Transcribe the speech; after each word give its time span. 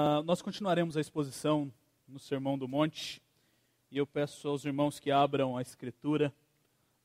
Uh, 0.00 0.22
nós 0.22 0.40
continuaremos 0.40 0.96
a 0.96 1.00
exposição 1.00 1.70
no 2.08 2.18
Sermão 2.18 2.56
do 2.56 2.66
Monte 2.66 3.22
e 3.90 3.98
eu 3.98 4.06
peço 4.06 4.48
aos 4.48 4.64
irmãos 4.64 4.98
que 4.98 5.10
abram 5.10 5.58
a 5.58 5.60
Escritura 5.60 6.34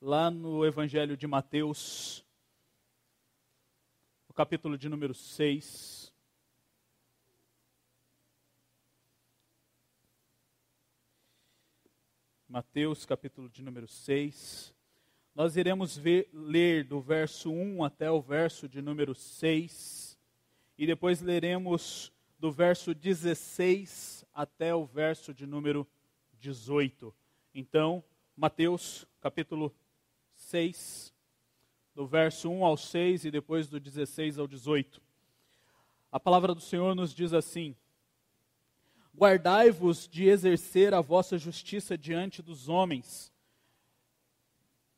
lá 0.00 0.30
no 0.30 0.64
Evangelho 0.64 1.14
de 1.14 1.26
Mateus, 1.26 2.24
no 4.26 4.34
capítulo 4.34 4.78
de 4.78 4.88
número 4.88 5.12
6. 5.12 6.10
Mateus, 12.48 13.04
capítulo 13.04 13.50
de 13.50 13.62
número 13.62 13.86
6. 13.86 14.74
Nós 15.34 15.54
iremos 15.58 15.98
ver, 15.98 16.30
ler 16.32 16.82
do 16.82 16.98
verso 16.98 17.52
1 17.52 17.84
até 17.84 18.10
o 18.10 18.22
verso 18.22 18.66
de 18.66 18.80
número 18.80 19.14
6, 19.14 20.18
e 20.78 20.86
depois 20.86 21.20
leremos 21.20 22.10
do 22.38 22.52
verso 22.52 22.94
16 22.94 24.24
até 24.34 24.74
o 24.74 24.84
verso 24.84 25.32
de 25.32 25.46
número 25.46 25.86
18. 26.38 27.14
Então, 27.54 28.04
Mateus, 28.36 29.06
capítulo 29.20 29.74
6, 30.34 31.14
do 31.94 32.06
verso 32.06 32.50
1 32.50 32.64
ao 32.64 32.76
6 32.76 33.24
e 33.24 33.30
depois 33.30 33.68
do 33.68 33.80
16 33.80 34.38
ao 34.38 34.46
18. 34.46 35.00
A 36.12 36.20
palavra 36.20 36.54
do 36.54 36.60
Senhor 36.60 36.94
nos 36.94 37.14
diz 37.14 37.32
assim: 37.32 37.74
Guardai-vos 39.16 40.06
de 40.06 40.28
exercer 40.28 40.92
a 40.92 41.00
vossa 41.00 41.38
justiça 41.38 41.96
diante 41.96 42.42
dos 42.42 42.68
homens, 42.68 43.32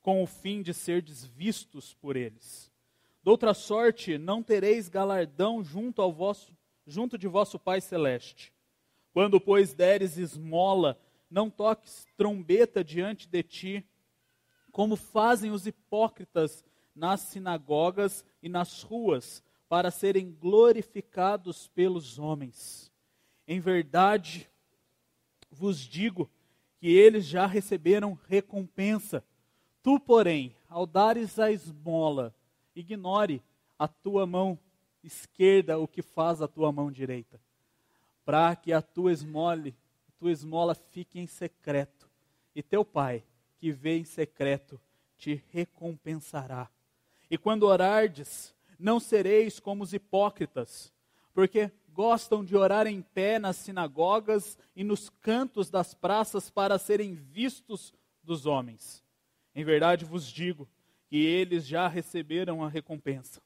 com 0.02 0.22
o 0.22 0.26
fim 0.26 0.60
de 0.60 0.74
serdes 0.74 1.24
vistos 1.24 1.94
por 1.94 2.16
eles. 2.16 2.68
Doutra 3.22 3.54
sorte, 3.54 4.18
não 4.18 4.42
tereis 4.42 4.88
galardão 4.88 5.62
junto 5.62 6.02
ao 6.02 6.12
vosso 6.12 6.57
junto 6.88 7.18
de 7.18 7.28
vosso 7.28 7.58
Pai 7.58 7.80
celeste. 7.80 8.52
Quando, 9.12 9.38
pois, 9.38 9.74
deres 9.74 10.16
esmola, 10.16 10.98
não 11.30 11.50
toques 11.50 12.06
trombeta 12.16 12.82
diante 12.82 13.28
de 13.28 13.42
ti, 13.42 13.86
como 14.72 14.96
fazem 14.96 15.50
os 15.50 15.66
hipócritas 15.66 16.64
nas 16.94 17.20
sinagogas 17.20 18.24
e 18.42 18.48
nas 18.48 18.82
ruas, 18.82 19.42
para 19.68 19.90
serem 19.90 20.32
glorificados 20.32 21.68
pelos 21.68 22.18
homens. 22.18 22.90
Em 23.46 23.60
verdade, 23.60 24.48
vos 25.50 25.78
digo 25.78 26.30
que 26.78 26.88
eles 26.88 27.26
já 27.26 27.46
receberam 27.46 28.18
recompensa. 28.28 29.22
Tu, 29.82 30.00
porém, 30.00 30.56
ao 30.68 30.86
dares 30.86 31.38
a 31.38 31.52
esmola, 31.52 32.34
ignore 32.74 33.42
a 33.78 33.86
tua 33.86 34.26
mão 34.26 34.58
esquerda 35.02 35.78
o 35.78 35.88
que 35.88 36.02
faz 36.02 36.42
a 36.42 36.48
tua 36.48 36.72
mão 36.72 36.90
direita, 36.90 37.40
para 38.24 38.54
que 38.56 38.72
a 38.72 38.82
tua 38.82 39.12
esmole, 39.12 39.74
tua 40.18 40.32
esmola 40.32 40.74
fique 40.74 41.18
em 41.18 41.26
secreto, 41.26 42.08
e 42.54 42.62
teu 42.62 42.84
pai, 42.84 43.22
que 43.56 43.70
vê 43.70 43.98
em 43.98 44.04
secreto, 44.04 44.80
te 45.16 45.42
recompensará. 45.50 46.68
E 47.30 47.36
quando 47.36 47.64
orardes, 47.64 48.54
não 48.78 49.00
sereis 49.00 49.58
como 49.60 49.82
os 49.82 49.92
hipócritas, 49.92 50.92
porque 51.32 51.70
gostam 51.92 52.44
de 52.44 52.56
orar 52.56 52.86
em 52.86 53.02
pé 53.02 53.38
nas 53.38 53.56
sinagogas 53.56 54.56
e 54.74 54.84
nos 54.84 55.10
cantos 55.10 55.68
das 55.68 55.94
praças 55.94 56.48
para 56.48 56.78
serem 56.78 57.14
vistos 57.14 57.92
dos 58.22 58.46
homens. 58.46 59.02
Em 59.54 59.64
verdade 59.64 60.04
vos 60.04 60.30
digo 60.30 60.68
que 61.08 61.16
eles 61.16 61.66
já 61.66 61.88
receberam 61.88 62.62
a 62.62 62.68
recompensa. 62.68 63.42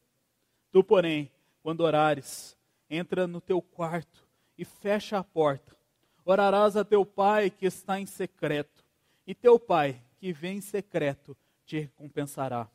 Tu, 0.71 0.85
porém, 0.85 1.31
quando 1.63 1.81
orares, 1.81 2.57
entra 2.91 3.27
no 3.27 3.41
teu 3.41 3.63
quarto 3.63 4.27
e 4.59 4.65
fecha 4.65 5.19
a 5.19 5.25
porta. 5.25 5.77
Orarás 6.25 6.77
a 6.77 6.85
teu 6.85 7.05
pai 7.05 7.51
que 7.51 7.67
está 7.67 7.99
em 7.99 8.07
secreto, 8.07 8.85
e 9.27 9.35
teu 9.35 9.59
pai 9.59 10.01
que 10.19 10.33
vem 10.33 10.59
em 10.59 10.61
secreto 10.61 11.37
te 11.65 11.81
recompensará. 11.81 12.69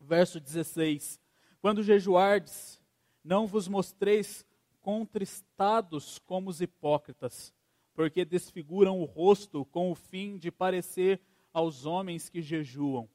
Verso 0.00 0.40
16: 0.40 1.20
Quando 1.60 1.82
jejuardes, 1.82 2.80
não 3.22 3.46
vos 3.46 3.68
mostreis 3.68 4.46
contristados 4.80 6.18
como 6.18 6.48
os 6.48 6.60
hipócritas, 6.60 7.52
porque 7.94 8.24
desfiguram 8.24 9.00
o 9.00 9.04
rosto 9.04 9.64
com 9.66 9.90
o 9.90 9.94
fim 9.94 10.38
de 10.38 10.50
parecer 10.50 11.20
aos 11.52 11.84
homens 11.84 12.28
que 12.28 12.40
jejuam. 12.40 13.08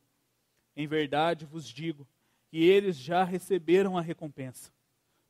Em 0.75 0.85
verdade 0.87 1.45
vos 1.45 1.67
digo 1.67 2.07
que 2.53 2.63
eles 2.63 2.95
já 2.95 3.23
receberam 3.23 3.97
a 3.97 4.01
recompensa. 4.01 4.71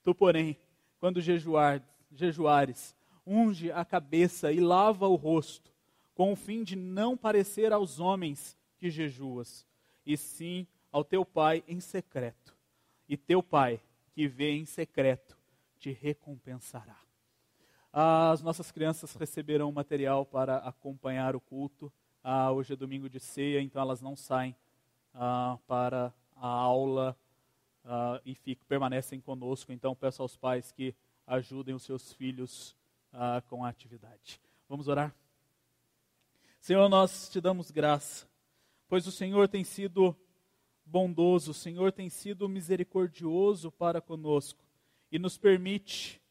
Tu, 0.04 0.14
porém, 0.14 0.60
quando 1.00 1.22
jejuar, 1.22 1.82
jejuares, 2.12 2.94
unge 3.26 3.72
a 3.72 3.86
cabeça 3.86 4.52
e 4.52 4.60
lava 4.60 5.08
o 5.08 5.16
rosto, 5.16 5.72
com 6.14 6.34
o 6.34 6.36
fim 6.36 6.66
de 6.66 6.76
não 6.76 7.16
parecer 7.16 7.72
aos 7.72 7.98
homens 7.98 8.58
que 8.78 8.90
jejuas, 8.90 9.66
e 10.06 10.18
sim 10.18 10.68
ao 10.92 11.02
teu 11.02 11.24
pai 11.24 11.64
em 11.66 11.80
secreto. 11.80 12.54
E 13.08 13.16
teu 13.16 13.42
pai, 13.42 13.80
que 14.12 14.28
vê 14.28 14.52
em 14.52 14.66
secreto, 14.66 15.38
te 15.80 15.94
recompensará. 15.94 16.98
As 17.94 18.42
nossas 18.42 18.70
crianças 18.70 19.16
receberão 19.16 19.72
material 19.72 20.26
para 20.26 20.58
acompanhar 20.58 21.38
o 21.38 21.40
culto. 21.40 21.90
Ah, 22.22 22.52
hoje 22.52 22.74
é 22.74 22.76
domingo 22.76 23.08
de 23.08 23.22
ceia, 23.22 23.62
então 23.62 23.82
elas 23.82 24.02
não 24.02 24.14
saem 24.14 24.54
ah, 25.14 25.58
para 25.66 26.14
a 26.36 26.48
aula 26.48 27.18
uh, 27.86 28.20
e 28.26 28.36
fico, 28.36 28.66
permanecem 28.66 29.20
conosco. 29.20 29.72
Então, 29.72 29.96
peço 29.96 30.22
aos 30.22 30.36
pais 30.36 30.72
que 30.72 30.96
ajudem 31.26 31.76
os 31.76 31.84
seus 31.84 32.14
filhos 32.14 32.76
uh, 33.14 33.42
com 33.50 33.64
a 33.64 33.70
atividade. 33.70 34.42
Vamos 34.68 34.88
orar? 34.88 35.14
Senhor, 36.60 36.88
nós 36.90 37.30
te 37.30 37.42
damos 37.42 37.72
graça, 37.72 38.28
pois 38.88 39.06
o 39.06 39.12
Senhor 39.12 39.48
tem 39.48 39.64
sido 39.64 40.16
bondoso, 40.86 41.52
o 41.52 41.54
Senhor 41.54 41.92
tem 41.92 42.10
sido 42.10 42.48
misericordioso 42.48 43.72
para 43.72 44.02
conosco 44.02 44.64
e 45.12 45.20
nos 45.20 45.38
permite 45.38 46.22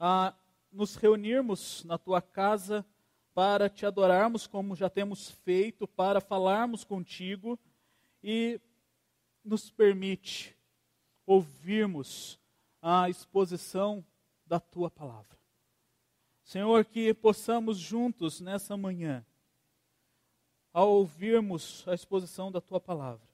uh, 0.00 0.34
nos 0.70 0.96
reunirmos 0.96 1.84
na 1.84 1.98
tua 1.98 2.20
casa 2.20 2.84
para 3.34 3.68
te 3.68 3.86
adorarmos 3.86 4.46
como 4.46 4.76
já 4.76 4.90
temos 4.90 5.30
feito, 5.30 5.86
para 5.86 6.20
falarmos 6.20 6.84
contigo 6.84 7.58
e 8.22 8.60
nos 9.44 9.70
permite 9.70 10.56
ouvirmos 11.26 12.38
a 12.80 13.08
exposição 13.08 14.04
da 14.46 14.58
tua 14.60 14.90
palavra. 14.90 15.38
Senhor, 16.44 16.84
que 16.84 17.14
possamos 17.14 17.78
juntos 17.78 18.40
nessa 18.40 18.76
manhã, 18.76 19.24
ao 20.72 20.90
ouvirmos 20.90 21.86
a 21.86 21.94
exposição 21.94 22.50
da 22.50 22.60
tua 22.60 22.80
palavra, 22.80 23.26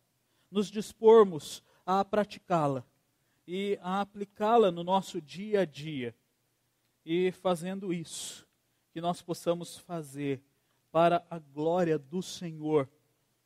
nos 0.50 0.70
dispormos 0.70 1.62
a 1.86 2.04
praticá-la 2.04 2.84
e 3.46 3.78
a 3.80 4.00
aplicá-la 4.00 4.70
no 4.70 4.84
nosso 4.84 5.20
dia 5.20 5.62
a 5.62 5.64
dia. 5.64 6.14
E 7.04 7.32
fazendo 7.32 7.92
isso, 7.92 8.46
que 8.92 9.00
nós 9.00 9.22
possamos 9.22 9.78
fazer 9.78 10.42
para 10.90 11.24
a 11.30 11.38
glória 11.38 11.98
do 11.98 12.22
Senhor 12.22 12.88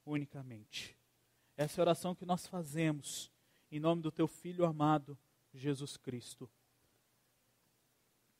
unicamente. 0.04 0.96
Essa 1.56 1.80
é 1.80 1.82
a 1.82 1.84
oração 1.84 2.14
que 2.14 2.24
nós 2.24 2.46
fazemos 2.46 3.30
em 3.70 3.80
nome 3.80 4.02
do 4.02 4.12
teu 4.12 4.28
filho 4.28 4.66
amado, 4.66 5.16
Jesus 5.54 5.96
Cristo. 5.96 6.48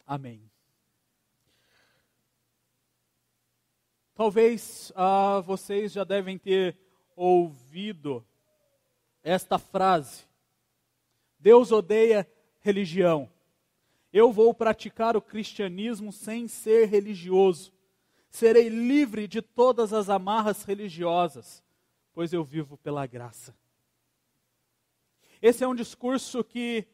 Amém. 0.07 0.51
Talvez 4.15 4.93
ah, 4.95 5.41
vocês 5.41 5.93
já 5.93 6.05
devem 6.05 6.37
ter 6.37 6.77
ouvido 7.17 8.23
esta 9.23 9.59
frase: 9.59 10.25
Deus 11.39 11.73
odeia 11.73 12.31
religião. 12.61 13.31
Eu 14.13 14.31
vou 14.31 14.53
praticar 14.53 15.17
o 15.17 15.23
cristianismo 15.23 16.13
sem 16.13 16.47
ser 16.47 16.89
religioso. 16.89 17.73
Serei 18.29 18.69
livre 18.69 19.27
de 19.27 19.41
todas 19.41 19.95
as 19.95 20.11
amarras 20.11 20.65
religiosas, 20.65 21.65
pois 22.15 22.33
eu 22.33 22.45
vivo 22.45 22.77
pela 22.77 23.07
graça. 23.07 23.55
Esse 25.41 25.65
é 25.65 25.69
um 25.69 25.75
discurso 25.75 26.45
que 26.45 26.87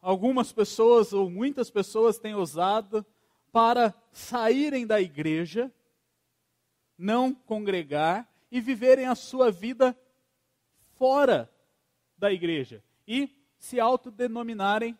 algumas 0.00 0.52
pessoas, 0.52 1.12
ou 1.12 1.30
muitas 1.30 1.70
pessoas, 1.70 2.18
têm 2.18 2.34
usado 2.34 3.04
para 3.50 3.94
saírem 4.12 4.86
da 4.86 5.00
igreja, 5.00 5.72
não 6.98 7.34
congregar 7.34 8.30
e 8.50 8.60
viverem 8.60 9.06
a 9.06 9.14
sua 9.14 9.50
vida 9.50 9.98
fora 10.96 11.50
da 12.16 12.32
igreja 12.32 12.82
e 13.06 13.34
se 13.58 13.80
autodenominarem 13.80 14.98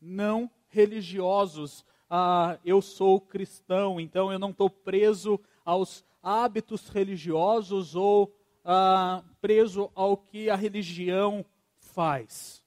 não 0.00 0.50
religiosos. 0.68 1.84
Ah, 2.08 2.58
eu 2.64 2.80
sou 2.80 3.20
cristão, 3.20 4.00
então 4.00 4.32
eu 4.32 4.38
não 4.38 4.50
estou 4.50 4.70
preso 4.70 5.40
aos 5.64 6.04
hábitos 6.26 6.88
religiosos 6.88 7.94
ou 7.94 8.36
ah, 8.64 9.22
preso 9.40 9.92
ao 9.94 10.16
que 10.16 10.50
a 10.50 10.56
religião 10.56 11.46
faz. 11.76 12.64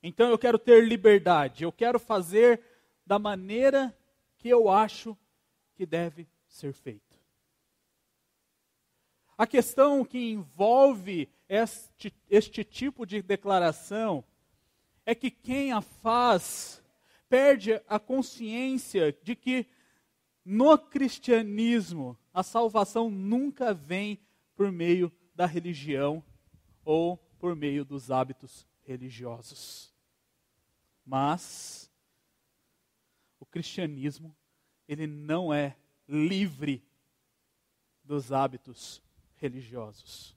Então 0.00 0.30
eu 0.30 0.38
quero 0.38 0.60
ter 0.60 0.86
liberdade, 0.86 1.64
eu 1.64 1.72
quero 1.72 1.98
fazer 1.98 2.62
da 3.04 3.18
maneira 3.18 3.92
que 4.36 4.48
eu 4.48 4.68
acho 4.68 5.18
que 5.74 5.84
deve 5.84 6.28
ser 6.46 6.72
feito. 6.72 7.18
A 9.36 9.44
questão 9.44 10.04
que 10.04 10.30
envolve 10.30 11.28
este, 11.48 12.14
este 12.30 12.62
tipo 12.62 13.04
de 13.04 13.20
declaração 13.20 14.22
é 15.04 15.16
que 15.16 15.32
quem 15.32 15.72
a 15.72 15.80
faz 15.80 16.80
perde 17.28 17.82
a 17.88 17.98
consciência 17.98 19.12
de 19.20 19.34
que 19.34 19.66
no 20.44 20.78
cristianismo 20.78 22.16
a 22.34 22.42
salvação 22.42 23.08
nunca 23.08 23.72
vem 23.72 24.20
por 24.56 24.72
meio 24.72 25.10
da 25.36 25.46
religião 25.46 26.22
ou 26.84 27.16
por 27.38 27.54
meio 27.54 27.84
dos 27.84 28.10
hábitos 28.10 28.66
religiosos. 28.82 29.94
Mas 31.06 31.88
o 33.38 33.46
cristianismo, 33.46 34.36
ele 34.88 35.06
não 35.06 35.54
é 35.54 35.76
livre 36.08 36.84
dos 38.02 38.32
hábitos 38.32 39.00
religiosos. 39.36 40.36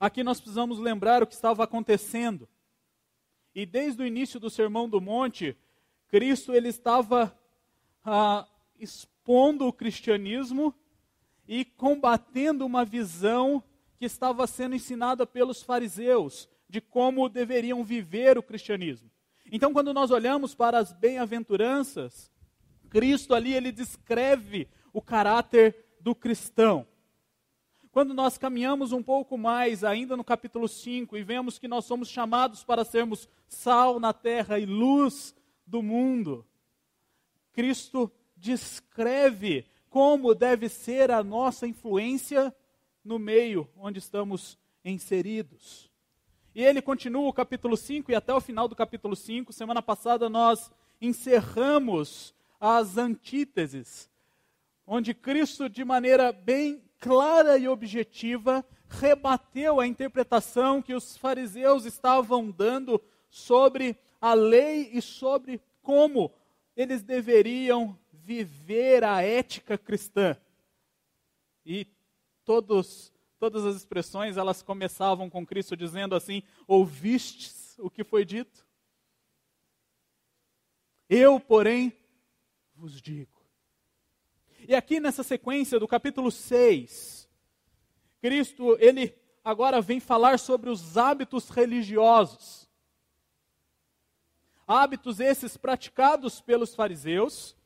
Aqui 0.00 0.24
nós 0.24 0.40
precisamos 0.40 0.78
lembrar 0.78 1.22
o 1.22 1.26
que 1.26 1.34
estava 1.34 1.62
acontecendo. 1.62 2.48
E 3.54 3.66
desde 3.66 4.02
o 4.02 4.06
início 4.06 4.40
do 4.40 4.48
Sermão 4.48 4.88
do 4.88 5.00
Monte, 5.00 5.56
Cristo 6.08 6.54
ele 6.54 6.68
estava 6.68 7.38
ah, 8.02 8.48
expondo 8.78 9.66
o 9.66 9.72
cristianismo 9.72 10.74
e 11.46 11.64
combatendo 11.64 12.64
uma 12.64 12.84
visão 12.84 13.62
que 13.98 14.04
estava 14.04 14.46
sendo 14.46 14.74
ensinada 14.74 15.26
pelos 15.26 15.62
fariseus 15.62 16.48
de 16.68 16.80
como 16.80 17.28
deveriam 17.28 17.84
viver 17.84 18.38
o 18.38 18.42
cristianismo. 18.42 19.10
Então, 19.50 19.72
quando 19.72 19.92
nós 19.92 20.10
olhamos 20.10 20.54
para 20.54 20.78
as 20.78 20.92
bem-aventuranças, 20.92 22.30
Cristo 22.88 23.34
ali 23.34 23.54
ele 23.54 23.70
descreve 23.70 24.68
o 24.92 25.02
caráter 25.02 25.76
do 26.00 26.14
cristão. 26.14 26.86
Quando 27.90 28.14
nós 28.14 28.38
caminhamos 28.38 28.90
um 28.92 29.02
pouco 29.02 29.36
mais, 29.36 29.84
ainda 29.84 30.16
no 30.16 30.24
capítulo 30.24 30.66
5, 30.66 31.14
e 31.16 31.22
vemos 31.22 31.58
que 31.58 31.68
nós 31.68 31.84
somos 31.84 32.08
chamados 32.08 32.64
para 32.64 32.86
sermos 32.86 33.28
sal 33.46 34.00
na 34.00 34.14
terra 34.14 34.58
e 34.58 34.64
luz 34.64 35.34
do 35.66 35.82
mundo, 35.82 36.46
Cristo 37.52 38.10
descreve 38.34 39.66
como 39.92 40.34
deve 40.34 40.70
ser 40.70 41.10
a 41.10 41.22
nossa 41.22 41.66
influência 41.66 42.52
no 43.04 43.18
meio 43.18 43.68
onde 43.76 43.98
estamos 43.98 44.58
inseridos. 44.82 45.90
E 46.54 46.64
ele 46.64 46.80
continua 46.80 47.28
o 47.28 47.32
capítulo 47.32 47.76
5 47.76 48.10
e 48.10 48.14
até 48.14 48.32
o 48.32 48.40
final 48.40 48.66
do 48.66 48.74
capítulo 48.74 49.14
5. 49.14 49.52
Semana 49.52 49.82
passada 49.82 50.30
nós 50.30 50.72
encerramos 50.98 52.34
as 52.58 52.96
antíteses, 52.96 54.08
onde 54.86 55.12
Cristo, 55.12 55.68
de 55.68 55.84
maneira 55.84 56.32
bem 56.32 56.82
clara 56.98 57.58
e 57.58 57.68
objetiva, 57.68 58.64
rebateu 58.88 59.78
a 59.78 59.86
interpretação 59.86 60.80
que 60.80 60.94
os 60.94 61.18
fariseus 61.18 61.84
estavam 61.84 62.50
dando 62.50 62.98
sobre 63.28 63.94
a 64.18 64.32
lei 64.32 64.88
e 64.90 65.02
sobre 65.02 65.60
como 65.82 66.32
eles 66.74 67.02
deveriam 67.02 67.98
viver 68.24 69.04
a 69.04 69.22
ética 69.22 69.76
cristã. 69.76 70.36
E 71.64 71.86
todos, 72.44 73.12
todas 73.38 73.64
as 73.64 73.76
expressões, 73.76 74.36
elas 74.36 74.62
começavam 74.62 75.28
com 75.28 75.46
Cristo 75.46 75.76
dizendo 75.76 76.14
assim: 76.14 76.42
Ouvistes 76.66 77.76
o 77.78 77.90
que 77.90 78.04
foi 78.04 78.24
dito? 78.24 78.66
Eu, 81.08 81.38
porém, 81.38 81.92
vos 82.74 83.00
digo. 83.00 83.42
E 84.66 84.74
aqui 84.74 85.00
nessa 85.00 85.22
sequência 85.22 85.78
do 85.78 85.88
capítulo 85.88 86.30
6, 86.30 87.28
Cristo, 88.20 88.76
ele 88.78 89.14
agora 89.44 89.80
vem 89.80 89.98
falar 89.98 90.38
sobre 90.38 90.70
os 90.70 90.96
hábitos 90.96 91.48
religiosos. 91.48 92.70
Hábitos 94.66 95.18
esses 95.18 95.56
praticados 95.56 96.40
pelos 96.40 96.74
fariseus, 96.74 97.56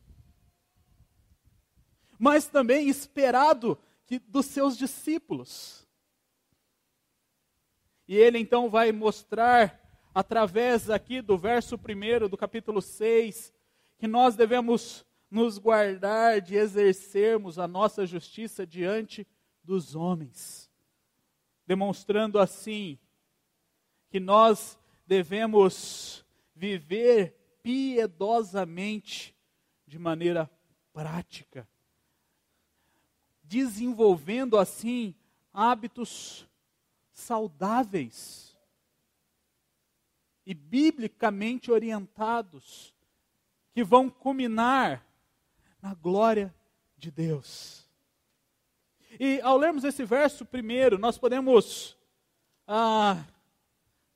mas 2.19 2.49
também 2.49 2.89
esperado 2.89 3.79
que, 4.07 4.19
dos 4.19 4.47
seus 4.47 4.77
discípulos. 4.77 5.87
E 8.09 8.17
ele 8.17 8.39
então 8.39 8.71
vai 8.71 8.93
mostrar, 8.93 9.81
através 10.15 10.89
aqui 10.89 11.21
do 11.21 11.37
verso 11.37 11.77
1 11.77 12.29
do 12.29 12.37
capítulo 12.37 12.81
6, 12.81 13.53
que 13.99 14.07
nós 14.07 14.37
devemos 14.37 15.05
nos 15.31 15.59
guardar 15.59 16.41
de 16.41 16.55
exercermos 16.55 17.59
a 17.59 17.67
nossa 17.67 18.07
justiça 18.07 18.67
diante 18.67 19.27
dos 19.63 19.97
homens, 19.97 20.71
demonstrando 21.67 22.39
assim 22.39 22.99
que 24.09 24.21
nós 24.21 24.79
devemos 25.05 26.25
viver 26.55 27.59
piedosamente 27.63 29.37
de 29.85 29.99
maneira 29.99 30.49
prática 30.93 31.69
desenvolvendo 33.49 34.59
assim 34.59 35.15
hábitos 35.53 36.47
saudáveis 37.13 38.57
e 40.45 40.55
biblicamente 40.55 41.73
orientados, 41.73 42.95
que 43.73 43.83
vão 43.83 44.09
culminar 44.09 45.05
na 45.83 45.95
glória 45.95 46.55
de 46.97 47.11
Deus. 47.11 47.85
E 49.19 49.41
ao 49.41 49.57
lermos 49.57 49.85
esse 49.85 50.05
verso 50.05 50.45
primeiro, 50.45 50.99
nós 50.99 51.19
podemos 51.19 51.97
ah, 52.67 53.25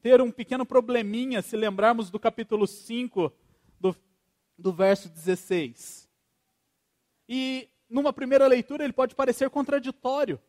ter 0.02 0.20
um 0.20 0.30
pequeno 0.30 0.64
probleminha 0.64 1.42
se 1.42 1.56
lembrarmos 1.56 2.10
do 2.10 2.20
capítulo 2.20 2.66
5, 2.66 3.32
do, 3.78 3.96
do 4.56 4.72
verso 4.72 5.08
16. 5.08 6.08
E 7.28 7.68
numa 7.90 8.12
primeira 8.12 8.46
leitura, 8.46 8.84
ele 8.84 8.92
pode 8.92 9.14
parecer 9.14 9.50
contraditório. 9.50 10.40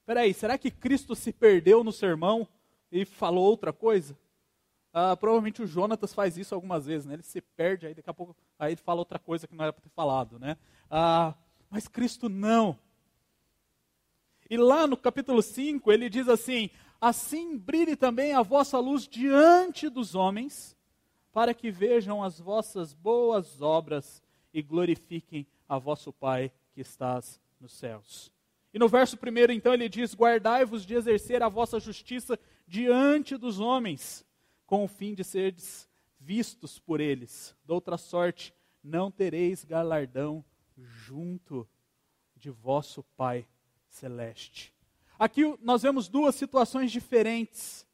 Espera 0.00 0.32
será 0.32 0.56
que 0.56 0.70
Cristo 0.70 1.14
se 1.14 1.32
perdeu 1.32 1.84
no 1.84 1.92
sermão 1.92 2.48
e 2.90 3.04
falou 3.04 3.44
outra 3.44 3.72
coisa? 3.72 4.18
Ah, 4.92 5.14
provavelmente 5.14 5.62
o 5.62 5.66
Jonatas 5.66 6.14
faz 6.14 6.38
isso 6.38 6.54
algumas 6.54 6.86
vezes, 6.86 7.06
né? 7.06 7.14
Ele 7.14 7.22
se 7.22 7.42
perde, 7.42 7.86
aí 7.86 7.94
daqui 7.94 8.08
a 8.08 8.14
pouco 8.14 8.34
aí 8.58 8.72
ele 8.72 8.80
fala 8.80 9.00
outra 9.00 9.18
coisa 9.18 9.46
que 9.46 9.54
não 9.54 9.62
era 9.62 9.72
para 9.72 9.82
ter 9.82 9.90
falado, 9.90 10.38
né? 10.38 10.56
Ah, 10.90 11.34
mas 11.68 11.86
Cristo 11.86 12.28
não. 12.30 12.78
E 14.48 14.56
lá 14.56 14.86
no 14.86 14.96
capítulo 14.96 15.42
5, 15.42 15.92
ele 15.92 16.08
diz 16.08 16.26
assim: 16.26 16.70
Assim 16.98 17.58
brilhe 17.58 17.94
também 17.94 18.32
a 18.32 18.40
vossa 18.40 18.78
luz 18.78 19.06
diante 19.06 19.90
dos 19.90 20.14
homens, 20.14 20.74
para 21.32 21.52
que 21.52 21.70
vejam 21.70 22.24
as 22.24 22.40
vossas 22.40 22.94
boas 22.94 23.60
obras 23.60 24.22
e 24.54 24.62
glorifiquem 24.62 25.46
a 25.68 25.78
vosso 25.78 26.12
Pai 26.12 26.52
que 26.72 26.80
estás 26.80 27.40
nos 27.60 27.72
céus. 27.72 28.32
E 28.72 28.78
no 28.78 28.88
verso 28.88 29.16
primeiro, 29.16 29.52
então, 29.52 29.74
ele 29.74 29.88
diz: 29.88 30.14
Guardai-vos 30.14 30.84
de 30.84 30.94
exercer 30.94 31.42
a 31.42 31.48
vossa 31.48 31.80
justiça 31.80 32.38
diante 32.66 33.36
dos 33.36 33.60
homens, 33.60 34.24
com 34.66 34.84
o 34.84 34.88
fim 34.88 35.14
de 35.14 35.24
seres 35.24 35.88
vistos 36.20 36.78
por 36.78 37.00
eles. 37.00 37.54
De 37.64 37.72
outra 37.72 37.96
sorte, 37.96 38.54
não 38.82 39.10
tereis 39.10 39.64
galardão 39.64 40.44
junto 40.76 41.68
de 42.36 42.50
vosso 42.50 43.02
Pai 43.16 43.46
celeste. 43.88 44.74
Aqui 45.18 45.42
nós 45.60 45.82
vemos 45.82 46.08
duas 46.08 46.34
situações 46.34 46.92
diferentes. 46.92 47.86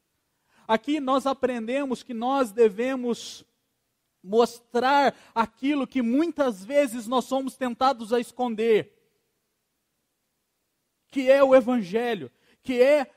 Aqui 0.67 1.01
nós 1.01 1.27
aprendemos 1.27 2.03
que 2.03 2.13
nós 2.13 2.53
devemos 2.53 3.45
mostrar 4.25 5.15
aquilo 5.35 5.87
que 5.87 6.01
muitas 6.01 6.65
vezes 6.65 7.07
nós 7.07 7.27
somos 7.27 7.55
tentados 7.57 8.13
a 8.13 8.19
esconder, 8.19 8.91
que 11.09 11.31
é 11.31 11.45
o 11.45 11.55
Evangelho, 11.55 12.33
que 12.63 12.81
é 12.81 13.13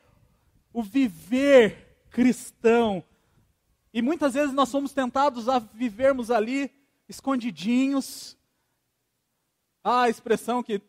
o 0.74 0.84
viver 0.84 2.06
cristão. 2.12 3.04
E 3.94 4.02
muitas 4.02 4.34
vezes 4.34 4.54
nós 4.54 4.70
somos 4.70 4.94
tentados 4.94 5.48
a 5.48 5.58
vivermos 5.58 6.30
ali 6.30 6.70
escondidinhos. 7.08 8.38
A 9.84 10.10
expressão 10.10 10.62
que 10.62 10.82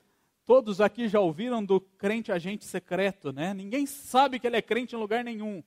todos 0.44 0.80
aqui 0.80 1.08
já 1.08 1.20
ouviram 1.20 1.64
do 1.64 1.80
crente 1.80 2.32
agente 2.32 2.64
secreto, 2.64 3.32
né? 3.32 3.54
Ninguém 3.54 3.86
sabe 3.86 4.40
que 4.40 4.46
ele 4.46 4.56
é 4.56 4.62
crente 4.62 4.96
em 4.96 4.98
lugar 4.98 5.22
nenhum. 5.22 5.62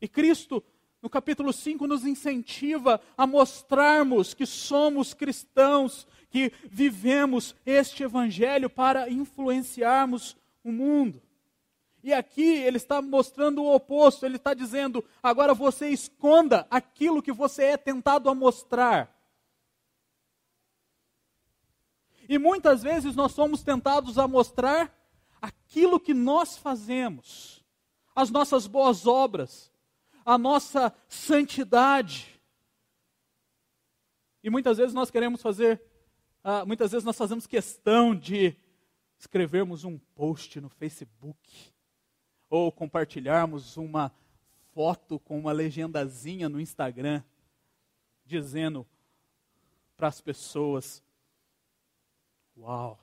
E 0.00 0.08
Cristo, 0.08 0.62
no 1.02 1.10
capítulo 1.10 1.52
5, 1.52 1.86
nos 1.86 2.04
incentiva 2.04 3.00
a 3.16 3.26
mostrarmos 3.26 4.34
que 4.34 4.46
somos 4.46 5.12
cristãos, 5.14 6.06
que 6.30 6.52
vivemos 6.70 7.54
este 7.66 8.02
evangelho 8.02 8.70
para 8.70 9.10
influenciarmos 9.10 10.36
o 10.64 10.70
mundo. 10.70 11.20
E 12.02 12.12
aqui 12.12 12.42
ele 12.42 12.78
está 12.78 13.02
mostrando 13.02 13.62
o 13.62 13.74
oposto, 13.74 14.24
ele 14.24 14.36
está 14.36 14.54
dizendo: 14.54 15.04
agora 15.22 15.52
você 15.52 15.90
esconda 15.90 16.66
aquilo 16.70 17.22
que 17.22 17.32
você 17.32 17.64
é 17.64 17.76
tentado 17.76 18.30
a 18.30 18.34
mostrar. 18.34 19.14
E 22.28 22.38
muitas 22.38 22.82
vezes 22.82 23.16
nós 23.16 23.32
somos 23.32 23.62
tentados 23.62 24.16
a 24.16 24.26
mostrar 24.26 24.96
aquilo 25.42 25.98
que 25.98 26.14
nós 26.14 26.56
fazemos, 26.56 27.64
as 28.14 28.30
nossas 28.30 28.66
boas 28.66 29.06
obras, 29.06 29.69
a 30.30 30.38
nossa 30.38 30.94
santidade. 31.08 32.40
E 34.42 34.48
muitas 34.48 34.78
vezes 34.78 34.94
nós 34.94 35.10
queremos 35.10 35.42
fazer, 35.42 35.82
uh, 36.44 36.64
muitas 36.64 36.92
vezes 36.92 37.04
nós 37.04 37.18
fazemos 37.18 37.48
questão 37.48 38.14
de 38.14 38.56
escrevermos 39.18 39.84
um 39.84 39.98
post 39.98 40.60
no 40.60 40.68
Facebook 40.68 41.72
ou 42.48 42.70
compartilharmos 42.70 43.76
uma 43.76 44.12
foto 44.72 45.18
com 45.18 45.36
uma 45.36 45.50
legendazinha 45.50 46.48
no 46.48 46.60
Instagram 46.60 47.24
dizendo 48.24 48.86
para 49.96 50.06
as 50.06 50.20
pessoas: 50.20 51.02
Uau, 52.56 53.02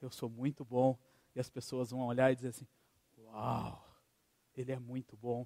eu 0.00 0.08
sou 0.08 0.28
muito 0.28 0.64
bom. 0.64 0.96
E 1.34 1.40
as 1.40 1.50
pessoas 1.50 1.90
vão 1.90 2.06
olhar 2.06 2.30
e 2.30 2.36
dizer 2.36 2.48
assim: 2.50 2.66
Uau, 3.18 3.84
ele 4.56 4.70
é 4.70 4.78
muito 4.78 5.16
bom. 5.16 5.44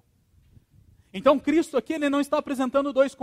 Então, 1.13 1.39
Cristo 1.39 1.77
aqui 1.77 1.93
ele 1.93 2.09
não 2.09 2.21
está 2.21 2.37
apresentando 2.37 2.93
dois 2.93 3.15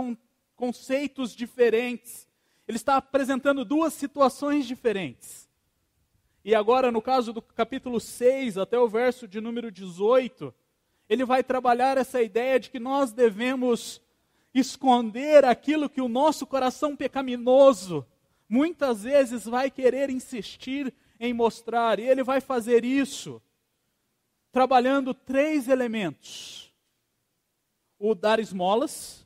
conceitos 0.55 1.35
diferentes. 1.35 2.27
Ele 2.67 2.77
está 2.77 2.97
apresentando 2.97 3.63
duas 3.63 3.93
situações 3.93 4.65
diferentes. 4.65 5.47
E 6.43 6.53
agora, 6.55 6.91
no 6.91 7.01
caso 7.01 7.33
do 7.33 7.41
capítulo 7.41 7.99
6 7.99 8.57
até 8.57 8.79
o 8.79 8.87
verso 8.87 9.27
de 9.27 9.39
número 9.39 9.71
18, 9.71 10.53
ele 11.09 11.25
vai 11.25 11.43
trabalhar 11.43 11.97
essa 11.97 12.21
ideia 12.21 12.59
de 12.59 12.69
que 12.69 12.79
nós 12.79 13.11
devemos 13.11 14.01
esconder 14.53 15.45
aquilo 15.45 15.89
que 15.89 16.01
o 16.01 16.07
nosso 16.07 16.45
coração 16.45 16.95
pecaminoso 16.95 18.05
muitas 18.49 19.03
vezes 19.03 19.45
vai 19.45 19.69
querer 19.69 20.09
insistir 20.09 20.93
em 21.19 21.33
mostrar, 21.33 21.99
e 21.99 22.03
ele 22.03 22.23
vai 22.23 22.39
fazer 22.39 22.85
isso 22.85 23.41
trabalhando 24.51 25.13
três 25.13 25.67
elementos: 25.67 26.66
o 27.99 28.13
dar 28.13 28.39
esmolas, 28.39 29.25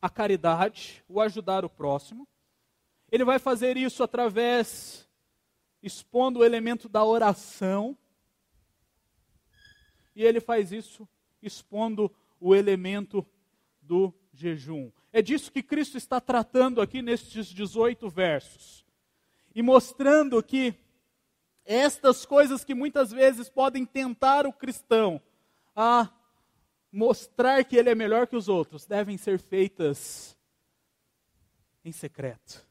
a 0.00 0.08
caridade, 0.08 1.02
o 1.08 1.20
ajudar 1.20 1.64
o 1.64 1.70
próximo. 1.70 2.28
Ele 3.10 3.24
vai 3.24 3.38
fazer 3.38 3.76
isso 3.76 4.02
através, 4.02 5.08
expondo 5.82 6.40
o 6.40 6.44
elemento 6.44 6.88
da 6.88 7.04
oração, 7.04 7.96
e 10.14 10.22
ele 10.22 10.40
faz 10.40 10.72
isso 10.72 11.08
expondo 11.42 12.14
o 12.40 12.54
elemento 12.54 13.26
do 13.80 14.12
jejum. 14.32 14.90
É 15.12 15.22
disso 15.22 15.50
que 15.50 15.62
Cristo 15.62 15.96
está 15.96 16.20
tratando 16.20 16.80
aqui 16.80 17.02
nestes 17.02 17.46
18 17.46 18.08
versos. 18.08 18.84
E 19.54 19.62
mostrando 19.62 20.42
que 20.42 20.74
estas 21.64 22.26
coisas 22.26 22.64
que 22.64 22.74
muitas 22.74 23.10
vezes 23.10 23.48
podem 23.48 23.86
tentar 23.86 24.46
o 24.46 24.52
cristão 24.52 25.20
a 25.74 26.10
mostrar 26.94 27.64
que 27.64 27.76
ele 27.76 27.90
é 27.90 27.94
melhor 27.94 28.28
que 28.28 28.36
os 28.36 28.48
outros, 28.48 28.86
devem 28.86 29.16
ser 29.16 29.40
feitas 29.40 30.38
em 31.84 31.90
secreto. 31.90 32.64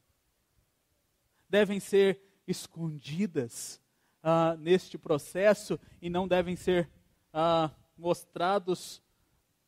Devem 1.46 1.78
ser 1.78 2.20
escondidas 2.46 3.78
ah, 4.22 4.56
neste 4.58 4.96
processo 4.96 5.78
e 6.00 6.08
não 6.08 6.26
devem 6.26 6.56
ser 6.56 6.90
ah, 7.34 7.70
mostrados 7.98 9.02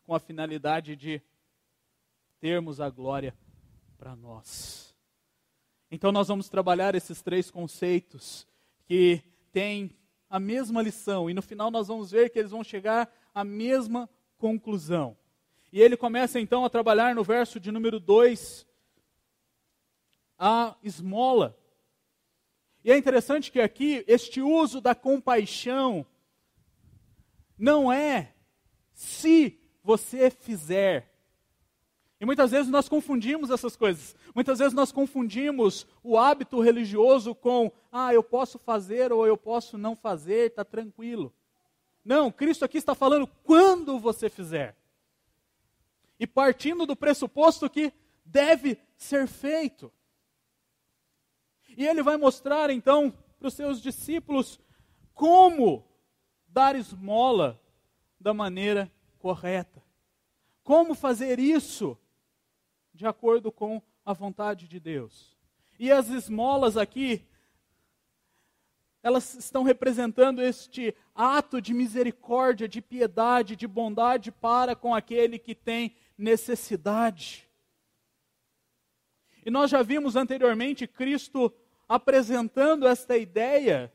com 0.05 0.15
a 0.15 0.19
finalidade 0.19 0.97
de 0.97 1.21
termos 2.41 2.81
a 2.81 2.89
glória 2.89 3.37
para 3.99 4.17
nós. 4.17 4.95
Então, 5.91 6.11
nós 6.11 6.29
vamos 6.29 6.49
trabalhar 6.49 6.95
esses 6.95 7.21
três 7.21 7.51
conceitos 7.51 8.49
que 8.87 9.23
têm 9.53 9.95
a 10.31 10.41
mesma 10.41 10.81
lição, 10.81 11.29
e 11.29 11.35
no 11.35 11.43
final 11.43 11.71
nós 11.71 11.89
vamos 11.89 12.11
ver 12.11 12.31
que 12.31 12.39
eles 12.39 12.51
vão 12.51 12.65
chegar 12.65 13.09
à 13.35 13.45
mesma 13.45 14.09
conclusão. 14.39 15.17
E 15.73 15.81
ele 15.81 15.97
começa 15.97 16.41
então 16.41 16.65
a 16.65 16.71
trabalhar 16.71 17.15
no 17.15 17.25
verso 17.25 17.59
de 17.59 17.71
número 17.71 17.99
2 17.99 18.67
a 20.39 20.77
esmola. 20.83 21.59
E 22.85 22.93
é 22.93 22.97
interessante 22.97 23.51
que 23.51 23.61
aqui 23.61 24.05
este 24.07 24.41
uso 24.41 24.81
da 24.81 24.95
compaixão 24.95 26.07
não 27.59 27.93
é 27.93 28.35
se 28.93 29.59
você 29.83 30.31
fizer, 30.31 31.17
e 32.19 32.25
muitas 32.25 32.51
vezes 32.51 32.71
nós 32.71 32.89
confundimos 32.89 33.51
essas 33.51 33.77
coisas. 33.77 34.17
Muitas 34.35 34.59
vezes 34.59 34.73
nós 34.73 34.91
confundimos 34.91 35.87
o 36.03 36.17
hábito 36.17 36.61
religioso 36.61 37.35
com, 37.35 37.71
ah, 37.93 38.13
eu 38.13 38.23
posso 38.23 38.59
fazer 38.59 39.13
ou 39.13 39.27
eu 39.27 39.37
posso 39.37 39.77
não 39.77 39.95
fazer, 39.95 40.51
está 40.51 40.65
tranquilo. 40.65 41.33
Não, 42.07 42.31
Cristo 42.31 42.65
aqui 42.65 42.79
está 42.79 42.95
falando 42.95 43.27
quando 43.43 43.99
você 43.99 44.31
fizer. 44.31 44.77
E 46.21 46.25
partindo 46.25 46.87
do 46.87 46.95
pressuposto 46.95 47.69
que 47.69 47.93
deve 48.25 48.79
ser 48.97 49.27
feito. 49.27 49.93
E 51.77 51.85
ele 51.85 52.05
vai 52.05 52.17
mostrar 52.17 52.71
então 52.71 53.13
para 53.41 53.49
os 53.49 53.55
seus 53.55 53.83
discípulos 53.83 54.61
como 55.15 55.85
dar 56.47 56.77
esmola 56.77 57.61
da 58.21 58.33
maneira 58.33 58.89
correta. 59.19 59.83
Como 60.63 60.95
fazer 60.95 61.41
isso 61.41 61.99
de 62.95 63.05
acordo 63.05 63.51
com 63.51 63.83
a 64.05 64.13
vontade 64.13 64.69
de 64.69 64.79
Deus. 64.79 65.37
E 65.77 65.91
as 65.91 66.09
esmolas 66.09 66.77
aqui, 66.77 67.27
elas 69.07 69.35
estão 69.35 69.63
representando 69.63 70.43
este 70.43 70.93
ato 71.15 71.63
de 71.63 71.73
misericórdia, 71.73 72.67
de 72.67 72.83
piedade, 72.83 73.55
de 73.55 73.65
bondade 73.65 74.33
para 74.33 74.75
com 74.75 74.93
aquele 74.93 75.39
que 75.39 75.55
tem 75.55 75.95
necessidade. 76.19 77.49
E 79.45 79.49
nós 79.49 79.71
já 79.71 79.81
vimos 79.81 80.17
anteriormente 80.17 80.89
Cristo 80.89 81.55
apresentando 81.89 82.85
esta 82.85 83.17
ideia, 83.17 83.93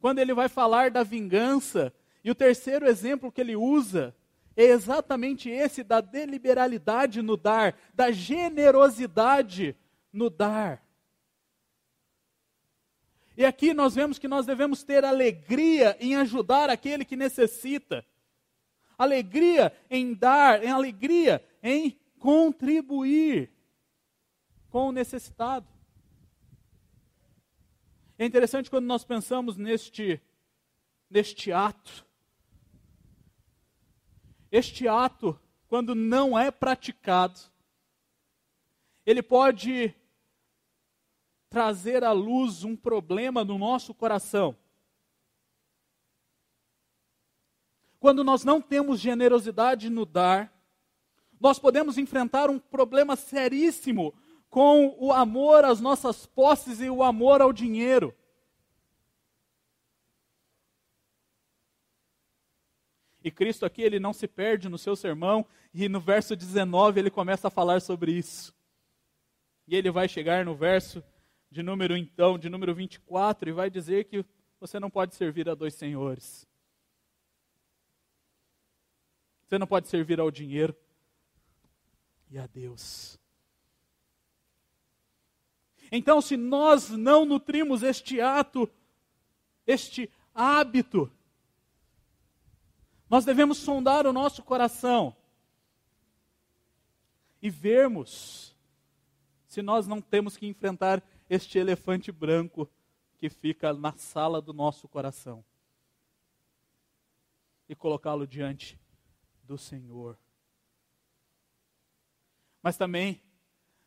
quando 0.00 0.18
ele 0.18 0.34
vai 0.34 0.48
falar 0.48 0.90
da 0.90 1.04
vingança, 1.04 1.94
e 2.24 2.32
o 2.32 2.34
terceiro 2.34 2.84
exemplo 2.84 3.30
que 3.30 3.40
ele 3.40 3.54
usa 3.54 4.12
é 4.56 4.64
exatamente 4.64 5.48
esse 5.48 5.84
da 5.84 6.00
deliberalidade 6.00 7.22
no 7.22 7.36
dar, 7.36 7.78
da 7.94 8.10
generosidade 8.10 9.76
no 10.12 10.28
dar. 10.28 10.84
E 13.36 13.44
aqui 13.44 13.74
nós 13.74 13.94
vemos 13.94 14.18
que 14.18 14.26
nós 14.26 14.46
devemos 14.46 14.82
ter 14.82 15.04
alegria 15.04 15.96
em 16.00 16.16
ajudar 16.16 16.70
aquele 16.70 17.04
que 17.04 17.16
necessita, 17.16 18.04
alegria 18.96 19.76
em 19.90 20.14
dar, 20.14 20.64
em 20.64 20.70
alegria 20.70 21.44
em 21.62 21.98
contribuir 22.18 23.52
com 24.70 24.88
o 24.88 24.92
necessitado. 24.92 25.68
É 28.18 28.24
interessante 28.24 28.70
quando 28.70 28.86
nós 28.86 29.04
pensamos 29.04 29.58
neste, 29.58 30.18
neste 31.10 31.52
ato, 31.52 32.06
este 34.50 34.88
ato, 34.88 35.38
quando 35.68 35.94
não 35.94 36.38
é 36.38 36.50
praticado, 36.50 37.38
ele 39.04 39.22
pode 39.22 39.94
trazer 41.48 42.04
à 42.04 42.12
luz 42.12 42.64
um 42.64 42.76
problema 42.76 43.44
no 43.44 43.58
nosso 43.58 43.94
coração. 43.94 44.56
Quando 47.98 48.22
nós 48.22 48.44
não 48.44 48.60
temos 48.60 49.00
generosidade 49.00 49.88
no 49.88 50.04
dar, 50.04 50.52
nós 51.40 51.58
podemos 51.58 51.98
enfrentar 51.98 52.50
um 52.50 52.58
problema 52.58 53.16
seríssimo 53.16 54.14
com 54.48 54.96
o 54.98 55.12
amor 55.12 55.64
às 55.64 55.80
nossas 55.80 56.26
posses 56.26 56.80
e 56.80 56.88
o 56.88 57.02
amor 57.02 57.40
ao 57.40 57.52
dinheiro. 57.52 58.14
E 63.22 63.30
Cristo 63.30 63.66
aqui, 63.66 63.82
ele 63.82 63.98
não 63.98 64.12
se 64.12 64.28
perde 64.28 64.68
no 64.68 64.78
seu 64.78 64.94
sermão, 64.94 65.44
e 65.74 65.88
no 65.88 65.98
verso 65.98 66.36
19 66.36 67.00
ele 67.00 67.10
começa 67.10 67.48
a 67.48 67.50
falar 67.50 67.80
sobre 67.80 68.12
isso. 68.12 68.54
E 69.66 69.74
ele 69.74 69.90
vai 69.90 70.08
chegar 70.08 70.44
no 70.44 70.54
verso 70.54 71.02
de 71.50 71.62
número 71.62 71.96
então, 71.96 72.38
de 72.38 72.48
número 72.48 72.74
24, 72.74 73.48
e 73.48 73.52
vai 73.52 73.70
dizer 73.70 74.04
que 74.04 74.24
você 74.58 74.80
não 74.80 74.90
pode 74.90 75.14
servir 75.14 75.48
a 75.48 75.54
dois 75.54 75.74
senhores. 75.74 76.46
Você 79.46 79.58
não 79.58 79.66
pode 79.66 79.88
servir 79.88 80.18
ao 80.18 80.30
dinheiro 80.30 80.74
e 82.30 82.38
a 82.38 82.46
Deus. 82.46 83.18
Então, 85.92 86.20
se 86.20 86.36
nós 86.36 86.90
não 86.90 87.24
nutrimos 87.24 87.82
este 87.82 88.20
ato 88.20 88.68
este 89.66 90.10
hábito. 90.34 91.10
Nós 93.10 93.24
devemos 93.24 93.58
sondar 93.58 94.06
o 94.06 94.12
nosso 94.12 94.42
coração 94.42 95.14
e 97.42 97.50
vermos 97.50 98.54
se 99.46 99.62
nós 99.62 99.86
não 99.86 100.00
temos 100.00 100.36
que 100.36 100.46
enfrentar 100.46 101.02
este 101.28 101.58
elefante 101.58 102.12
branco 102.12 102.70
que 103.18 103.28
fica 103.28 103.72
na 103.72 103.92
sala 103.92 104.40
do 104.40 104.52
nosso 104.52 104.88
coração 104.88 105.44
e 107.68 107.74
colocá-lo 107.74 108.26
diante 108.26 108.78
do 109.42 109.58
Senhor. 109.58 110.16
Mas 112.62 112.76
também 112.76 113.22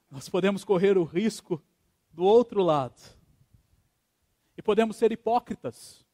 nós 0.10 0.27
podemos 0.27 0.63
correr 0.63 0.98
o 0.98 1.03
risco 1.03 1.62
do 2.12 2.24
outro 2.24 2.63
lado. 2.63 3.00
E 4.58 4.62
podemos 4.62 4.98
ser 4.98 5.12
hipócritas 5.12 6.05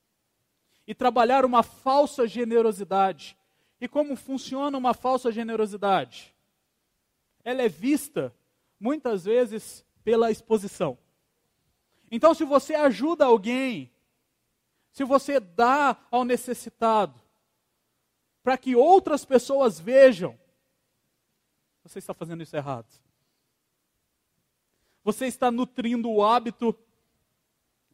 e 0.86 0.94
trabalhar 0.94 1.46
uma 1.46 1.64
falsa 1.64 2.28
generosidade. 2.28 3.38
E 3.80 3.88
como 3.88 4.16
funciona 4.16 4.78
uma 4.78 4.94
falsa 4.94 5.32
generosidade? 5.32 6.36
Ela 7.44 7.64
é 7.64 7.70
vista 7.70 8.36
muitas 8.80 9.26
vezes 9.26 9.86
pela 10.04 10.30
exposição. 10.30 10.98
Então, 12.12 12.34
se 12.34 12.44
você 12.44 12.76
ajuda 12.76 13.26
alguém, 13.26 13.92
se 14.92 15.04
você 15.04 15.40
dá 15.40 15.98
ao 16.10 16.24
necessitado, 16.24 17.20
para 18.44 18.58
que 18.58 18.76
outras 18.76 19.26
pessoas 19.26 19.80
vejam, 19.80 20.40
você 21.84 22.00
está 22.00 22.14
fazendo 22.14 22.44
isso 22.44 22.56
errado. 22.56 22.88
Você 25.04 25.28
está 25.28 25.52
nutrindo 25.52 26.10
o 26.10 26.24
hábito 26.24 26.78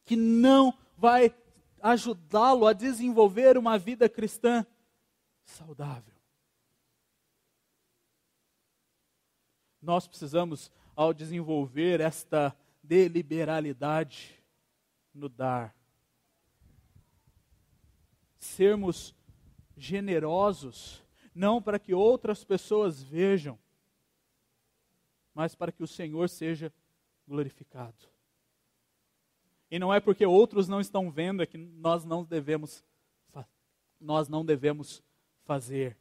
que 0.06 0.16
não 0.16 0.78
vai 0.98 1.34
ajudá-lo 1.82 2.68
a 2.68 2.74
desenvolver 2.74 3.58
uma 3.58 3.78
vida 3.78 4.08
cristã 4.08 4.66
saudável. 5.44 6.14
Nós 9.82 10.08
precisamos, 10.08 10.72
ao 10.96 11.14
desenvolver 11.14 12.00
esta 12.00 12.56
deliberalidade 12.84 14.42
no 15.14 15.30
dar, 15.30 15.76
sermos 18.40 19.16
generosos, 19.78 21.04
não 21.34 21.62
para 21.62 21.80
que 21.80 21.94
outras 21.94 22.44
pessoas 22.44 23.02
vejam, 23.02 23.58
mas 25.34 25.56
para 25.56 25.72
que 25.72 25.84
o 25.84 25.88
Senhor 25.88 26.30
seja 26.30 26.74
glorificado. 27.28 28.10
E 29.70 29.80
não 29.80 29.94
é 29.94 30.00
porque 30.00 30.26
outros 30.26 30.68
não 30.68 30.82
estão 30.82 31.10
vendo 31.10 31.42
é 31.42 31.46
que 31.46 31.58
nós 31.58 32.04
não 32.04 32.24
devemos 32.24 32.84
nós 34.02 34.28
não 34.28 34.44
devemos 34.44 35.04
fazer. 35.44 35.96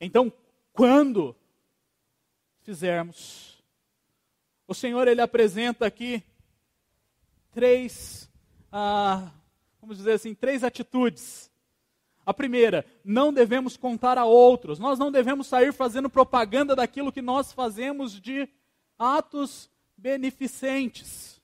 Então, 0.00 0.32
quando 0.72 1.36
fizermos, 2.62 3.57
o 4.68 4.74
Senhor 4.74 5.08
ele 5.08 5.22
apresenta 5.22 5.86
aqui 5.86 6.22
três, 7.52 8.30
ah, 8.70 9.30
vamos 9.80 9.96
dizer 9.96 10.12
assim, 10.12 10.34
três 10.34 10.62
atitudes. 10.62 11.50
A 12.24 12.34
primeira, 12.34 12.84
não 13.02 13.32
devemos 13.32 13.78
contar 13.78 14.18
a 14.18 14.26
outros. 14.26 14.78
Nós 14.78 14.98
não 14.98 15.10
devemos 15.10 15.46
sair 15.46 15.72
fazendo 15.72 16.10
propaganda 16.10 16.76
daquilo 16.76 17.10
que 17.10 17.22
nós 17.22 17.50
fazemos 17.50 18.20
de 18.20 18.46
atos 18.98 19.70
beneficentes. 19.96 21.40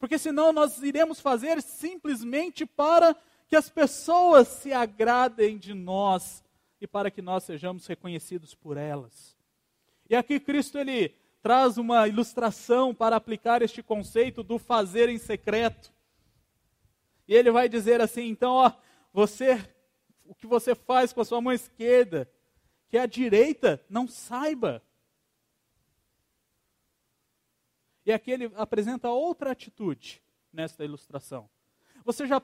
Porque 0.00 0.18
senão 0.18 0.52
nós 0.52 0.82
iremos 0.82 1.20
fazer 1.20 1.62
simplesmente 1.62 2.66
para 2.66 3.14
que 3.46 3.54
as 3.54 3.70
pessoas 3.70 4.48
se 4.48 4.72
agradem 4.72 5.56
de 5.56 5.72
nós 5.72 6.42
e 6.80 6.86
para 6.86 7.10
que 7.10 7.20
nós 7.20 7.44
sejamos 7.44 7.86
reconhecidos 7.86 8.54
por 8.54 8.76
elas. 8.76 9.36
E 10.08 10.16
aqui 10.16 10.40
Cristo 10.40 10.78
ele 10.78 11.14
traz 11.42 11.78
uma 11.78 12.06
ilustração 12.08 12.94
para 12.94 13.16
aplicar 13.16 13.62
este 13.62 13.82
conceito 13.82 14.42
do 14.42 14.58
fazer 14.58 15.08
em 15.08 15.18
secreto. 15.18 15.92
E 17.28 17.34
ele 17.34 17.50
vai 17.50 17.68
dizer 17.68 18.00
assim: 18.00 18.28
então, 18.28 18.52
ó, 18.52 18.72
você, 19.12 19.54
o 20.24 20.34
que 20.34 20.46
você 20.46 20.74
faz 20.74 21.12
com 21.12 21.20
a 21.20 21.24
sua 21.24 21.40
mão 21.40 21.52
esquerda, 21.52 22.30
que 22.88 22.98
a 22.98 23.06
direita 23.06 23.84
não 23.88 24.08
saiba. 24.08 24.82
E 28.04 28.12
aqui 28.12 28.30
ele 28.30 28.50
apresenta 28.56 29.10
outra 29.10 29.52
atitude 29.52 30.22
nesta 30.52 30.84
ilustração. 30.84 31.48
Você 32.04 32.26
já 32.26 32.42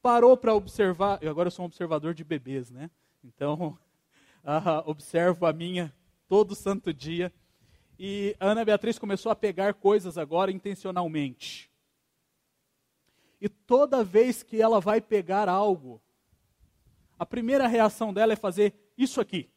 parou 0.00 0.36
para 0.36 0.54
observar? 0.54 1.18
Eu 1.22 1.30
agora 1.30 1.50
sou 1.50 1.64
um 1.64 1.66
observador 1.66 2.14
de 2.14 2.22
bebês, 2.22 2.70
né? 2.70 2.90
Então, 3.22 3.78
uh, 4.44 4.82
observo 4.86 5.46
a 5.46 5.52
minha 5.52 5.94
todo 6.28 6.54
santo 6.54 6.92
dia. 6.92 7.32
E 7.98 8.36
a 8.38 8.46
Ana 8.46 8.64
Beatriz 8.64 8.98
começou 8.98 9.30
a 9.32 9.36
pegar 9.36 9.74
coisas 9.74 10.16
agora 10.16 10.50
intencionalmente. 10.50 11.70
E 13.40 13.48
toda 13.48 14.04
vez 14.04 14.42
que 14.42 14.60
ela 14.60 14.80
vai 14.80 15.00
pegar 15.00 15.48
algo, 15.48 16.00
a 17.18 17.26
primeira 17.26 17.66
reação 17.66 18.12
dela 18.12 18.32
é 18.32 18.36
fazer 18.36 18.74
isso 18.96 19.20
aqui 19.20 19.50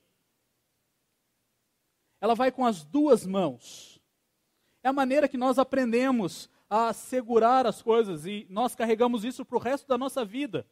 ela 2.21 2.35
vai 2.35 2.51
com 2.51 2.63
as 2.63 2.83
duas 2.83 3.25
mãos. 3.25 3.99
É 4.83 4.87
a 4.87 4.93
maneira 4.93 5.27
que 5.27 5.37
nós 5.37 5.57
aprendemos 5.57 6.47
a 6.69 6.93
segurar 6.93 7.65
as 7.65 7.81
coisas 7.81 8.25
e 8.25 8.45
nós 8.49 8.75
carregamos 8.75 9.25
isso 9.25 9.43
para 9.43 9.57
o 9.57 9.59
resto 9.59 9.87
da 9.87 9.97
nossa 9.97 10.23
vida. 10.23 10.65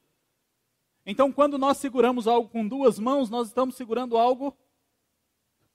Então, 1.11 1.31
quando 1.31 1.57
nós 1.57 1.77
seguramos 1.77 2.27
algo 2.27 2.47
com 2.47 2.67
duas 2.67 2.99
mãos, 2.99 3.31
nós 3.31 3.47
estamos 3.47 3.73
segurando 3.73 4.15
algo 4.15 4.55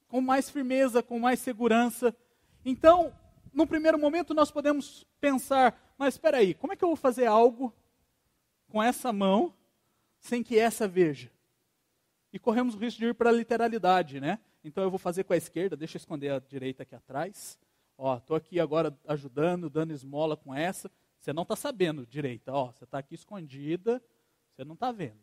com 0.06 0.20
mais 0.20 0.48
firmeza, 0.48 1.02
com 1.02 1.18
mais 1.18 1.40
segurança. 1.40 2.16
Então, 2.64 3.12
no 3.52 3.66
primeiro 3.66 3.98
momento, 3.98 4.32
nós 4.32 4.52
podemos 4.52 5.04
pensar: 5.20 5.92
mas 5.98 6.14
espera 6.14 6.36
aí, 6.36 6.54
como 6.54 6.72
é 6.72 6.76
que 6.76 6.84
eu 6.84 6.88
vou 6.88 6.94
fazer 6.94 7.26
algo 7.26 7.74
com 8.68 8.80
essa 8.80 9.12
mão 9.12 9.52
sem 10.20 10.40
que 10.40 10.56
essa 10.56 10.86
veja? 10.86 11.32
E 12.32 12.38
corremos 12.38 12.76
o 12.76 12.78
risco 12.78 13.00
de 13.00 13.06
ir 13.06 13.14
para 13.14 13.30
a 13.30 13.32
literalidade, 13.32 14.20
né? 14.20 14.38
Então 14.62 14.84
eu 14.84 14.90
vou 14.90 15.00
fazer 15.00 15.24
com 15.24 15.32
a 15.32 15.36
esquerda, 15.36 15.76
deixa 15.76 15.96
eu 15.96 15.98
esconder 15.98 16.30
a 16.30 16.38
direita 16.38 16.84
aqui 16.84 16.94
atrás. 16.94 17.58
Ó, 17.98 18.18
estou 18.18 18.36
aqui 18.36 18.60
agora 18.60 18.96
ajudando, 19.04 19.68
dando 19.68 19.92
esmola 19.92 20.36
com 20.36 20.54
essa. 20.54 20.88
Você 21.18 21.32
não 21.32 21.42
está 21.42 21.56
sabendo 21.56 22.06
direita, 22.06 22.52
ó, 22.52 22.70
você 22.70 22.84
está 22.84 22.98
aqui 22.98 23.16
escondida, 23.16 24.00
você 24.54 24.64
não 24.64 24.74
está 24.74 24.92
vendo. 24.92 25.18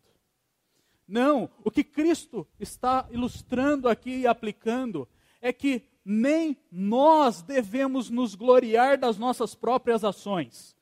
Não, 1.07 1.49
o 1.63 1.71
que 1.71 1.83
Cristo 1.83 2.47
está 2.59 3.07
ilustrando 3.11 3.87
aqui 3.87 4.19
e 4.19 4.27
aplicando 4.27 5.07
é 5.41 5.53
que 5.53 5.83
nem 6.03 6.57
nós 6.71 7.41
devemos 7.41 8.09
nos 8.09 8.35
gloriar 8.35 8.97
das 8.97 9.17
nossas 9.17 9.55
próprias 9.55 10.03
ações, 10.03 10.75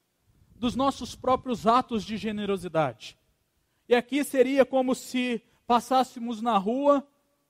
dos 0.55 0.75
nossos 0.75 1.15
próprios 1.15 1.67
atos 1.67 2.03
de 2.03 2.17
generosidade. 2.17 3.17
E 3.87 3.95
aqui 3.95 4.23
seria 4.23 4.65
como 4.65 4.95
se 4.95 5.41
passássemos 5.65 6.41
na 6.41 6.57
rua 6.57 7.07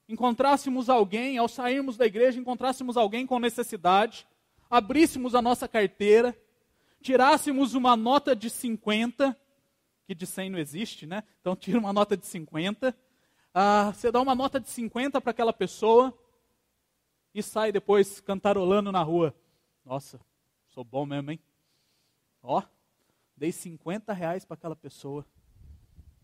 encontrássemos 0.10 0.90
alguém, 0.90 1.38
ao 1.38 1.48
sairmos 1.48 1.96
da 1.96 2.04
igreja, 2.08 2.40
encontrássemos 2.40 2.98
alguém 2.98 3.28
com 3.28 3.40
necessidade, 3.40 4.28
abríssemos 4.68 5.36
a 5.36 5.42
nossa 5.42 5.68
carteira, 5.68 6.36
tirássemos 7.00 7.76
uma 7.76 7.96
nota 7.96 8.36
de 8.36 8.50
50, 8.50 9.38
que 10.10 10.16
de 10.16 10.26
100 10.26 10.50
não 10.50 10.58
existe, 10.58 11.06
né? 11.06 11.24
Então 11.40 11.56
tira 11.56 11.78
uma 11.78 11.94
nota 11.94 12.18
de 12.18 12.26
50, 12.26 12.98
ah, 13.54 13.94
você 13.94 14.12
dá 14.12 14.20
uma 14.20 14.34
nota 14.34 14.60
de 14.60 14.68
50 14.68 15.22
para 15.22 15.30
aquela 15.30 15.54
pessoa 15.54 16.12
e 17.32 17.44
sai 17.44 17.72
depois 17.72 18.20
cantarolando 18.20 18.92
na 18.92 19.04
rua. 19.04 19.36
Nossa, 19.86 20.20
sou 20.70 20.84
bom 20.84 21.06
mesmo, 21.06 21.30
hein? 21.30 21.40
Ó, 22.42 22.64
dei 23.38 23.52
50 23.52 24.12
reais 24.12 24.46
para 24.46 24.56
aquela 24.56 24.76
pessoa. 24.76 25.24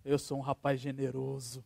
Eu 0.03 0.17
sou 0.17 0.39
um 0.39 0.41
rapaz 0.41 0.79
generoso. 0.79 1.63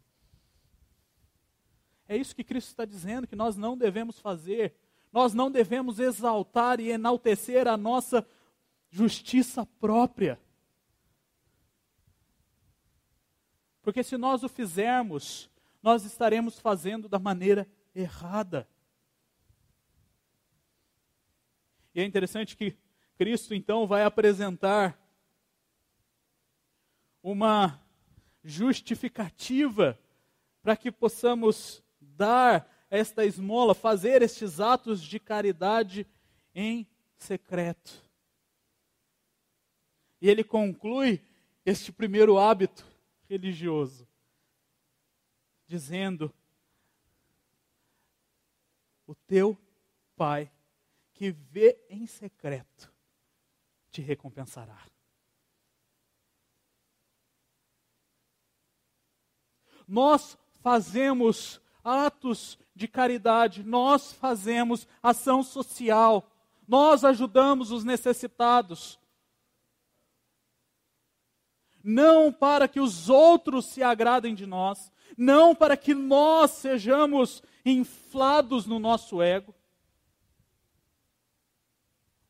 É 2.05 2.17
isso 2.17 2.35
que 2.35 2.43
Cristo 2.43 2.67
está 2.67 2.83
dizendo 2.83 3.27
que 3.27 3.35
nós 3.35 3.55
não 3.55 3.77
devemos 3.77 4.19
fazer. 4.19 4.75
Nós 5.09 5.33
não 5.33 5.49
devemos 5.49 5.99
exaltar 5.99 6.81
e 6.81 6.89
enaltecer 6.89 7.65
a 7.65 7.77
nossa 7.77 8.27
justiça 8.89 9.65
própria. 9.79 10.37
Porque 13.81 14.03
se 14.03 14.17
nós 14.17 14.43
o 14.43 14.49
fizermos, 14.49 15.49
nós 15.81 16.03
estaremos 16.03 16.59
fazendo 16.59 17.07
da 17.07 17.19
maneira 17.19 17.67
errada. 17.95 18.67
E 21.93 22.01
é 22.01 22.05
interessante 22.05 22.55
que 22.55 22.77
Cristo 23.17 23.53
então 23.53 23.87
vai 23.87 24.03
apresentar 24.03 24.97
uma 27.21 27.81
justificativa 28.43 29.99
para 30.61 30.75
que 30.75 30.91
possamos 30.91 31.83
dar 31.99 32.69
esta 32.89 33.25
esmola, 33.25 33.75
fazer 33.75 34.21
estes 34.21 34.59
atos 34.59 35.01
de 35.01 35.19
caridade 35.19 36.07
em 36.53 36.87
secreto. 37.17 38.03
E 40.21 40.29
ele 40.29 40.43
conclui 40.43 41.21
este 41.65 41.91
primeiro 41.91 42.37
hábito 42.37 42.88
religioso, 43.29 44.07
dizendo: 45.67 46.33
O 49.05 49.13
teu 49.13 49.57
Pai, 50.15 50.51
que 51.13 51.31
vê 51.31 51.79
em 51.89 52.05
secreto, 52.05 52.91
te 53.91 54.01
recompensará. 54.01 54.85
Nós 59.87 60.37
fazemos 60.61 61.61
atos 61.83 62.59
de 62.75 62.87
caridade, 62.87 63.63
nós 63.63 64.11
fazemos 64.13 64.87
ação 65.01 65.41
social, 65.41 66.29
nós 66.67 67.03
ajudamos 67.03 67.71
os 67.71 67.83
necessitados. 67.83 68.98
Não 71.83 72.31
para 72.31 72.67
que 72.67 72.79
os 72.79 73.09
outros 73.09 73.65
se 73.67 73.81
agradem 73.81 74.35
de 74.35 74.45
nós, 74.45 74.91
não 75.17 75.55
para 75.55 75.77
que 75.77 75.93
nós 75.93 76.51
sejamos 76.51 77.41
inflados 77.65 78.65
no 78.65 78.79
nosso 78.79 79.21
ego, 79.21 79.55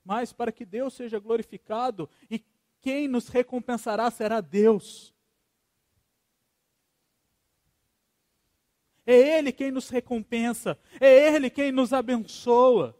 mas 0.03 0.33
para 0.33 0.51
que 0.51 0.65
Deus 0.65 0.93
seja 0.93 1.19
glorificado 1.19 2.09
e 2.29 2.43
quem 2.81 3.07
nos 3.07 3.27
recompensará 3.27 4.09
será 4.09 4.41
Deus. 4.41 5.13
É 9.05 9.37
Ele 9.37 9.51
quem 9.51 9.71
nos 9.71 9.89
recompensa, 9.89 10.79
é 10.99 11.33
Ele 11.33 11.49
quem 11.49 11.71
nos 11.71 11.93
abençoa. 11.93 12.95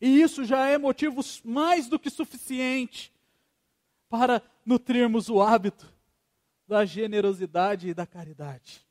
E 0.00 0.22
isso 0.22 0.44
já 0.44 0.66
é 0.68 0.78
motivo 0.78 1.20
mais 1.44 1.88
do 1.88 1.98
que 1.98 2.08
suficiente 2.08 3.12
para 4.08 4.42
nutrirmos 4.64 5.28
o 5.28 5.40
hábito 5.40 5.92
da 6.66 6.84
generosidade 6.84 7.88
e 7.88 7.94
da 7.94 8.06
caridade. 8.06 8.86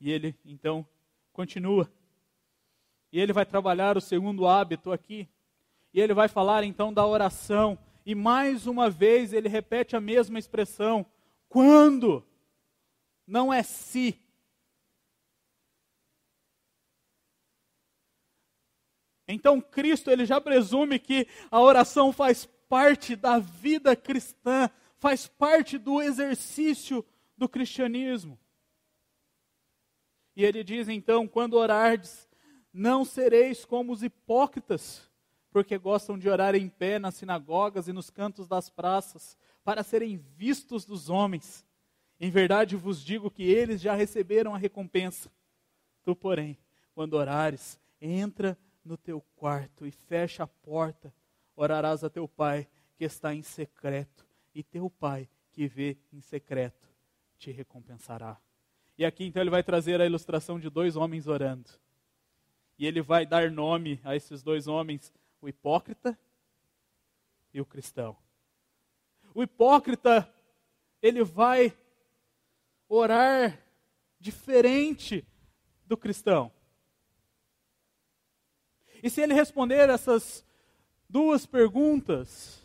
E 0.00 0.10
ele 0.10 0.36
então 0.44 0.86
continua. 1.32 1.90
E 3.10 3.20
ele 3.20 3.32
vai 3.32 3.46
trabalhar 3.46 3.96
o 3.96 4.00
segundo 4.00 4.46
hábito 4.46 4.92
aqui. 4.92 5.28
E 5.92 6.00
ele 6.00 6.12
vai 6.12 6.28
falar 6.28 6.64
então 6.64 6.92
da 6.92 7.06
oração 7.06 7.78
e 8.06 8.14
mais 8.14 8.66
uma 8.66 8.90
vez 8.90 9.32
ele 9.32 9.48
repete 9.48 9.96
a 9.96 10.00
mesma 10.00 10.38
expressão: 10.38 11.06
quando? 11.48 12.24
Não 13.26 13.52
é 13.52 13.62
se. 13.62 14.18
Então 19.26 19.60
Cristo 19.60 20.10
ele 20.10 20.26
já 20.26 20.40
presume 20.40 20.98
que 20.98 21.26
a 21.50 21.60
oração 21.60 22.12
faz 22.12 22.46
parte 22.68 23.16
da 23.16 23.38
vida 23.38 23.96
cristã, 23.96 24.70
faz 24.98 25.26
parte 25.26 25.78
do 25.78 26.02
exercício 26.02 27.04
do 27.36 27.48
cristianismo. 27.48 28.38
E 30.36 30.44
ele 30.44 30.64
diz 30.64 30.88
então: 30.88 31.26
quando 31.26 31.54
orardes, 31.54 32.28
não 32.72 33.04
sereis 33.04 33.64
como 33.64 33.92
os 33.92 34.02
hipócritas, 34.02 35.10
porque 35.50 35.78
gostam 35.78 36.18
de 36.18 36.28
orar 36.28 36.54
em 36.54 36.68
pé 36.68 36.98
nas 36.98 37.14
sinagogas 37.14 37.86
e 37.86 37.92
nos 37.92 38.10
cantos 38.10 38.48
das 38.48 38.68
praças, 38.68 39.38
para 39.62 39.82
serem 39.82 40.16
vistos 40.16 40.84
dos 40.84 41.08
homens. 41.08 41.64
Em 42.20 42.30
verdade 42.30 42.76
vos 42.76 43.02
digo 43.02 43.30
que 43.30 43.44
eles 43.44 43.80
já 43.80 43.94
receberam 43.94 44.54
a 44.54 44.58
recompensa. 44.58 45.30
Tu, 46.02 46.14
porém, 46.14 46.58
quando 46.94 47.14
orares, 47.14 47.78
entra 48.00 48.58
no 48.84 48.96
teu 48.96 49.20
quarto 49.36 49.86
e 49.86 49.90
fecha 49.90 50.42
a 50.42 50.46
porta, 50.46 51.12
orarás 51.56 52.04
a 52.04 52.10
teu 52.10 52.28
pai 52.28 52.68
que 52.96 53.04
está 53.04 53.34
em 53.34 53.42
secreto, 53.42 54.26
e 54.54 54.62
teu 54.62 54.88
pai 54.88 55.28
que 55.50 55.66
vê 55.66 55.96
em 56.12 56.20
secreto 56.20 56.88
te 57.38 57.50
recompensará. 57.50 58.38
E 58.96 59.04
aqui 59.04 59.24
então 59.24 59.42
ele 59.42 59.50
vai 59.50 59.62
trazer 59.62 60.00
a 60.00 60.06
ilustração 60.06 60.58
de 60.60 60.70
dois 60.70 60.96
homens 60.96 61.26
orando. 61.26 61.70
E 62.78 62.86
ele 62.86 63.02
vai 63.02 63.26
dar 63.26 63.50
nome 63.50 64.00
a 64.04 64.14
esses 64.14 64.42
dois 64.42 64.66
homens 64.66 65.12
o 65.40 65.48
hipócrita 65.48 66.18
e 67.52 67.60
o 67.60 67.66
cristão. 67.66 68.16
O 69.34 69.42
hipócrita, 69.42 70.32
ele 71.02 71.22
vai 71.22 71.76
orar 72.88 73.60
diferente 74.18 75.26
do 75.84 75.96
cristão. 75.96 76.52
E 79.04 79.10
se 79.10 79.20
ele 79.20 79.34
responder 79.34 79.90
essas 79.90 80.42
duas 81.06 81.44
perguntas, 81.44 82.62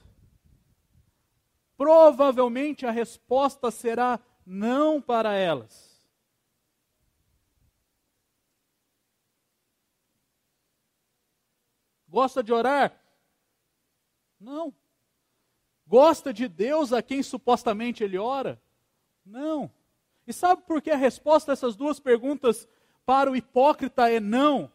provavelmente 1.76 2.86
a 2.86 2.92
resposta 2.92 3.70
será 3.70 4.18
não 4.46 5.02
para 5.02 5.34
elas. 5.34 6.02
Gosta 12.08 12.42
de 12.42 12.54
orar? 12.54 12.98
Não. 14.40 14.74
Gosta 15.86 16.32
de 16.32 16.48
Deus 16.48 16.94
a 16.94 17.02
quem 17.02 17.22
supostamente 17.22 18.02
ele 18.02 18.18
ora? 18.18 18.62
Não. 19.26 19.70
E 20.26 20.32
sabe 20.32 20.62
por 20.62 20.82
que 20.82 20.90
a 20.90 20.96
resposta 20.96 21.52
a 21.52 21.54
essas 21.54 21.76
duas 21.76 22.00
perguntas 22.00 22.66
para 23.06 23.30
o 23.30 23.36
hipócrita 23.36 24.10
é 24.10 24.22
não? 24.22 24.72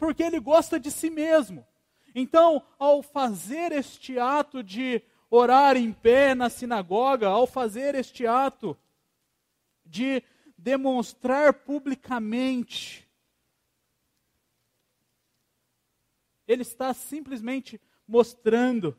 Porque 0.00 0.24
ele 0.24 0.40
gosta 0.40 0.80
de 0.80 0.90
si 0.90 1.10
mesmo. 1.10 1.64
Então, 2.12 2.60
ao 2.76 3.04
fazer 3.04 3.70
este 3.70 4.18
ato 4.18 4.64
de 4.64 5.00
orar 5.30 5.76
em 5.76 5.92
pé 5.92 6.34
na 6.34 6.50
sinagoga, 6.50 7.28
ao 7.28 7.46
fazer 7.46 7.94
este 7.94 8.26
ato 8.26 8.76
de 9.86 10.20
demonstrar 10.58 11.52
publicamente 11.52 13.08
Ele 16.50 16.62
está 16.62 16.92
simplesmente 16.92 17.80
mostrando 18.08 18.98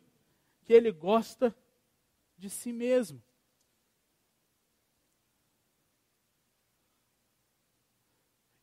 que 0.64 0.72
ele 0.72 0.90
gosta 0.90 1.54
de 2.38 2.50
si 2.50 2.72
mesmo. 2.72 3.22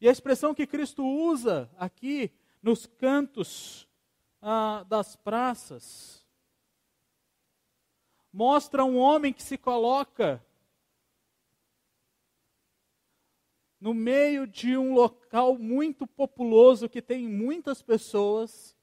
E 0.01 0.09
a 0.09 0.13
expressão 0.13 0.55
que 0.55 0.67
Cristo 0.67 1.05
usa 1.05 1.71
aqui 1.77 2.31
nos 2.63 2.87
cantos 2.87 3.89
ah, 4.41 4.85
das 4.89 5.17
praças 5.17 6.27
mostra 8.33 8.85
um 8.85 8.97
homem 8.97 9.33
que 9.33 9.43
se 9.43 9.59
coloca 9.59 10.45
no 13.81 13.95
meio 13.95 14.47
de 14.47 14.77
um 14.77 14.95
local 14.95 15.57
muito 15.57 16.07
populoso 16.07 16.89
que 16.89 17.01
tem 17.01 17.29
muitas 17.29 17.83
pessoas 17.83 18.77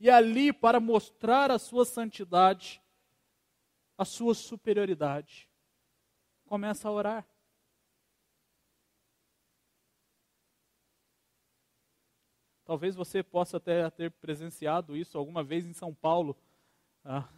e 0.00 0.10
ali, 0.10 0.52
para 0.52 0.80
mostrar 0.80 1.50
a 1.50 1.58
sua 1.58 1.84
santidade, 1.84 2.82
a 3.96 4.04
sua 4.04 4.34
superioridade, 4.34 5.48
começa 6.44 6.88
a 6.88 6.92
orar. 6.92 7.26
Talvez 12.64 12.94
você 12.94 13.22
possa 13.22 13.58
até 13.58 13.88
ter 13.90 14.10
presenciado 14.10 14.96
isso 14.96 15.18
alguma 15.18 15.42
vez 15.42 15.66
em 15.66 15.72
São 15.72 15.94
Paulo. 15.94 16.36
Ah, 17.04 17.28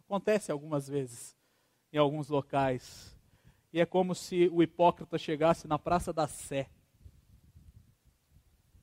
acontece 0.00 0.52
algumas 0.52 0.86
vezes 0.86 1.36
em 1.92 1.98
alguns 1.98 2.28
locais. 2.28 3.16
E 3.72 3.80
é 3.80 3.86
como 3.86 4.14
se 4.14 4.48
o 4.52 4.62
hipócrita 4.62 5.18
chegasse 5.18 5.66
na 5.66 5.78
Praça 5.78 6.12
da 6.12 6.28
Sé 6.28 6.70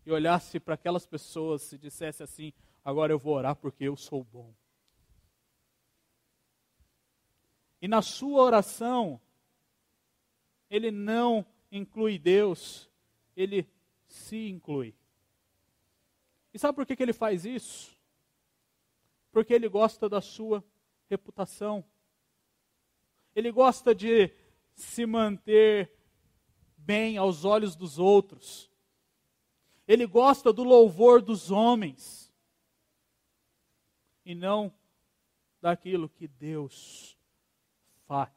e 0.06 0.12
olhasse 0.12 0.60
para 0.60 0.74
aquelas 0.74 1.06
pessoas 1.06 1.72
e 1.72 1.78
dissesse 1.78 2.24
assim: 2.24 2.52
agora 2.84 3.14
eu 3.14 3.20
vou 3.20 3.36
orar 3.36 3.56
porque 3.56 3.86
eu 3.86 3.96
sou 3.96 4.24
bom. 4.24 4.54
E 7.82 7.88
na 7.88 8.02
sua 8.02 8.42
oração, 8.42 9.22
ele 10.70 10.92
não 10.92 11.46
inclui 11.72 12.20
Deus, 12.20 12.90
ele 13.36 13.66
se 14.08 14.50
inclui. 14.50 14.94
E 16.54 16.60
sabe 16.60 16.76
por 16.76 16.86
que, 16.86 16.96
que 16.96 17.04
ele 17.04 17.14
faz 17.14 17.46
isso? 17.46 17.92
Porque 19.32 19.54
ele 19.54 19.70
gosta 19.70 20.10
da 20.10 20.22
sua 20.22 20.64
reputação. 21.10 21.84
Ele 23.36 23.52
gosta 23.52 23.94
de 23.94 24.34
se 24.74 25.06
manter 25.06 25.92
bem 26.78 27.18
aos 27.18 27.46
olhos 27.46 27.76
dos 27.76 28.00
outros. 28.00 28.70
Ele 29.88 30.06
gosta 30.06 30.52
do 30.52 30.64
louvor 30.64 31.22
dos 31.22 31.52
homens 31.52 32.34
e 34.26 34.34
não 34.36 34.74
daquilo 35.62 36.10
que 36.10 36.28
Deus 36.28 37.18
fa 38.08 38.32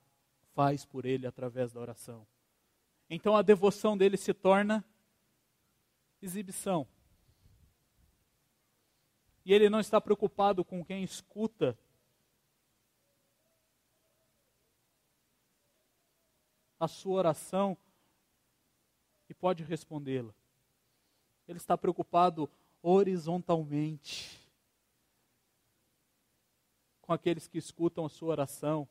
faz 0.55 0.85
por 0.85 1.07
ele 1.07 1.27
através 1.27 1.73
da 1.73 1.81
oração. 1.81 2.27
Então 3.09 3.35
a 3.37 3.43
devoção 3.43 3.97
dele 3.97 4.19
se 4.19 4.35
torna 4.35 4.85
exibição. 6.21 6.87
E 9.45 9.53
ele 9.53 9.69
não 9.69 9.81
está 9.81 10.01
preocupado 10.01 10.65
com 10.65 10.85
quem 10.85 11.03
escuta 11.03 11.77
a 16.79 16.87
sua 16.87 17.15
oração 17.15 17.77
e 19.29 19.35
pode 19.35 19.63
respondê-la. 19.63 20.35
Ele 21.49 21.59
está 21.59 21.77
preocupado 21.77 22.51
horizontalmente 22.83 24.41
com 27.01 27.13
aqueles 27.13 27.49
que 27.49 27.59
escutam 27.59 28.05
a 28.05 28.09
sua 28.09 28.31
oração 28.31 28.89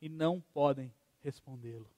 e 0.00 0.08
não 0.08 0.40
podem 0.40 0.92
respondê-lo. 1.22 1.93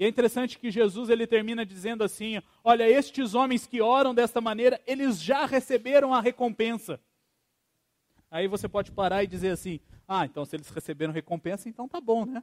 E 0.00 0.04
é 0.04 0.08
interessante 0.08 0.58
que 0.58 0.70
Jesus 0.70 1.10
ele 1.10 1.26
termina 1.26 1.64
dizendo 1.64 2.02
assim: 2.02 2.40
Olha, 2.64 2.88
estes 2.88 3.34
homens 3.34 3.66
que 3.66 3.82
oram 3.82 4.14
desta 4.14 4.40
maneira, 4.40 4.80
eles 4.86 5.22
já 5.22 5.44
receberam 5.44 6.14
a 6.14 6.22
recompensa. 6.22 6.98
Aí 8.30 8.48
você 8.48 8.66
pode 8.66 8.90
parar 8.92 9.22
e 9.22 9.26
dizer 9.26 9.50
assim: 9.50 9.78
Ah, 10.08 10.24
então 10.24 10.42
se 10.46 10.56
eles 10.56 10.70
receberam 10.70 11.12
recompensa, 11.12 11.68
então 11.68 11.86
tá 11.86 12.00
bom, 12.00 12.24
né? 12.24 12.42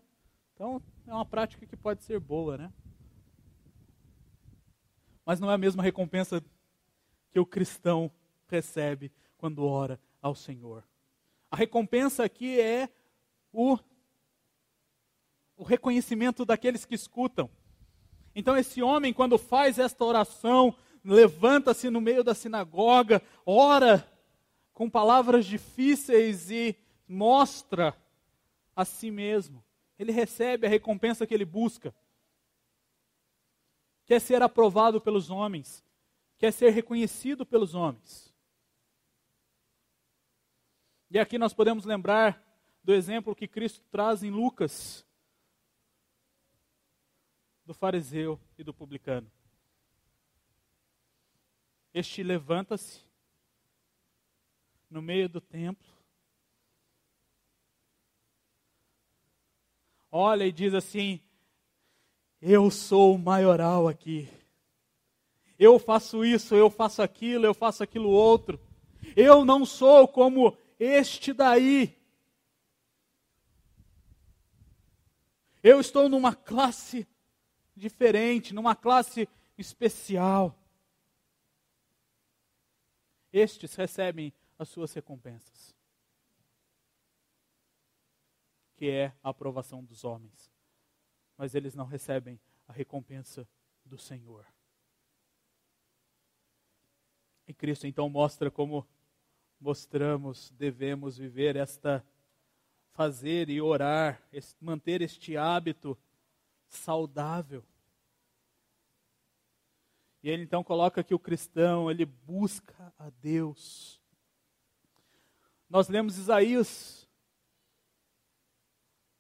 Então 0.54 0.80
é 1.08 1.12
uma 1.12 1.26
prática 1.26 1.66
que 1.66 1.76
pode 1.76 2.04
ser 2.04 2.20
boa, 2.20 2.60
né? 2.60 2.72
Mas 5.26 5.40
não 5.40 5.50
é 5.50 5.56
a 5.56 5.58
mesma 5.58 5.82
recompensa 5.82 6.44
que 7.32 7.40
o 7.40 7.46
cristão 7.46 8.12
recebe 8.48 9.12
quando 9.36 9.66
ora 9.66 10.00
ao 10.22 10.36
Senhor. 10.36 10.84
A 11.50 11.56
recompensa 11.56 12.24
aqui 12.24 12.62
é 12.62 12.88
o 13.52 13.80
o 15.58 15.64
reconhecimento 15.64 16.46
daqueles 16.46 16.86
que 16.86 16.96
escutam. 16.96 17.50
Então, 18.36 18.56
esse 18.56 18.82
homem, 18.82 19.12
quando 19.12 19.38
faz 19.38 19.80
esta 19.80 20.06
oração, 20.06 20.76
levanta-se 21.04 21.90
no 21.90 22.00
meio 22.00 22.24
da 22.24 22.36
sinagoga, 22.36 23.22
ora 23.44 24.08
com 24.72 24.88
palavras 24.88 25.48
difíceis 25.48 26.52
e 26.52 26.78
mostra 27.08 27.98
a 28.76 28.86
si 28.86 29.10
mesmo. 29.10 29.64
Ele 29.98 30.12
recebe 30.12 30.68
a 30.68 30.70
recompensa 30.70 31.26
que 31.26 31.34
ele 31.34 31.46
busca. 31.46 31.96
Quer 34.06 34.22
ser 34.22 34.44
aprovado 34.44 35.02
pelos 35.02 35.32
homens, 35.32 35.84
quer 36.38 36.54
ser 36.54 36.70
reconhecido 36.70 37.44
pelos 37.44 37.74
homens. 37.74 38.32
E 41.10 41.18
aqui 41.18 41.40
nós 41.40 41.54
podemos 41.54 41.86
lembrar 41.86 42.44
do 42.84 42.94
exemplo 42.94 43.36
que 43.36 43.48
Cristo 43.48 43.84
traz 43.90 44.22
em 44.22 44.30
Lucas, 44.30 45.07
do 47.68 47.74
fariseu 47.74 48.40
e 48.58 48.64
do 48.64 48.74
publicano. 48.74 49.30
Este 51.94 52.24
levanta-se 52.24 53.02
no 54.90 55.02
meio 55.02 55.28
do 55.28 55.42
templo, 55.42 55.86
olha 60.10 60.46
e 60.46 60.52
diz 60.52 60.74
assim: 60.74 61.20
Eu 62.42 62.72
sou 62.72 63.16
o 63.16 63.20
maioral 63.20 63.90
aqui. 63.90 64.30
Eu 65.60 65.78
faço 65.78 66.24
isso, 66.24 66.56
eu 66.56 66.70
faço 66.70 67.02
aquilo, 67.02 67.46
eu 67.46 67.54
faço 67.54 67.84
aquilo 67.84 68.10
outro. 68.10 68.58
Eu 69.14 69.44
não 69.44 69.66
sou 69.66 70.08
como 70.08 70.58
este 70.80 71.34
daí. 71.34 71.98
Eu 75.62 75.82
estou 75.82 76.08
numa 76.08 76.34
classe 76.34 77.06
diferente, 77.78 78.54
numa 78.54 78.76
classe 78.76 79.30
especial. 79.58 80.58
Estes 83.32 83.76
recebem 83.76 84.34
as 84.58 84.70
suas 84.70 84.94
recompensas, 84.94 85.76
que 88.76 88.90
é 88.90 89.14
a 89.22 89.30
aprovação 89.30 89.84
dos 89.84 90.04
homens, 90.04 90.52
mas 91.38 91.54
eles 91.54 91.76
não 91.76 91.86
recebem 91.86 92.40
a 92.68 92.74
recompensa 92.74 93.48
do 93.86 93.98
Senhor. 93.98 94.46
E 97.48 97.54
Cristo 97.54 97.88
então 97.88 98.10
mostra 98.10 98.52
como 98.52 98.86
mostramos, 99.60 100.52
devemos 100.52 101.18
viver 101.18 101.56
esta, 101.56 102.06
fazer 102.92 103.50
e 103.50 103.62
orar, 103.62 104.22
manter 104.60 105.02
este 105.02 105.38
hábito 105.38 105.98
saudável. 106.70 107.64
E 110.24 110.30
ele 110.30 110.44
então 110.44 110.64
coloca 110.64 111.04
que 111.04 111.14
o 111.14 111.20
cristão, 111.20 111.90
ele 111.90 112.06
busca 112.06 112.94
a 112.98 113.10
Deus. 113.10 114.02
Nós 115.70 115.88
lemos 115.88 116.18
Isaías 116.18 117.08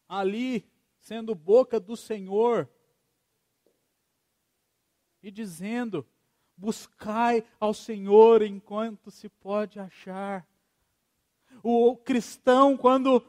ali 0.07 0.69
sendo 0.99 1.35
boca 1.35 1.79
do 1.79 1.95
Senhor 1.95 2.69
e 5.21 5.31
dizendo: 5.31 6.05
Buscai 6.55 7.45
ao 7.59 7.73
Senhor 7.73 8.41
enquanto 8.41 9.11
se 9.11 9.29
pode 9.29 9.79
achar. 9.79 10.47
O 11.61 11.95
cristão, 11.95 12.77
quando 12.77 13.25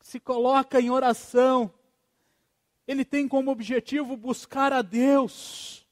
se 0.00 0.20
coloca 0.20 0.80
em 0.80 0.90
oração, 0.90 1.72
ele 2.86 3.04
tem 3.04 3.26
como 3.26 3.50
objetivo 3.50 4.16
buscar 4.16 4.72
a 4.72 4.82
Deus. 4.82 5.86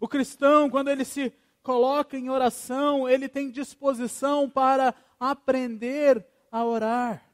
O 0.00 0.08
cristão, 0.08 0.70
quando 0.70 0.88
ele 0.88 1.04
se 1.04 1.32
coloca 1.62 2.16
em 2.16 2.30
oração, 2.30 3.08
ele 3.08 3.28
tem 3.28 3.50
disposição 3.50 4.48
para 4.48 4.94
aprender 5.18 6.26
a 6.50 6.64
orar. 6.64 7.30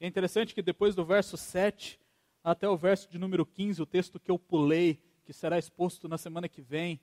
É 0.00 0.06
interessante 0.06 0.52
que 0.52 0.62
depois 0.62 0.96
do 0.96 1.04
verso 1.04 1.36
7 1.36 2.00
até 2.42 2.68
o 2.68 2.76
verso 2.76 3.08
de 3.08 3.18
número 3.18 3.46
15, 3.46 3.80
o 3.80 3.86
texto 3.86 4.18
que 4.18 4.30
eu 4.30 4.36
pulei, 4.36 5.00
que 5.24 5.32
será 5.32 5.56
exposto 5.56 6.08
na 6.08 6.18
semana 6.18 6.48
que 6.48 6.60
vem, 6.60 7.00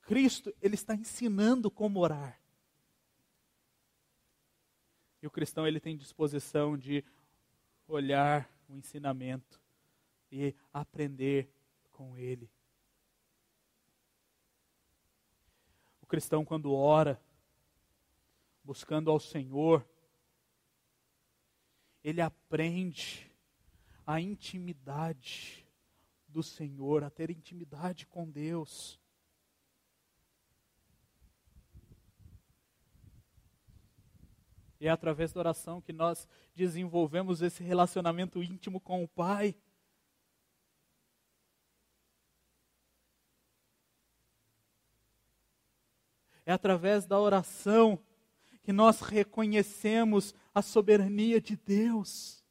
Cristo, 0.00 0.54
ele 0.62 0.76
está 0.76 0.94
ensinando 0.94 1.70
como 1.70 2.00
orar. 2.00 2.40
E 5.22 5.26
o 5.26 5.30
cristão 5.30 5.66
ele 5.66 5.80
tem 5.80 5.96
disposição 5.96 6.76
de 6.76 7.04
olhar 7.88 8.48
o 8.68 8.76
ensinamento 8.76 9.60
e 10.30 10.54
aprender 10.72 11.50
com 11.92 12.16
ele. 12.16 12.50
O 16.02 16.06
cristão, 16.06 16.44
quando 16.44 16.72
ora, 16.72 17.20
buscando 18.62 19.10
ao 19.10 19.18
Senhor, 19.18 19.84
ele 22.04 22.20
aprende 22.20 23.28
a 24.06 24.20
intimidade 24.20 25.66
do 26.28 26.42
Senhor, 26.42 27.02
a 27.02 27.10
ter 27.10 27.30
intimidade 27.30 28.06
com 28.06 28.30
Deus. 28.30 29.00
E 34.80 34.86
é 34.86 34.90
através 34.90 35.32
da 35.32 35.40
oração 35.40 35.80
que 35.80 35.92
nós 35.92 36.28
desenvolvemos 36.54 37.42
esse 37.42 37.62
relacionamento 37.62 38.42
íntimo 38.42 38.78
com 38.78 39.02
o 39.02 39.08
Pai. 39.08 39.54
É 46.44 46.52
através 46.52 47.06
da 47.06 47.18
oração 47.18 47.98
que 48.62 48.72
nós 48.72 49.00
reconhecemos 49.00 50.34
a 50.54 50.60
soberania 50.60 51.40
de 51.40 51.56
Deus. 51.56 52.44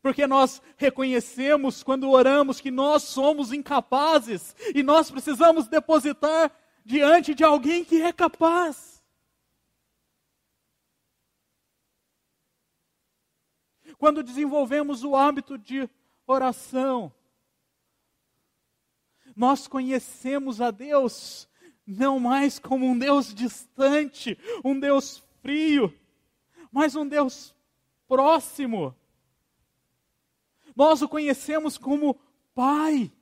Porque 0.00 0.26
nós 0.26 0.60
reconhecemos 0.76 1.82
quando 1.82 2.10
oramos 2.10 2.60
que 2.60 2.70
nós 2.70 3.04
somos 3.04 3.52
incapazes 3.52 4.54
e 4.74 4.82
nós 4.82 5.10
precisamos 5.10 5.66
depositar 5.66 6.54
diante 6.84 7.34
de 7.34 7.42
alguém 7.42 7.84
que 7.84 8.02
é 8.02 8.12
capaz. 8.12 8.93
Quando 13.98 14.22
desenvolvemos 14.22 15.04
o 15.04 15.14
hábito 15.14 15.58
de 15.58 15.88
oração, 16.26 17.12
nós 19.34 19.66
conhecemos 19.66 20.60
a 20.60 20.70
Deus 20.70 21.48
não 21.86 22.18
mais 22.18 22.58
como 22.58 22.86
um 22.86 22.98
Deus 22.98 23.34
distante, 23.34 24.38
um 24.64 24.78
Deus 24.78 25.22
frio, 25.42 25.92
mas 26.72 26.96
um 26.96 27.06
Deus 27.06 27.54
próximo. 28.08 28.94
Nós 30.74 31.02
o 31.02 31.08
conhecemos 31.08 31.76
como 31.78 32.18
Pai. 32.54 33.12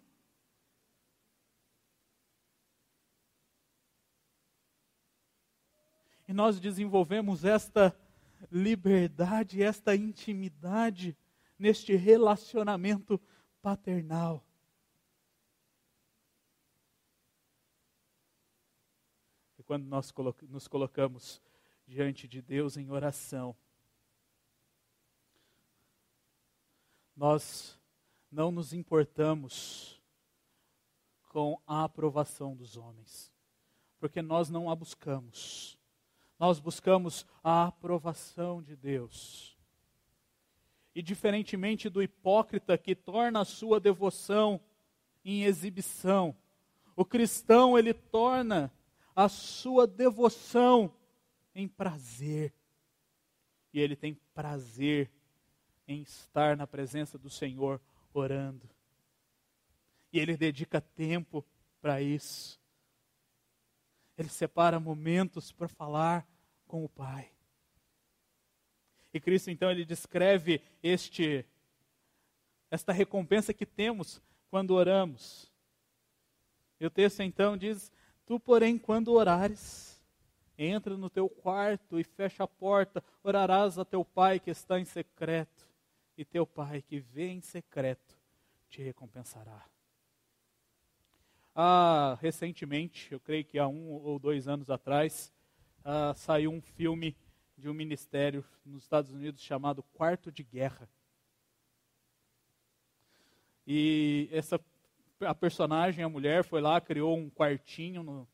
E 6.29 6.33
nós 6.33 6.59
desenvolvemos 6.59 7.45
esta 7.45 7.95
liberdade, 8.51 9.63
esta 9.63 9.95
intimidade 9.95 11.17
neste 11.59 11.95
relacionamento 11.95 13.21
paternal. 13.61 14.45
E 19.59 19.63
quando 19.63 19.85
nós 19.85 20.13
nos 20.49 20.67
colocamos 20.67 21.41
diante 21.87 22.27
de 22.27 22.43
Deus 22.43 22.77
em 22.77 22.91
oração, 22.91 23.57
nós 27.15 27.79
não 28.31 28.51
nos 28.51 28.73
importamos 28.73 30.03
com 31.29 31.61
a 31.67 31.85
aprovação 31.85 32.57
dos 32.57 32.77
homens, 32.77 33.33
porque 33.99 34.21
nós 34.21 34.51
não 34.51 34.69
a 34.69 34.75
buscamos. 34.75 35.79
Nós 36.43 36.59
buscamos 36.59 37.25
a 37.41 37.67
aprovação 37.67 38.61
de 38.61 38.75
Deus. 38.75 39.57
E 40.93 41.01
diferentemente 41.01 41.89
do 41.89 42.03
hipócrita 42.03 42.77
que 42.77 42.97
torna 42.97 43.43
a 43.43 43.45
sua 43.45 43.79
devoção 43.79 44.61
em 45.25 45.45
exibição, 45.45 46.37
o 46.97 47.05
cristão 47.05 47.79
ele 47.79 47.95
torna 47.95 48.73
a 49.15 49.29
sua 49.29 49.87
devoção 49.87 50.93
em 51.55 51.69
prazer. 51.69 52.53
E 53.73 53.79
ele 53.79 53.95
tem 53.95 54.15
prazer 54.35 55.13
em 55.87 56.03
estar 56.03 56.57
na 56.57 56.67
presença 56.67 57.17
do 57.17 57.31
Senhor 57.31 57.81
orando. 58.13 58.69
E 60.13 60.19
ele 60.19 60.37
dedica 60.37 60.81
tempo 60.81 61.47
para 61.81 62.03
isso. 62.03 62.61
Ele 64.19 64.29
separa 64.29 64.81
momentos 64.81 65.53
para 65.53 65.69
falar 65.69 66.32
com 66.73 66.83
o 66.83 66.89
Pai. 66.89 67.31
E 69.13 69.21
Cristo 69.21 69.51
então 69.51 69.71
ele 69.71 69.85
descreve 69.85 70.63
este 70.83 71.45
esta 72.71 72.95
recompensa 72.95 73.53
que 73.53 73.67
temos 73.67 74.23
quando 74.49 74.71
oramos. 74.71 75.53
E 76.81 76.87
o 76.87 76.91
texto 76.91 77.21
então 77.21 77.59
diz: 77.59 77.93
Tu, 78.25 78.41
porém, 78.41 78.79
quando 78.79 79.13
orares, 79.13 80.03
entra 80.57 80.97
no 80.97 81.11
teu 81.11 81.29
quarto 81.29 82.01
e 82.01 82.05
fecha 82.05 82.45
a 82.45 82.49
porta, 82.49 83.05
orarás 83.23 83.79
a 83.79 83.85
teu 83.85 84.03
pai 84.03 84.41
que 84.41 84.51
está 84.51 84.81
em 84.81 84.87
secreto, 84.87 85.69
e 86.17 86.25
teu 86.25 86.47
pai 86.47 86.81
que 86.81 86.99
vê 86.99 87.29
em 87.29 87.43
secreto 87.43 88.19
te 88.71 88.83
recompensará. 88.83 89.63
Ah, 91.55 92.17
recentemente, 92.23 93.13
eu 93.13 93.21
creio 93.21 93.45
que 93.45 93.59
há 93.59 93.69
um 93.69 93.91
ou 93.91 94.19
dois 94.19 94.49
anos 94.49 94.71
atrás, 94.71 95.31
ah, 95.85 96.15
saiu 96.15 96.51
um 96.51 96.61
filme 96.61 97.17
de 97.57 97.69
um 97.69 97.75
ministério 97.75 98.45
nos 98.65 98.83
Estados 98.83 99.11
Unidos 99.11 99.43
chamado 99.43 99.83
Quarto 99.83 100.31
de 100.31 100.43
Guerra. 100.43 100.89
E 103.67 104.29
essa 104.33 104.61
a 105.21 105.35
personagem, 105.35 106.05
a 106.05 106.09
mulher, 106.09 106.43
foi 106.43 106.61
lá, 106.61 106.81
criou 106.81 107.17
um 107.17 107.31
quartinho, 107.31 108.03
no, 108.03 108.29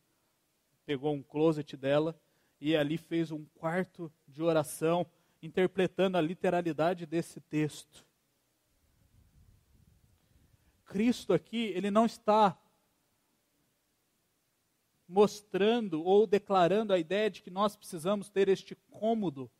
pegou 0.86 1.12
um 1.12 1.22
closet 1.22 1.76
dela 1.76 2.18
e 2.60 2.76
ali 2.76 2.96
fez 2.96 3.30
um 3.30 3.44
quarto 3.54 4.10
de 4.26 4.42
oração, 4.42 5.06
interpretando 5.42 6.16
a 6.16 6.20
literalidade 6.20 7.06
desse 7.06 7.40
texto. 7.40 8.06
Cristo 10.84 11.34
aqui, 11.34 11.66
ele 11.74 11.90
não 11.90 12.06
está 12.06 12.58
mostrando 15.08 16.04
ou 16.04 16.26
declarando 16.26 16.92
a 16.92 16.98
ideia 16.98 17.30
de 17.30 17.40
que 17.40 17.50
nós 17.50 17.74
precisamos 17.74 18.28
ter 18.28 18.48
este 18.48 18.74
cômodo 18.90 19.50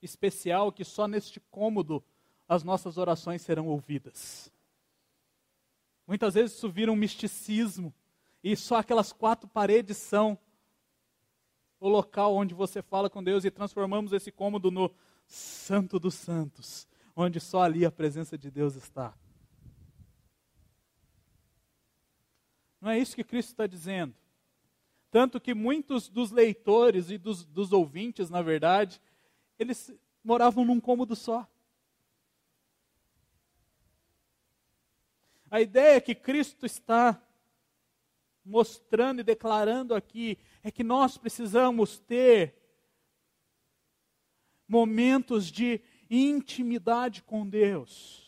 especial, 0.00 0.70
que 0.70 0.84
só 0.84 1.08
neste 1.08 1.40
cômodo 1.50 2.02
as 2.48 2.62
nossas 2.62 2.96
orações 2.96 3.42
serão 3.42 3.66
ouvidas. 3.66 4.52
Muitas 6.06 6.34
vezes 6.34 6.56
isso 6.56 6.70
vira 6.70 6.92
um 6.92 6.96
misticismo, 6.96 7.92
e 8.42 8.54
só 8.54 8.76
aquelas 8.76 9.12
quatro 9.12 9.48
paredes 9.48 9.96
são 9.96 10.38
o 11.80 11.88
local 11.88 12.34
onde 12.36 12.54
você 12.54 12.80
fala 12.80 13.10
com 13.10 13.24
Deus, 13.24 13.44
e 13.44 13.50
transformamos 13.50 14.12
esse 14.12 14.30
cômodo 14.30 14.70
no 14.70 14.94
Santo 15.26 15.98
dos 15.98 16.14
Santos, 16.14 16.86
onde 17.16 17.40
só 17.40 17.62
ali 17.62 17.84
a 17.84 17.90
presença 17.90 18.38
de 18.38 18.50
Deus 18.50 18.76
está. 18.76 19.12
Não 22.86 22.92
é 22.92 23.00
isso 23.00 23.16
que 23.16 23.24
Cristo 23.24 23.48
está 23.48 23.66
dizendo. 23.66 24.14
Tanto 25.10 25.40
que 25.40 25.52
muitos 25.52 26.08
dos 26.08 26.30
leitores 26.30 27.10
e 27.10 27.18
dos, 27.18 27.44
dos 27.44 27.72
ouvintes, 27.72 28.30
na 28.30 28.42
verdade, 28.42 29.02
eles 29.58 29.92
moravam 30.22 30.64
num 30.64 30.78
cômodo 30.78 31.16
só. 31.16 31.50
A 35.50 35.60
ideia 35.60 36.00
que 36.00 36.14
Cristo 36.14 36.64
está 36.64 37.20
mostrando 38.44 39.18
e 39.18 39.24
declarando 39.24 39.92
aqui 39.92 40.38
é 40.62 40.70
que 40.70 40.84
nós 40.84 41.18
precisamos 41.18 41.98
ter 41.98 42.54
momentos 44.68 45.50
de 45.50 45.80
intimidade 46.08 47.20
com 47.20 47.48
Deus. 47.48 48.25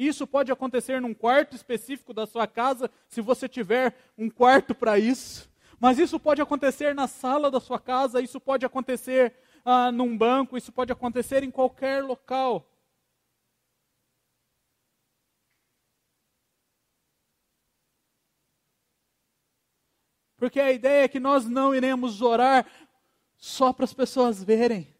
Isso 0.00 0.26
pode 0.26 0.50
acontecer 0.50 0.98
num 0.98 1.12
quarto 1.12 1.54
específico 1.54 2.14
da 2.14 2.26
sua 2.26 2.46
casa, 2.46 2.90
se 3.06 3.20
você 3.20 3.46
tiver 3.46 3.94
um 4.16 4.30
quarto 4.30 4.74
para 4.74 4.98
isso. 4.98 5.46
Mas 5.78 5.98
isso 5.98 6.18
pode 6.18 6.40
acontecer 6.40 6.94
na 6.94 7.06
sala 7.06 7.50
da 7.50 7.60
sua 7.60 7.78
casa, 7.78 8.18
isso 8.22 8.40
pode 8.40 8.64
acontecer 8.64 9.34
ah, 9.62 9.92
num 9.92 10.16
banco, 10.16 10.56
isso 10.56 10.72
pode 10.72 10.90
acontecer 10.90 11.42
em 11.42 11.50
qualquer 11.50 12.02
local. 12.02 12.66
Porque 20.38 20.60
a 20.60 20.72
ideia 20.72 21.04
é 21.04 21.08
que 21.08 21.20
nós 21.20 21.44
não 21.44 21.74
iremos 21.74 22.22
orar 22.22 22.66
só 23.36 23.70
para 23.70 23.84
as 23.84 23.92
pessoas 23.92 24.42
verem. 24.42 24.96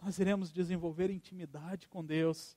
Nós 0.00 0.18
iremos 0.18 0.50
desenvolver 0.50 1.10
intimidade 1.10 1.86
com 1.88 2.02
Deus 2.02 2.56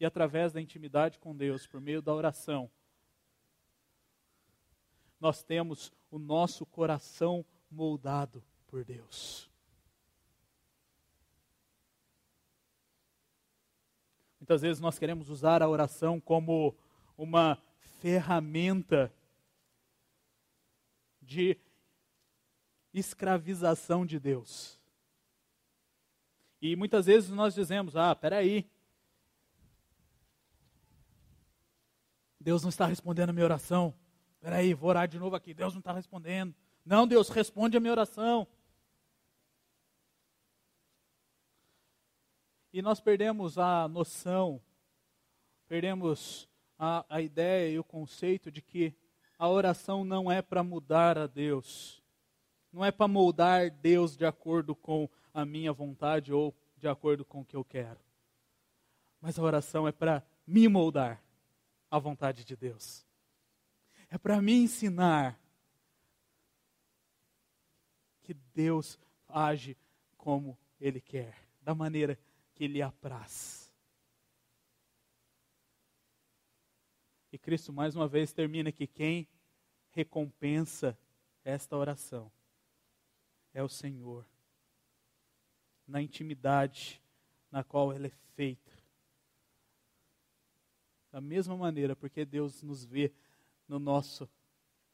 e 0.00 0.06
através 0.06 0.52
da 0.52 0.60
intimidade 0.60 1.18
com 1.18 1.36
Deus, 1.36 1.66
por 1.66 1.78
meio 1.78 2.00
da 2.00 2.14
oração, 2.14 2.70
nós 5.20 5.42
temos 5.42 5.92
o 6.10 6.18
nosso 6.18 6.64
coração 6.64 7.44
moldado 7.70 8.42
por 8.66 8.82
Deus. 8.82 9.50
Muitas 14.40 14.62
vezes 14.62 14.80
nós 14.80 14.98
queremos 14.98 15.28
usar 15.28 15.62
a 15.62 15.68
oração 15.68 16.18
como 16.18 16.74
uma 17.16 17.62
ferramenta 18.00 19.12
de 21.20 21.58
escravização 22.94 24.06
de 24.06 24.18
Deus. 24.18 24.80
E 26.60 26.74
muitas 26.74 27.04
vezes 27.04 27.28
nós 27.30 27.54
dizemos: 27.54 27.96
ah, 27.96 28.14
peraí, 28.14 28.68
Deus 32.40 32.62
não 32.62 32.70
está 32.70 32.86
respondendo 32.86 33.30
a 33.30 33.32
minha 33.34 33.44
oração. 33.44 33.94
Espera 34.36 34.56
aí, 34.56 34.72
vou 34.72 34.88
orar 34.88 35.06
de 35.06 35.18
novo 35.18 35.36
aqui. 35.36 35.52
Deus 35.52 35.74
não 35.74 35.80
está 35.80 35.92
respondendo. 35.92 36.54
Não, 36.84 37.06
Deus, 37.06 37.28
responde 37.28 37.76
a 37.76 37.80
minha 37.80 37.92
oração. 37.92 38.48
E 42.72 42.80
nós 42.80 42.98
perdemos 43.00 43.58
a 43.58 43.86
noção, 43.88 44.62
perdemos 45.68 46.48
a, 46.78 47.04
a 47.08 47.20
ideia 47.20 47.70
e 47.70 47.78
o 47.78 47.84
conceito 47.84 48.50
de 48.50 48.62
que 48.62 48.94
a 49.38 49.46
oração 49.48 50.02
não 50.02 50.32
é 50.32 50.40
para 50.40 50.62
mudar 50.62 51.18
a 51.18 51.26
Deus. 51.26 52.02
Não 52.72 52.82
é 52.84 52.90
para 52.90 53.08
moldar 53.08 53.70
Deus 53.70 54.16
de 54.16 54.24
acordo 54.24 54.74
com 54.74 55.10
a 55.34 55.44
minha 55.44 55.72
vontade 55.72 56.32
ou 56.32 56.56
de 56.78 56.88
acordo 56.88 57.24
com 57.24 57.40
o 57.40 57.44
que 57.44 57.56
eu 57.56 57.64
quero. 57.64 57.98
Mas 59.20 59.38
a 59.38 59.42
oração 59.42 59.86
é 59.86 59.92
para 59.92 60.24
me 60.46 60.66
moldar 60.68 61.22
a 61.90 61.98
vontade 61.98 62.44
de 62.44 62.56
Deus. 62.56 63.04
É 64.08 64.16
para 64.16 64.40
me 64.40 64.52
ensinar 64.52 65.38
que 68.22 68.34
Deus 68.54 68.98
age 69.28 69.76
como 70.16 70.56
Ele 70.80 71.00
quer, 71.00 71.36
da 71.60 71.74
maneira 71.74 72.18
que 72.54 72.64
Ele 72.64 72.80
apraz. 72.80 73.72
E 77.32 77.38
Cristo 77.38 77.72
mais 77.72 77.94
uma 77.94 78.08
vez 78.08 78.32
termina 78.32 78.72
que 78.72 78.86
quem 78.86 79.28
recompensa 79.90 80.98
esta 81.44 81.76
oração 81.76 82.30
é 83.52 83.62
o 83.62 83.68
Senhor, 83.68 84.26
na 85.86 86.00
intimidade 86.00 87.00
na 87.50 87.64
qual 87.64 87.92
ela 87.92 88.06
é 88.06 88.12
feita 88.34 88.69
da 91.10 91.20
mesma 91.20 91.56
maneira, 91.56 91.96
porque 91.96 92.24
Deus 92.24 92.62
nos 92.62 92.84
vê 92.84 93.12
no 93.66 93.78
nosso 93.78 94.28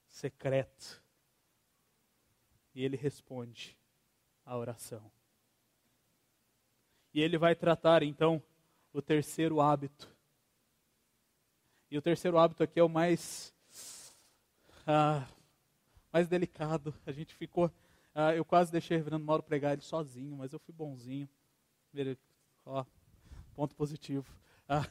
secreto. 0.06 1.02
e 2.74 2.84
ele 2.84 2.96
responde 2.96 3.76
a 4.44 4.56
oração. 4.56 5.10
E 7.12 7.22
ele 7.22 7.38
vai 7.38 7.54
tratar 7.54 8.02
então 8.02 8.42
o 8.92 9.00
terceiro 9.00 9.62
hábito. 9.62 10.14
E 11.90 11.96
o 11.96 12.02
terceiro 12.02 12.36
hábito 12.36 12.62
aqui 12.62 12.78
é 12.78 12.82
o 12.82 12.88
mais 12.88 13.54
ah, 14.86 15.26
mais 16.12 16.28
delicado. 16.28 16.94
A 17.04 17.12
gente 17.12 17.34
ficou, 17.34 17.70
ah, 18.14 18.34
eu 18.34 18.44
quase 18.44 18.70
deixei 18.70 18.96
o 18.96 18.98
Reverendo 18.98 19.24
Mauro 19.24 19.42
pregar 19.42 19.72
ele 19.72 19.82
sozinho, 19.82 20.36
mas 20.36 20.52
eu 20.52 20.58
fui 20.58 20.74
bonzinho. 20.74 21.28
Ó, 22.64 22.84
ponto 23.54 23.74
positivo. 23.74 24.30
Ah, 24.68 24.86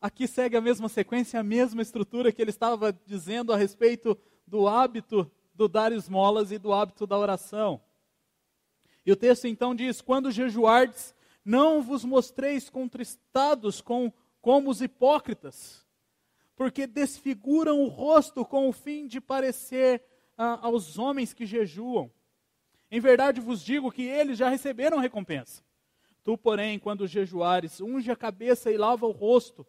aqui 0.00 0.26
segue 0.26 0.56
a 0.56 0.60
mesma 0.60 0.88
sequência, 0.88 1.38
a 1.38 1.42
mesma 1.42 1.82
estrutura 1.82 2.32
que 2.32 2.40
ele 2.40 2.50
estava 2.50 2.92
dizendo 3.06 3.52
a 3.52 3.56
respeito 3.56 4.16
do 4.46 4.66
hábito 4.66 5.30
do 5.54 5.68
dar 5.68 5.92
esmolas 5.92 6.50
e 6.50 6.58
do 6.58 6.72
hábito 6.72 7.06
da 7.06 7.18
oração. 7.18 7.80
E 9.04 9.12
o 9.12 9.16
texto 9.16 9.46
então 9.46 9.74
diz: 9.74 10.00
Quando 10.00 10.30
jejuardes, 10.30 11.14
não 11.44 11.82
vos 11.82 12.04
mostreis 12.04 12.70
contristados 12.70 13.80
com, 13.80 14.12
como 14.40 14.70
os 14.70 14.80
hipócritas, 14.80 15.86
porque 16.56 16.86
desfiguram 16.86 17.80
o 17.80 17.88
rosto 17.88 18.44
com 18.44 18.68
o 18.68 18.72
fim 18.72 19.06
de 19.06 19.20
parecer 19.20 20.02
ah, 20.36 20.58
aos 20.62 20.98
homens 20.98 21.32
que 21.32 21.44
jejuam. 21.44 22.10
Em 22.90 23.00
verdade 23.00 23.40
vos 23.40 23.62
digo 23.62 23.92
que 23.92 24.02
eles 24.02 24.38
já 24.38 24.48
receberam 24.48 24.98
recompensa. 24.98 25.62
Tu, 26.24 26.36
porém, 26.36 26.78
quando 26.78 27.06
jejuares, 27.06 27.80
unge 27.80 28.10
a 28.10 28.16
cabeça 28.16 28.70
e 28.70 28.76
lava 28.76 29.06
o 29.06 29.10
rosto, 29.10 29.66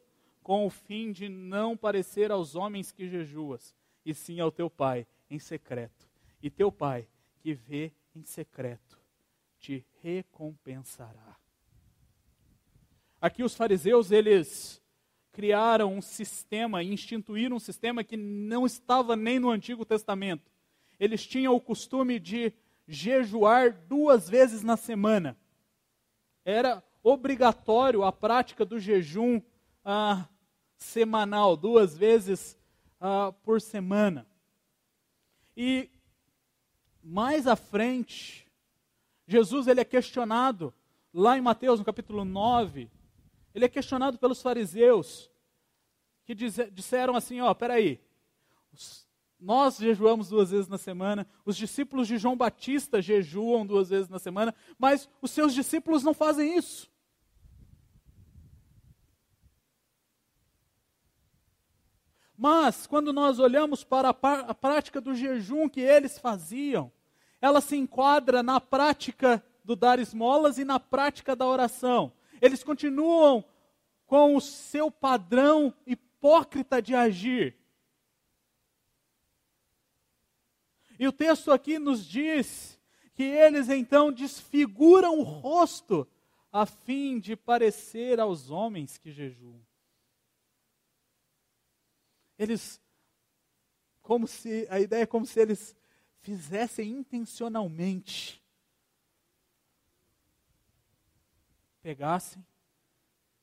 com 0.52 0.66
o 0.66 0.70
fim 0.70 1.14
de 1.14 1.30
não 1.30 1.78
parecer 1.78 2.30
aos 2.30 2.56
homens 2.56 2.92
que 2.92 3.08
jejuas, 3.08 3.74
e 4.06 4.14
sim 4.14 4.42
ao 4.42 4.52
teu 4.52 4.70
pai 4.70 5.08
em 5.30 5.40
secreto. 5.40 6.06
E 6.44 6.50
teu 6.50 6.70
pai, 6.70 7.08
que 7.40 7.54
vê 7.54 7.94
em 8.14 8.22
secreto, 8.26 9.00
te 9.58 9.86
recompensará. 10.04 11.38
Aqui 13.22 13.44
os 13.44 13.56
fariseus, 13.56 14.12
eles 14.12 14.82
criaram 15.32 15.96
um 15.96 16.02
sistema, 16.02 16.84
instituíram 16.84 17.56
um 17.56 17.60
sistema 17.60 18.04
que 18.04 18.18
não 18.18 18.66
estava 18.66 19.16
nem 19.16 19.40
no 19.40 19.50
Antigo 19.50 19.86
Testamento. 19.86 20.52
Eles 21.00 21.26
tinham 21.26 21.56
o 21.56 21.62
costume 21.62 22.20
de 22.20 22.52
jejuar 22.86 23.72
duas 23.88 24.28
vezes 24.28 24.64
na 24.64 24.76
semana. 24.76 25.38
Era 26.44 26.84
obrigatório 27.02 28.04
a 28.04 28.12
prática 28.12 28.66
do 28.66 28.78
jejum 28.78 29.42
ah, 29.86 30.28
semanal, 30.82 31.56
duas 31.56 31.96
vezes 31.96 32.58
ah, 33.00 33.34
por 33.44 33.62
semana. 33.62 34.28
E 35.56 35.90
mais 37.04 37.48
à 37.48 37.56
frente, 37.56 38.48
Jesus 39.28 39.68
ele 39.68 39.80
é 39.80 39.86
questionado, 39.86 40.74
lá 41.14 41.38
em 41.38 41.42
Mateus, 41.42 41.80
no 41.80 41.86
capítulo 41.86 42.26
9, 42.26 42.90
ele 43.54 43.66
é 43.66 43.70
questionado 43.70 44.18
pelos 44.18 44.42
fariseus, 44.42 45.30
que 46.26 46.34
diz, 46.34 46.58
disseram 46.72 47.16
assim: 47.16 47.42
ó, 47.42 47.54
peraí, 47.54 48.00
nós 49.40 49.78
jejuamos 49.78 50.30
duas 50.30 50.52
vezes 50.52 50.68
na 50.68 50.78
semana, 50.78 51.28
os 51.46 51.56
discípulos 51.56 52.08
de 52.08 52.18
João 52.18 52.36
Batista 52.36 53.02
jejuam 53.02 53.66
duas 53.66 53.90
vezes 53.90 54.10
na 54.10 54.20
semana, 54.20 54.54
mas 54.78 55.10
os 55.22 55.32
seus 55.32 55.54
discípulos 55.54 56.04
não 56.04 56.14
fazem 56.14 56.58
isso. 56.58 56.91
Mas, 62.44 62.88
quando 62.88 63.14
nós 63.14 63.38
olhamos 63.38 63.84
para 63.84 64.10
a, 64.10 64.56
prática 64.56 65.00
do 65.00 65.14
jejum 65.14 65.70
que 65.70 65.80
eles 65.80 66.18
faziam, 66.18 66.92
ela 67.40 67.62
se 67.62 67.76
enquadra 67.76 68.42
na 68.42 68.60
prática 68.60 69.46
do 69.64 69.76
dar 69.76 70.00
esmolas 70.00 70.58
e 70.58 70.66
na 70.66 70.80
prática 70.80 71.36
da 71.36 71.46
oração. 71.46 72.12
Eles 72.42 72.64
continuam 72.64 73.46
com 74.08 74.36
o 74.36 74.42
seu 74.42 74.90
padrão 74.90 75.72
hipócrita 75.86 76.82
de 76.82 76.96
agir. 76.96 77.56
E 80.98 81.08
o 81.08 81.12
texto 81.12 81.52
aqui 81.52 81.78
nos 81.78 82.04
diz 82.04 82.80
que 83.14 83.22
eles 83.22 83.70
então 83.70 84.12
desfiguram 84.12 85.20
o 85.20 85.22
rosto 85.22 86.08
a 86.52 86.66
fim 86.66 87.20
de 87.20 87.36
parecer 87.36 88.20
aos 88.20 88.50
homens 88.50 88.98
que 88.98 89.12
jejuam. 89.12 89.62
Eles, 92.42 92.82
como 94.02 94.28
se, 94.28 94.66
a 94.72 94.80
ideia 94.80 95.04
é 95.04 95.06
como 95.06 95.28
se 95.28 95.40
eles 95.40 95.76
fizessem 96.22 96.90
intencionalmente, 96.90 98.44
pegassem, 101.84 102.44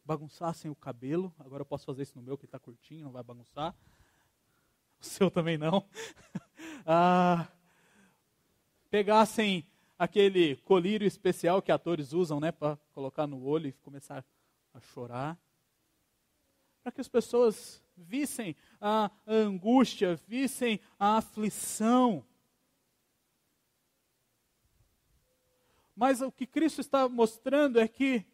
bagunçassem 0.05 0.69
o 0.69 0.75
cabelo, 0.75 1.33
agora 1.39 1.61
eu 1.61 1.65
posso 1.65 1.87
fazer 1.87 2.03
isso 2.03 2.17
no 2.17 2.23
meu 2.23 2.37
que 2.37 2.45
está 2.45 2.59
curtinho, 2.59 3.05
não 3.05 3.13
vai 3.13 3.23
bagunçar, 3.23 3.73
o 5.01 5.05
seu 5.05 5.31
também 5.31 5.57
não, 5.57 5.89
ah, 6.85 7.47
pegassem 8.91 9.65
aquele 9.97 10.57
colírio 10.57 11.07
especial 11.07 11.63
que 11.63 11.71
atores 11.71 12.13
usam, 12.13 12.41
né, 12.41 12.51
para 12.51 12.77
colocar 12.91 13.29
no 13.29 13.45
olho 13.45 13.69
e 13.69 13.73
começar 13.75 14.25
a 14.75 14.81
chorar, 14.81 15.39
para 16.83 16.91
que 16.91 17.01
as 17.01 17.09
pessoas 17.09 17.81
vissem 17.99 18.57
a 18.81 19.11
angústia, 19.27 20.17
vissem 20.27 20.81
a 20.99 21.19
aflição. 21.19 22.25
Mas 25.95 26.23
o 26.23 26.31
que 26.31 26.47
Cristo 26.47 26.81
está 26.81 27.09
mostrando 27.09 27.81
é 27.81 27.89
que 27.89 28.25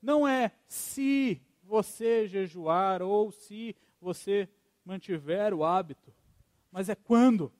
não 0.00 0.26
é 0.26 0.52
se 0.68 1.42
você 1.62 2.28
jejuar 2.28 3.02
ou 3.02 3.32
se 3.32 3.74
você 4.00 4.48
mantiver 4.84 5.52
o 5.52 5.64
hábito, 5.64 6.14
mas 6.70 6.88
é 6.88 6.94
quando. 6.94 7.52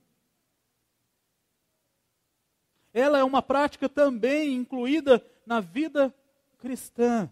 Ela 2.94 3.18
é 3.18 3.24
uma 3.24 3.42
prática 3.42 3.88
também 3.88 4.54
incluída 4.54 5.24
na 5.44 5.58
vida 5.58 6.14
cristã. 6.58 7.30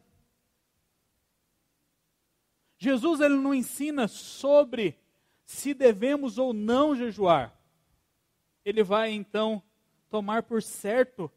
Jesus 2.85 3.21
ele 3.21 3.37
não 3.37 3.55
ensina 3.55 4.07
sobre 4.07 4.99
se 5.47 5.73
devemos 5.73 6.37
ou 6.37 6.53
não 6.53 6.95
jejuar. 6.95 7.59
Ele 8.63 8.83
vai 8.83 9.11
então 9.11 9.63
tomar 10.11 10.43
por 10.43 10.63
certo 10.63 11.33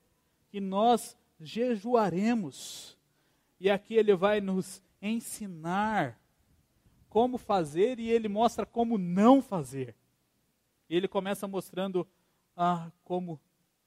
que 0.49 0.59
nós 0.59 1.17
jejuaremos. 1.39 2.97
E 3.59 3.69
aqui 3.69 3.95
ele 3.95 4.13
vai 4.13 4.41
nos 4.41 4.81
ensinar 5.01 6.19
como 7.09 7.37
fazer 7.37 7.97
e 7.97 8.09
ele 8.09 8.27
mostra 8.27 8.65
como 8.65 8.97
não 8.97 9.41
fazer. 9.41 9.95
E 10.89 10.97
ele 10.97 11.07
começa 11.07 11.47
mostrando 11.47 12.05
ah, 12.57 12.91
como 13.05 13.39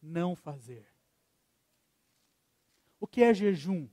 não 0.03 0.35
fazer. 0.35 0.87
O 2.99 3.07
que 3.07 3.23
é 3.23 3.35
jejum? 3.35 3.87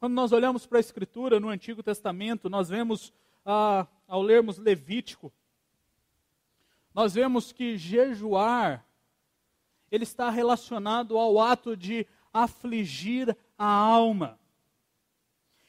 Quando 0.00 0.14
nós 0.14 0.32
olhamos 0.32 0.64
para 0.64 0.78
a 0.78 0.80
Escritura 0.80 1.38
no 1.38 1.50
Antigo 1.50 1.82
Testamento, 1.82 2.48
nós 2.48 2.70
vemos, 2.70 3.12
ah, 3.44 3.86
ao 4.08 4.22
lermos 4.22 4.56
Levítico, 4.56 5.30
nós 6.94 7.12
vemos 7.12 7.52
que 7.52 7.76
jejuar, 7.76 8.82
ele 9.92 10.04
está 10.04 10.30
relacionado 10.30 11.18
ao 11.18 11.38
ato 11.38 11.76
de 11.76 12.06
afligir 12.32 13.36
a 13.58 13.66
alma. 13.66 14.40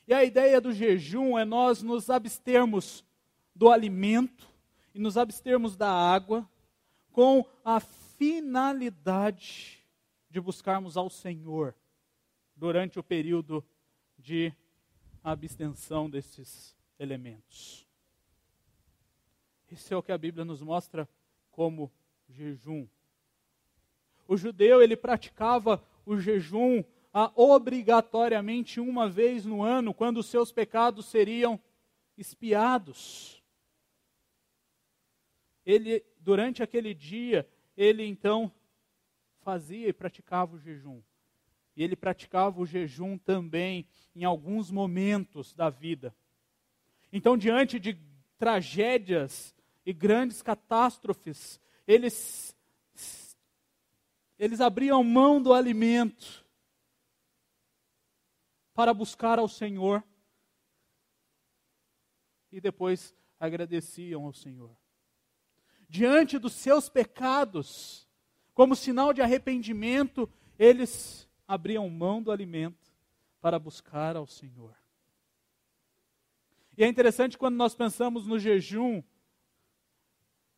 E 0.07 0.13
a 0.13 0.23
ideia 0.23 0.61
do 0.61 0.71
jejum 0.71 1.37
é 1.37 1.43
nós 1.43 1.83
nos 1.83 2.09
abstermos 2.09 3.03
do 3.53 3.69
alimento 3.69 4.47
e 4.95 4.99
nos 4.99 5.17
abstermos 5.17 5.75
da 5.75 5.91
água 5.91 6.49
com 7.11 7.45
a 7.65 7.81
finalidade 7.81 9.85
de 10.29 10.39
buscarmos 10.39 10.95
ao 10.95 11.09
Senhor 11.09 11.75
durante 12.55 12.97
o 12.97 13.03
período 13.03 13.61
de 14.21 14.53
abstenção 15.23 16.09
desses 16.09 16.75
elementos. 16.99 17.87
Isso 19.69 19.93
é 19.93 19.97
o 19.97 20.03
que 20.03 20.11
a 20.11 20.17
Bíblia 20.17 20.45
nos 20.45 20.61
mostra 20.61 21.07
como 21.49 21.91
jejum. 22.29 22.87
O 24.27 24.37
judeu 24.37 24.81
ele 24.81 24.95
praticava 24.95 25.83
o 26.05 26.17
jejum 26.17 26.83
ah, 27.13 27.31
obrigatoriamente 27.35 28.79
uma 28.79 29.09
vez 29.09 29.45
no 29.45 29.63
ano, 29.63 29.93
quando 29.93 30.17
os 30.17 30.27
seus 30.27 30.51
pecados 30.51 31.05
seriam 31.05 31.59
espiados. 32.17 33.41
Ele 35.65 36.03
durante 36.19 36.61
aquele 36.61 36.93
dia, 36.93 37.47
ele 37.75 38.05
então 38.05 38.51
fazia 39.41 39.87
e 39.87 39.93
praticava 39.93 40.55
o 40.55 40.59
jejum. 40.59 41.01
E 41.75 41.83
ele 41.83 41.95
praticava 41.95 42.59
o 42.59 42.65
jejum 42.65 43.17
também 43.17 43.87
em 44.15 44.23
alguns 44.23 44.69
momentos 44.69 45.53
da 45.53 45.69
vida. 45.69 46.15
Então, 47.11 47.37
diante 47.37 47.79
de 47.79 47.97
tragédias 48.37 49.55
e 49.85 49.93
grandes 49.93 50.41
catástrofes, 50.41 51.59
eles, 51.87 52.55
eles 54.37 54.61
abriam 54.61 55.03
mão 55.03 55.41
do 55.41 55.53
alimento 55.53 56.45
para 58.73 58.93
buscar 58.93 59.39
ao 59.39 59.47
Senhor 59.47 60.03
e 62.51 62.59
depois 62.59 63.15
agradeciam 63.39 64.25
ao 64.25 64.33
Senhor. 64.33 64.75
Diante 65.87 66.37
dos 66.37 66.53
seus 66.53 66.89
pecados, 66.89 68.07
como 68.53 68.75
sinal 68.75 69.13
de 69.13 69.21
arrependimento, 69.21 70.31
eles 70.57 71.27
abriam 71.51 71.89
mão 71.89 72.23
do 72.23 72.31
alimento 72.31 72.95
para 73.41 73.59
buscar 73.59 74.15
ao 74.15 74.25
Senhor. 74.25 74.73
E 76.77 76.83
é 76.83 76.87
interessante 76.87 77.37
quando 77.37 77.57
nós 77.57 77.75
pensamos 77.75 78.25
no 78.25 78.39
jejum, 78.39 79.03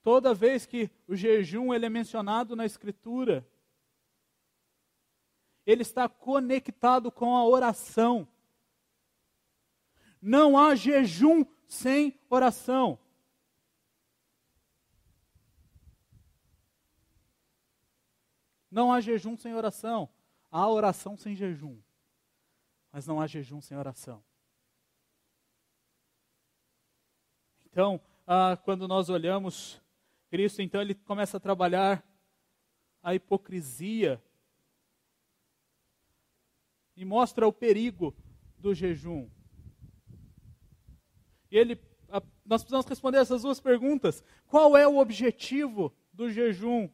toda 0.04 0.36
vez 0.36 0.68
que 0.68 0.91
o 1.08 1.16
jejum 1.16 1.74
ele 1.74 1.88
é 1.88 1.89
mencionado 1.89 2.56
na 2.56 2.64
Escritura, 2.64 3.44
ele 5.66 5.82
está 5.82 6.08
conectado 6.08 7.12
com 7.12 7.36
a 7.36 7.44
oração. 7.44 8.28
Não 10.22 10.56
há 10.56 10.76
jejum 10.76 11.44
sem 11.68 12.20
oração. 12.30 13.00
Não 18.70 18.94
há 18.94 19.02
jejum 19.02 19.36
sem 19.36 19.56
oração. 19.56 20.08
Há 20.56 20.70
oração 20.70 21.18
sem 21.18 21.36
jejum. 21.36 21.82
Mas 22.91 23.08
não 23.08 23.20
há 23.20 23.26
jejum 23.26 23.60
sem 23.60 23.76
oração. 23.76 24.24
Então, 27.66 27.99
ah, 28.28 28.56
quando 28.64 28.88
nós 28.88 29.10
olhamos 29.10 29.82
Cristo, 30.30 30.62
então 30.62 30.80
ele 30.80 30.93
começa 30.93 31.38
a 31.38 31.39
trabalhar 31.39 32.08
a 33.01 33.16
hipocrisia 33.16 34.24
e 36.95 37.04
mostra 37.04 37.47
o 37.47 37.51
perigo 37.51 38.16
do 38.60 38.76
jejum. 38.76 39.28
E 41.49 41.58
ele, 41.58 41.82
a, 42.10 42.22
nós 42.45 42.62
precisamos 42.62 42.86
responder 42.86 43.18
essas 43.18 43.41
duas 43.41 43.60
perguntas. 43.60 44.24
Qual 44.45 44.78
é 44.78 44.88
o 44.88 44.99
objetivo 44.99 45.91
do 46.14 46.30
jejum? 46.30 46.88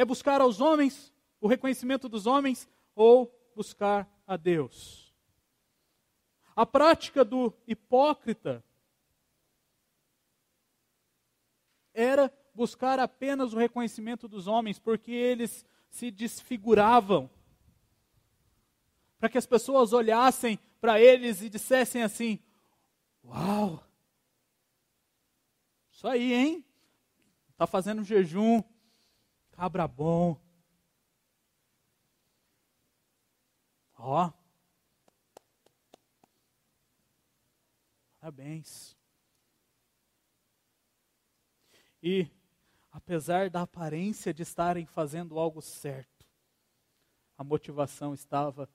É 0.00 0.04
buscar 0.06 0.40
aos 0.40 0.62
homens 0.62 1.12
o 1.42 1.46
reconhecimento 1.46 2.08
dos 2.08 2.26
homens 2.26 2.66
ou 2.94 3.30
buscar 3.54 4.10
a 4.26 4.34
Deus? 4.34 5.14
A 6.56 6.64
prática 6.64 7.22
do 7.22 7.52
hipócrita 7.66 8.64
era 11.92 12.32
buscar 12.54 12.98
apenas 12.98 13.52
o 13.52 13.58
reconhecimento 13.58 14.26
dos 14.26 14.46
homens, 14.46 14.78
porque 14.78 15.12
eles 15.12 15.66
se 15.90 16.10
desfiguravam. 16.10 17.28
Para 19.18 19.28
que 19.28 19.36
as 19.36 19.44
pessoas 19.44 19.92
olhassem 19.92 20.58
para 20.80 20.98
eles 20.98 21.42
e 21.42 21.50
dissessem 21.50 22.02
assim: 22.02 22.38
Uau! 23.22 23.84
Isso 25.92 26.08
aí, 26.08 26.32
hein? 26.32 26.64
Está 27.50 27.66
fazendo 27.66 28.02
jejum, 28.02 28.62
cabra 29.60 29.86
bom. 29.86 30.40
Ó, 33.98 34.32
Parabéns. 38.18 38.96
E, 42.02 42.26
apesar 42.90 43.50
da 43.50 43.60
aparência 43.60 44.32
de 44.32 44.42
estarem 44.42 44.86
fazendo 44.86 45.38
algo 45.38 45.60
certo, 45.60 46.26
a 47.36 47.44
motivação 47.44 48.14
estava 48.14 48.66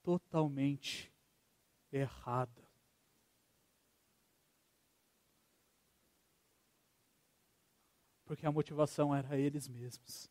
totalmente 0.00 1.12
errada. 1.90 2.61
Porque 8.32 8.46
a 8.46 8.50
motivação 8.50 9.14
era 9.14 9.36
eles 9.36 9.68
mesmos. 9.68 10.30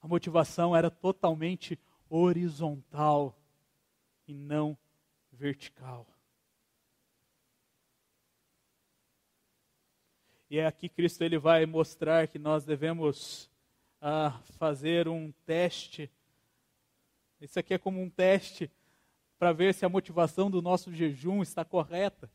A 0.00 0.08
motivação 0.08 0.74
era 0.74 0.90
totalmente 0.90 1.78
horizontal 2.10 3.38
e 4.26 4.34
não 4.34 4.76
vertical. 5.30 6.04
E 10.50 10.58
é 10.58 10.66
aqui 10.66 10.88
Cristo 10.88 11.22
ele 11.22 11.38
vai 11.38 11.64
mostrar 11.66 12.26
que 12.26 12.36
nós 12.36 12.64
devemos 12.64 13.48
ah, 14.00 14.40
fazer 14.58 15.06
um 15.06 15.30
teste. 15.46 16.10
Isso 17.40 17.60
aqui 17.60 17.74
é 17.74 17.78
como 17.78 18.02
um 18.02 18.10
teste 18.10 18.68
para 19.38 19.52
ver 19.52 19.72
se 19.72 19.84
a 19.84 19.88
motivação 19.88 20.50
do 20.50 20.60
nosso 20.60 20.92
jejum 20.92 21.42
está 21.42 21.64
correta. 21.64 22.28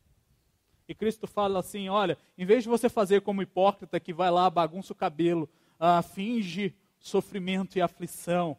E 0.88 0.94
Cristo 0.94 1.26
fala 1.26 1.58
assim: 1.60 1.88
olha, 1.90 2.18
em 2.36 2.46
vez 2.46 2.64
de 2.64 2.68
você 2.70 2.88
fazer 2.88 3.20
como 3.20 3.42
hipócrita 3.42 4.00
que 4.00 4.12
vai 4.12 4.30
lá, 4.30 4.48
bagunça 4.48 4.92
o 4.92 4.96
cabelo, 4.96 5.48
ah, 5.78 6.02
finge 6.02 6.74
sofrimento 6.98 7.76
e 7.76 7.82
aflição, 7.82 8.56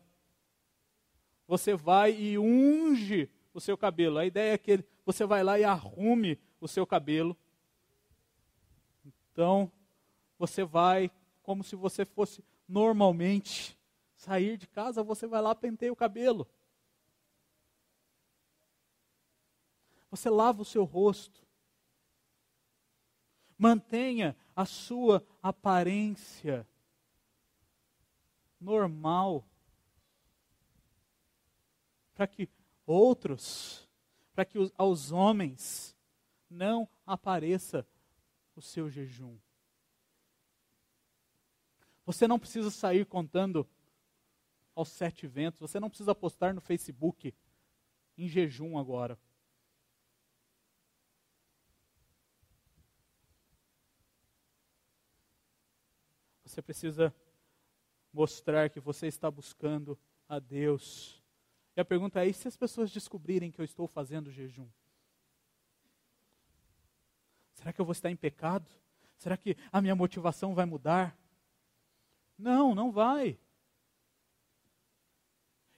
você 1.47 1.73
vai 1.73 2.13
e 2.13 2.37
unge 2.37 3.27
o 3.53 3.59
seu 3.59 3.75
cabelo. 3.75 4.19
A 4.19 4.25
ideia 4.25 4.53
é 4.53 4.57
que 4.57 4.85
você 5.03 5.25
vai 5.25 5.43
lá 5.43 5.59
e 5.59 5.63
arrume 5.63 6.39
o 6.61 6.67
seu 6.67 6.85
cabelo. 6.85 7.35
Então, 9.31 9.71
você 10.37 10.63
vai 10.63 11.09
como 11.41 11.63
se 11.63 11.75
você 11.75 12.05
fosse 12.05 12.43
normalmente 12.67 13.75
sair 14.15 14.55
de 14.57 14.67
casa, 14.67 15.01
você 15.01 15.25
vai 15.25 15.41
lá 15.41 15.55
penteia 15.55 15.91
o 15.91 15.95
cabelo. 15.95 16.47
Você 20.11 20.29
lava 20.29 20.61
o 20.61 20.65
seu 20.65 20.83
rosto. 20.83 21.48
Mantenha 23.59 24.37
a 24.55 24.65
sua 24.65 25.21
aparência 25.43 26.65
normal. 28.57 29.45
Para 32.15 32.25
que 32.25 32.49
outros, 32.85 33.85
para 34.33 34.45
que 34.45 34.57
aos 34.77 35.11
homens 35.11 35.93
não 36.49 36.87
apareça 37.05 37.85
o 38.55 38.61
seu 38.61 38.89
jejum. 38.89 39.37
Você 42.05 42.27
não 42.27 42.39
precisa 42.39 42.71
sair 42.71 43.05
contando 43.05 43.67
aos 44.73 44.87
sete 44.87 45.27
ventos, 45.27 45.59
você 45.59 45.79
não 45.79 45.89
precisa 45.89 46.15
postar 46.15 46.53
no 46.53 46.61
Facebook 46.61 47.35
em 48.17 48.27
jejum 48.27 48.77
agora. 48.77 49.19
Você 56.59 56.63
precisa 56.63 57.15
mostrar 58.11 58.69
que 58.69 58.81
você 58.81 59.07
está 59.07 59.31
buscando 59.31 59.97
a 60.27 60.39
Deus 60.39 61.23
e 61.73 61.79
a 61.79 61.85
pergunta 61.85 62.21
é: 62.21 62.27
e 62.27 62.33
se 62.33 62.49
as 62.49 62.57
pessoas 62.57 62.91
descobrirem 62.91 63.49
que 63.49 63.61
eu 63.61 63.63
estou 63.63 63.87
fazendo 63.87 64.29
jejum? 64.29 64.67
Será 67.53 67.71
que 67.71 67.79
eu 67.79 67.85
vou 67.85 67.93
estar 67.93 68.11
em 68.11 68.17
pecado? 68.17 68.69
Será 69.15 69.37
que 69.37 69.55
a 69.71 69.81
minha 69.81 69.95
motivação 69.95 70.53
vai 70.53 70.65
mudar? 70.65 71.17
Não, 72.37 72.75
não 72.75 72.91
vai. 72.91 73.39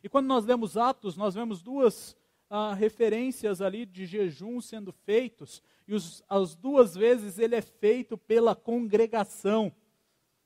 E 0.02 0.10
quando 0.10 0.26
nós 0.26 0.46
lemos 0.46 0.78
Atos, 0.78 1.16
nós 1.16 1.36
vemos 1.36 1.62
duas 1.62 2.18
ah, 2.50 2.74
referências 2.74 3.62
ali 3.62 3.86
de 3.86 4.08
jejum 4.08 4.60
sendo 4.60 4.92
feitos, 4.92 5.62
e 5.88 5.94
os, 5.94 6.24
as 6.28 6.56
duas 6.56 6.96
vezes 6.96 7.38
ele 7.38 7.56
é 7.56 7.62
feito 7.62 8.18
pela 8.18 8.56
congregação, 8.56 9.72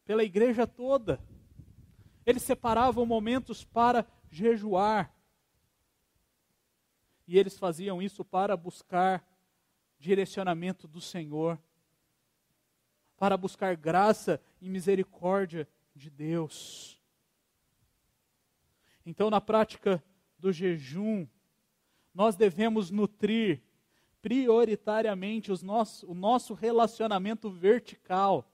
pela 0.06 0.24
igreja 0.24 0.66
toda. 0.66 1.20
Eles 2.26 2.44
separavam 2.44 3.06
momentos 3.06 3.64
para 3.64 4.06
jejuar. 4.30 5.14
E 7.28 7.38
eles 7.38 7.58
faziam 7.58 8.02
isso 8.02 8.24
para 8.24 8.56
buscar 8.56 9.28
direcionamento 10.00 10.88
do 10.88 11.02
Senhor, 11.02 11.60
para 13.18 13.36
buscar 13.36 13.76
graça 13.76 14.40
e 14.62 14.70
misericórdia 14.70 15.68
de 15.96 16.10
Deus. 16.10 17.02
Então, 19.06 19.30
na 19.30 19.42
prática 19.42 20.04
do 20.38 20.52
jejum, 20.52 21.28
nós 22.14 22.36
devemos 22.36 22.92
nutrir 22.92 23.64
prioritariamente 24.22 25.52
os 25.52 25.62
nosso, 25.62 26.10
o 26.10 26.14
nosso 26.14 26.54
relacionamento 26.54 27.50
vertical 27.50 28.52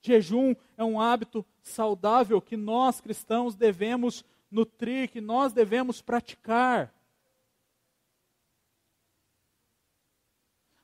Jejum 0.00 0.54
é 0.76 0.84
um 0.84 1.00
hábito 1.00 1.44
saudável 1.62 2.40
que 2.40 2.56
nós 2.56 3.00
cristãos 3.00 3.54
devemos 3.54 4.24
nutrir, 4.50 5.10
que 5.10 5.20
nós 5.20 5.52
devemos 5.52 6.00
praticar. 6.00 6.94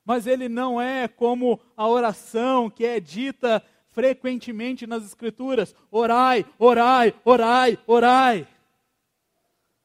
Mas 0.03 0.27
ele 0.27 0.47
não 0.47 0.79
é 0.79 1.07
como 1.07 1.59
a 1.75 1.87
oração 1.87 2.69
que 2.69 2.85
é 2.85 2.99
dita 2.99 3.65
frequentemente 3.89 4.85
nas 4.85 5.03
Escrituras: 5.03 5.73
orai, 5.89 6.45
orai, 6.59 7.13
orai, 7.23 7.79
orai. 7.87 8.47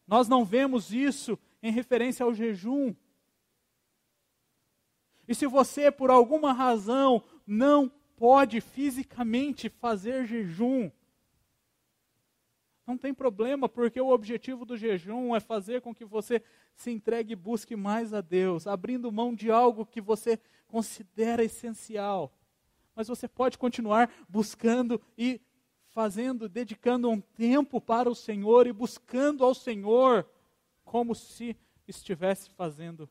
Nós 0.06 0.28
não 0.28 0.44
vemos 0.44 0.92
isso 0.92 1.38
em 1.62 1.70
referência 1.70 2.24
ao 2.24 2.34
jejum. 2.34 2.94
E 5.26 5.34
se 5.34 5.46
você, 5.46 5.90
por 5.90 6.10
alguma 6.10 6.52
razão, 6.52 7.22
não 7.46 7.90
pode 8.20 8.60
fisicamente 8.60 9.70
fazer 9.70 10.26
jejum, 10.26 10.90
não 12.86 12.98
tem 12.98 13.14
problema, 13.14 13.66
porque 13.66 13.98
o 13.98 14.10
objetivo 14.10 14.66
do 14.66 14.76
jejum 14.76 15.34
é 15.34 15.40
fazer 15.40 15.80
com 15.80 15.94
que 15.94 16.04
você 16.04 16.42
se 16.74 16.90
entregue 16.90 17.32
e 17.32 17.36
busque 17.36 17.74
mais 17.74 18.12
a 18.12 18.20
Deus, 18.20 18.66
abrindo 18.66 19.10
mão 19.10 19.34
de 19.34 19.50
algo 19.50 19.86
que 19.86 20.02
você 20.02 20.38
considera 20.68 21.42
essencial. 21.42 22.30
Mas 22.94 23.08
você 23.08 23.26
pode 23.26 23.56
continuar 23.56 24.12
buscando 24.28 25.00
e 25.16 25.40
fazendo, 25.88 26.46
dedicando 26.46 27.08
um 27.08 27.22
tempo 27.22 27.80
para 27.80 28.10
o 28.10 28.14
Senhor 28.14 28.66
e 28.66 28.72
buscando 28.72 29.46
ao 29.46 29.54
Senhor 29.54 30.28
como 30.84 31.14
se 31.14 31.56
estivesse 31.88 32.50
fazendo 32.50 33.08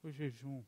o 0.00 0.12
jejum. 0.12 0.62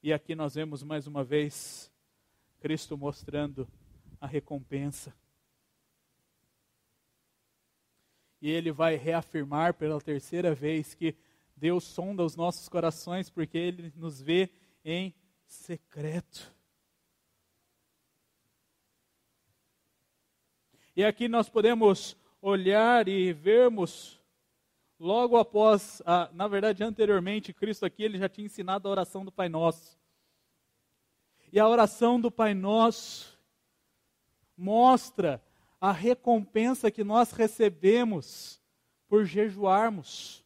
E 0.00 0.12
aqui 0.12 0.34
nós 0.34 0.54
vemos 0.54 0.84
mais 0.84 1.08
uma 1.08 1.24
vez 1.24 1.90
Cristo 2.60 2.96
mostrando 2.96 3.68
a 4.20 4.26
recompensa. 4.26 5.12
E 8.40 8.48
ele 8.48 8.70
vai 8.70 8.94
reafirmar 8.94 9.74
pela 9.74 10.00
terceira 10.00 10.54
vez 10.54 10.94
que 10.94 11.16
Deus 11.56 11.82
sonda 11.82 12.24
os 12.24 12.36
nossos 12.36 12.68
corações 12.68 13.28
porque 13.28 13.58
ele 13.58 13.92
nos 13.96 14.20
vê 14.20 14.50
em 14.84 15.12
secreto. 15.44 16.54
E 20.94 21.04
aqui 21.04 21.26
nós 21.26 21.48
podemos 21.48 22.16
olhar 22.40 23.08
e 23.08 23.32
vermos 23.32 24.17
logo 24.98 25.36
após, 25.36 26.02
a, 26.04 26.28
na 26.32 26.48
verdade 26.48 26.82
anteriormente, 26.82 27.52
Cristo 27.52 27.86
aqui 27.86 28.02
ele 28.02 28.18
já 28.18 28.28
tinha 28.28 28.46
ensinado 28.46 28.88
a 28.88 28.90
oração 28.90 29.24
do 29.24 29.30
Pai 29.30 29.48
Nosso. 29.48 29.98
E 31.52 31.58
a 31.58 31.68
oração 31.68 32.20
do 32.20 32.30
Pai 32.30 32.52
Nosso 32.52 33.38
mostra 34.56 35.42
a 35.80 35.92
recompensa 35.92 36.90
que 36.90 37.04
nós 37.04 37.30
recebemos 37.30 38.60
por 39.08 39.24
jejuarmos. 39.24 40.44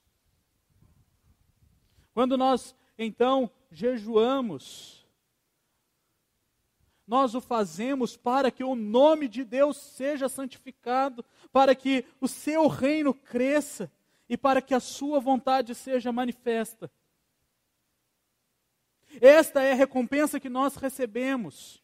Quando 2.12 2.36
nós 2.36 2.74
então 2.98 3.50
jejuamos, 3.70 5.06
nós 7.06 7.34
o 7.34 7.40
fazemos 7.40 8.16
para 8.16 8.50
que 8.50 8.62
o 8.62 8.74
nome 8.74 9.26
de 9.28 9.44
Deus 9.44 9.76
seja 9.76 10.28
santificado, 10.28 11.24
para 11.50 11.74
que 11.74 12.04
o 12.20 12.28
seu 12.28 12.68
reino 12.68 13.12
cresça 13.12 13.90
e 14.32 14.36
para 14.38 14.62
que 14.62 14.72
a 14.72 14.80
sua 14.80 15.20
vontade 15.20 15.74
seja 15.74 16.10
manifesta. 16.10 16.90
Esta 19.20 19.60
é 19.60 19.72
a 19.72 19.74
recompensa 19.74 20.40
que 20.40 20.48
nós 20.48 20.74
recebemos. 20.74 21.82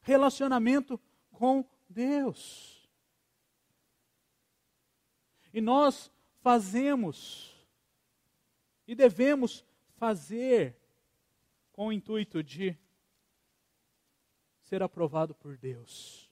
relacionamento 0.00 1.00
com 1.32 1.64
Deus. 1.88 2.90
E 5.52 5.60
nós 5.60 6.12
fazemos 6.42 7.56
e 8.86 8.94
devemos 8.94 9.64
fazer 9.96 10.76
com 11.72 11.86
o 11.86 11.92
intuito 11.92 12.42
de 12.42 12.76
ser 14.60 14.82
aprovado 14.82 15.34
por 15.34 15.56
Deus. 15.56 16.23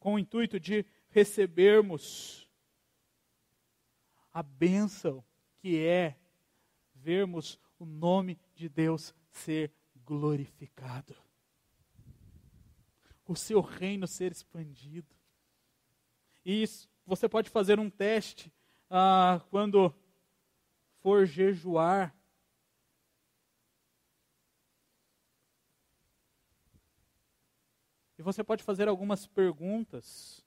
Com 0.00 0.14
o 0.14 0.18
intuito 0.18 0.58
de 0.58 0.84
recebermos 1.10 2.50
a 4.32 4.42
bênção 4.42 5.24
que 5.58 5.78
é 5.78 6.16
vermos 6.94 7.58
o 7.78 7.84
nome 7.84 8.38
de 8.54 8.68
Deus 8.68 9.14
ser 9.30 9.72
glorificado. 10.04 11.14
O 13.26 13.36
seu 13.36 13.60
reino 13.60 14.08
ser 14.08 14.32
expandido. 14.32 15.14
E 16.44 16.62
isso, 16.62 16.88
você 17.06 17.28
pode 17.28 17.48
fazer 17.48 17.78
um 17.78 17.88
teste 17.88 18.52
ah, 18.88 19.40
quando 19.50 19.94
for 21.00 21.26
jejuar. 21.26 22.14
E 28.20 28.22
você 28.22 28.44
pode 28.44 28.62
fazer 28.62 28.86
algumas 28.86 29.26
perguntas. 29.26 30.44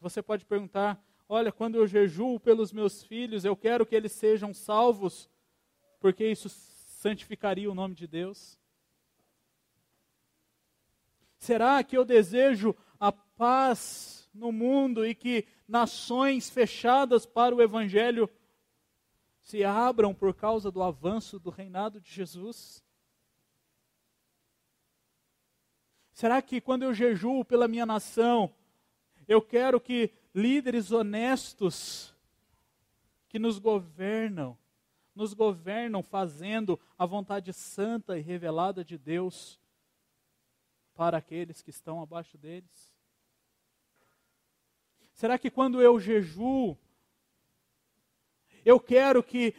Você 0.00 0.20
pode 0.20 0.44
perguntar: 0.44 1.00
olha, 1.28 1.52
quando 1.52 1.76
eu 1.76 1.86
jejuo 1.86 2.40
pelos 2.40 2.72
meus 2.72 3.00
filhos, 3.00 3.44
eu 3.44 3.56
quero 3.56 3.86
que 3.86 3.94
eles 3.94 4.10
sejam 4.10 4.52
salvos, 4.52 5.30
porque 6.00 6.26
isso 6.26 6.48
santificaria 6.48 7.70
o 7.70 7.76
nome 7.76 7.94
de 7.94 8.08
Deus? 8.08 8.58
Será 11.38 11.84
que 11.84 11.96
eu 11.96 12.04
desejo 12.04 12.74
a 12.98 13.12
paz 13.12 14.28
no 14.34 14.50
mundo 14.50 15.06
e 15.06 15.14
que 15.14 15.46
nações 15.68 16.50
fechadas 16.50 17.24
para 17.24 17.54
o 17.54 17.62
Evangelho 17.62 18.28
se 19.42 19.62
abram 19.62 20.12
por 20.12 20.34
causa 20.34 20.72
do 20.72 20.82
avanço 20.82 21.38
do 21.38 21.50
reinado 21.50 22.00
de 22.00 22.10
Jesus? 22.10 22.84
Será 26.16 26.40
que 26.40 26.62
quando 26.62 26.82
eu 26.82 26.94
jejuo 26.94 27.44
pela 27.44 27.68
minha 27.68 27.84
nação, 27.84 28.50
eu 29.28 29.42
quero 29.42 29.78
que 29.78 30.10
líderes 30.34 30.90
honestos 30.90 32.14
que 33.28 33.38
nos 33.38 33.58
governam 33.58 34.56
nos 35.14 35.34
governam 35.34 36.02
fazendo 36.02 36.80
a 36.96 37.04
vontade 37.04 37.52
santa 37.52 38.16
e 38.16 38.22
revelada 38.22 38.82
de 38.82 38.96
Deus 38.96 39.60
para 40.94 41.18
aqueles 41.18 41.60
que 41.60 41.68
estão 41.68 42.00
abaixo 42.00 42.38
deles? 42.38 42.94
Será 45.12 45.38
que 45.38 45.50
quando 45.50 45.82
eu 45.82 46.00
jejuo, 46.00 46.78
eu 48.64 48.80
quero 48.80 49.22
que 49.22 49.54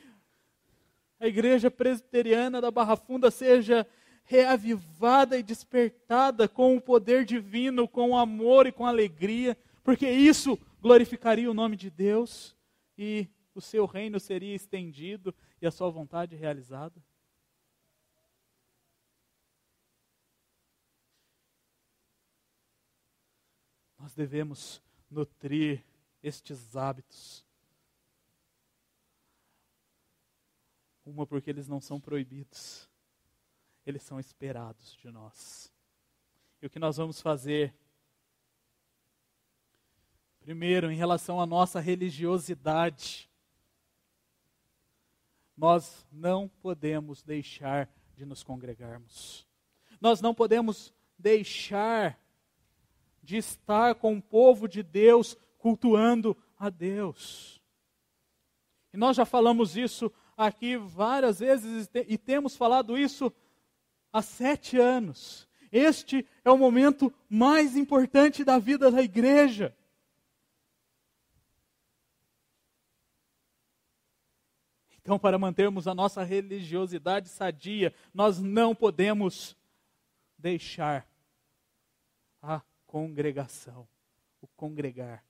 a 1.20 1.28
igreja 1.28 1.70
presbiteriana 1.70 2.60
da 2.60 2.72
Barra 2.72 2.95
Funda 2.95 3.30
seja 3.30 3.88
reavivada 4.28 5.40
e 5.40 5.44
despertada 5.44 6.48
com 6.48 6.76
o 6.76 6.82
poder 6.82 7.26
divino, 7.26 7.88
com 7.88 8.12
o 8.12 8.18
amor 8.18 8.68
e 8.68 8.72
com 8.72 8.86
alegria, 8.86 9.58
porque 9.84 10.08
isso 10.10 10.60
glorificaria 10.82 11.50
o 11.50 11.54
nome 11.54 11.78
de 11.78 11.90
Deus 11.90 12.56
e 12.98 13.28
o 13.56 13.62
seu 13.62 13.86
reino 13.86 14.20
seria 14.20 14.54
estendido 14.54 15.34
e 15.62 15.66
a 15.66 15.72
sua 15.72 15.90
vontade 15.90 16.36
realizada? 16.36 17.02
Nós 23.98 24.14
devemos 24.14 24.82
nutrir 25.10 25.84
estes 26.22 26.76
hábitos. 26.76 27.46
Uma, 31.06 31.26
porque 31.26 31.50
eles 31.50 31.68
não 31.68 31.80
são 31.80 32.00
proibidos, 32.00 32.90
eles 33.88 34.04
são 34.04 34.20
esperados 34.20 34.98
de 35.02 35.10
nós. 35.10 35.72
E 36.62 36.66
o 36.66 36.70
que 36.70 36.78
nós 36.78 36.98
vamos 36.98 37.22
fazer? 37.22 37.74
Primeiro, 40.42 40.92
em 40.92 40.98
relação 40.98 41.40
à 41.40 41.46
nossa 41.46 41.80
religiosidade, 41.80 43.30
nós 45.56 46.06
não 46.12 46.50
podemos 46.50 47.24
deixar 47.24 47.90
de 48.14 48.26
nos 48.26 48.44
congregarmos. 48.44 49.48
Nós 50.02 50.20
não 50.20 50.36
podemos 50.36 50.94
deixar 51.18 52.20
de 53.24 53.38
estar 53.38 53.96
com 53.96 54.18
o 54.18 54.22
povo 54.22 54.68
de 54.68 54.84
Deus 54.84 55.38
cultuando 55.58 56.36
a 56.58 56.70
Deus. 56.70 57.62
E 58.92 58.98
nós 58.98 59.16
já 59.16 59.26
falamos 59.26 59.78
isso 59.78 60.12
aqui 60.36 60.76
várias 60.76 61.40
vezes 61.40 61.90
e 61.94 62.18
temos 62.18 62.58
falado 62.58 62.98
isso 62.98 63.34
há 64.18 64.22
sete 64.22 64.80
anos. 64.80 65.47
Este 65.72 66.28
é 66.43 66.49
o 66.49 66.57
momento 66.57 67.13
mais 67.30 67.76
importante 67.76 68.43
da 68.43 68.57
vida 68.57 68.89
da 68.89 69.01
igreja. 69.01 69.76
Então, 74.99 75.18
para 75.20 75.38
mantermos 75.38 75.88
a 75.88 75.93
nossa 75.93 76.24
religiosidade 76.24 77.30
sadia, 77.30 77.93
nós 78.13 78.39
não 78.39 78.76
podemos 78.76 79.55
deixar 80.38 81.07
a 82.41 82.61
congregação, 82.86 83.88
o 84.41 84.47
congregar. 84.47 85.24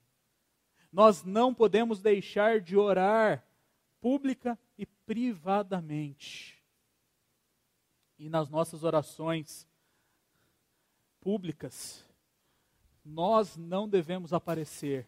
Nós 0.92 1.24
não 1.24 1.54
podemos 1.54 2.02
deixar 2.02 2.60
de 2.60 2.76
orar 2.76 3.46
pública 4.00 4.58
e 4.78 4.86
privadamente. 4.86 6.57
E 8.18 8.30
nas 8.30 8.50
nossas 8.50 8.84
orações 8.84 9.68
públicas, 11.20 12.06
nós 13.04 13.56
não 13.56 13.88
devemos 13.88 14.34
aparecer, 14.34 15.08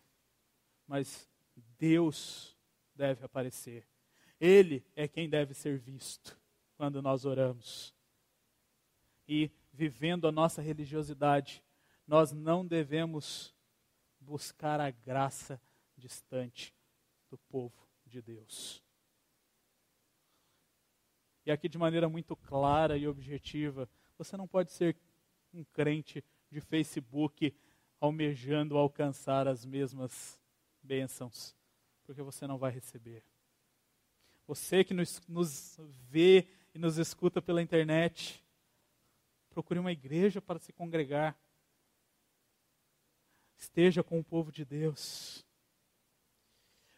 mas 0.88 1.30
Deus 1.78 2.56
deve 2.96 3.26
aparecer. 3.26 3.88
Ele 4.40 4.86
é 4.96 5.08
quem 5.08 5.30
deve 5.30 5.54
ser 5.54 5.78
visto 5.78 6.40
quando 6.76 7.02
nós 7.02 7.26
oramos. 7.26 7.94
E 9.28 9.52
vivendo 9.74 10.28
a 10.28 10.32
nossa 10.32 10.62
religiosidade, 10.62 11.64
nós 12.08 12.32
não 12.32 12.66
devemos 12.66 13.54
buscar 14.20 14.80
a 14.80 14.90
graça 14.90 15.62
distante 15.98 16.74
do 17.30 17.38
povo 17.38 17.88
de 18.06 18.22
Deus. 18.22 18.84
E 21.50 21.52
aqui 21.52 21.68
de 21.68 21.80
maneira 21.80 22.08
muito 22.08 22.36
clara 22.36 22.96
e 22.96 23.08
objetiva, 23.08 23.90
você 24.20 24.38
não 24.38 24.48
pode 24.48 24.72
ser 24.72 24.96
um 25.52 25.64
crente 25.64 26.24
de 26.48 26.62
Facebook 26.62 27.52
almejando 28.00 28.78
alcançar 28.78 29.48
as 29.48 29.66
mesmas 29.66 30.40
bênçãos, 30.84 31.56
porque 32.06 32.22
você 32.22 32.46
não 32.46 32.60
vai 32.60 32.72
receber. 32.72 33.24
Você 34.46 34.84
que 34.84 34.94
nos, 34.94 35.20
nos 35.28 35.76
vê 36.08 36.48
e 36.72 36.78
nos 36.78 37.00
escuta 37.00 37.42
pela 37.42 37.64
internet, 37.64 38.46
procure 39.50 39.80
uma 39.80 39.92
igreja 39.92 40.40
para 40.40 40.60
se 40.60 40.72
congregar. 40.72 41.36
Esteja 43.58 44.04
com 44.04 44.20
o 44.20 44.24
povo 44.24 44.52
de 44.52 44.64
Deus. 44.64 45.44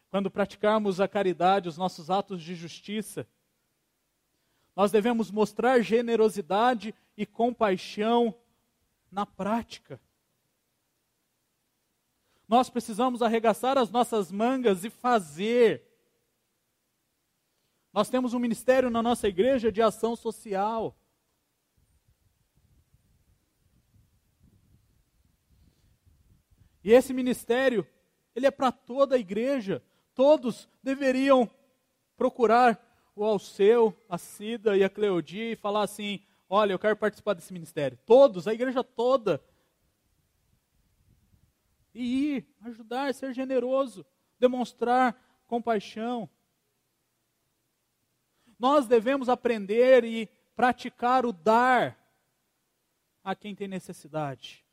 Quando 0.09 0.29
praticarmos 0.29 0.99
a 0.99 1.07
caridade, 1.07 1.69
os 1.69 1.77
nossos 1.77 2.09
atos 2.09 2.43
de 2.43 2.53
justiça, 2.53 3.25
nós 4.75 4.91
devemos 4.91 5.29
mostrar 5.29 5.81
generosidade 5.81 6.95
e 7.17 7.25
compaixão 7.25 8.33
na 9.11 9.25
prática. 9.25 9.99
Nós 12.47 12.69
precisamos 12.69 13.21
arregaçar 13.21 13.77
as 13.77 13.89
nossas 13.89 14.31
mangas 14.31 14.83
e 14.83 14.89
fazer. 14.89 15.87
Nós 17.93 18.09
temos 18.09 18.33
um 18.33 18.39
ministério 18.39 18.89
na 18.89 19.01
nossa 19.01 19.27
igreja 19.27 19.71
de 19.71 19.81
ação 19.81 20.15
social. 20.15 20.97
E 26.83 26.91
esse 26.91 27.13
ministério, 27.13 27.87
ele 28.35 28.47
é 28.47 28.51
para 28.51 28.71
toda 28.71 29.15
a 29.15 29.19
igreja. 29.19 29.83
Todos 30.13 30.67
deveriam 30.81 31.49
procurar 32.15 32.90
o 33.15 33.23
Alceu, 33.23 33.95
a 34.09 34.17
Cida 34.17 34.77
e 34.77 34.83
a 34.83 34.89
Cleodia 34.89 35.51
e 35.51 35.55
falar 35.55 35.83
assim: 35.83 36.21
olha, 36.49 36.73
eu 36.73 36.79
quero 36.79 36.95
participar 36.95 37.33
desse 37.33 37.53
ministério. 37.53 37.97
Todos, 38.05 38.47
a 38.47 38.53
igreja 38.53 38.83
toda 38.83 39.43
e 41.93 42.35
ir, 42.35 42.55
ajudar, 42.61 43.13
ser 43.13 43.33
generoso, 43.33 44.05
demonstrar 44.39 45.43
compaixão. 45.47 46.29
Nós 48.57 48.87
devemos 48.87 49.27
aprender 49.27 50.03
e 50.03 50.27
praticar 50.55 51.25
o 51.25 51.33
dar 51.33 51.97
a 53.23 53.35
quem 53.35 53.53
tem 53.53 53.67
necessidade. 53.67 54.65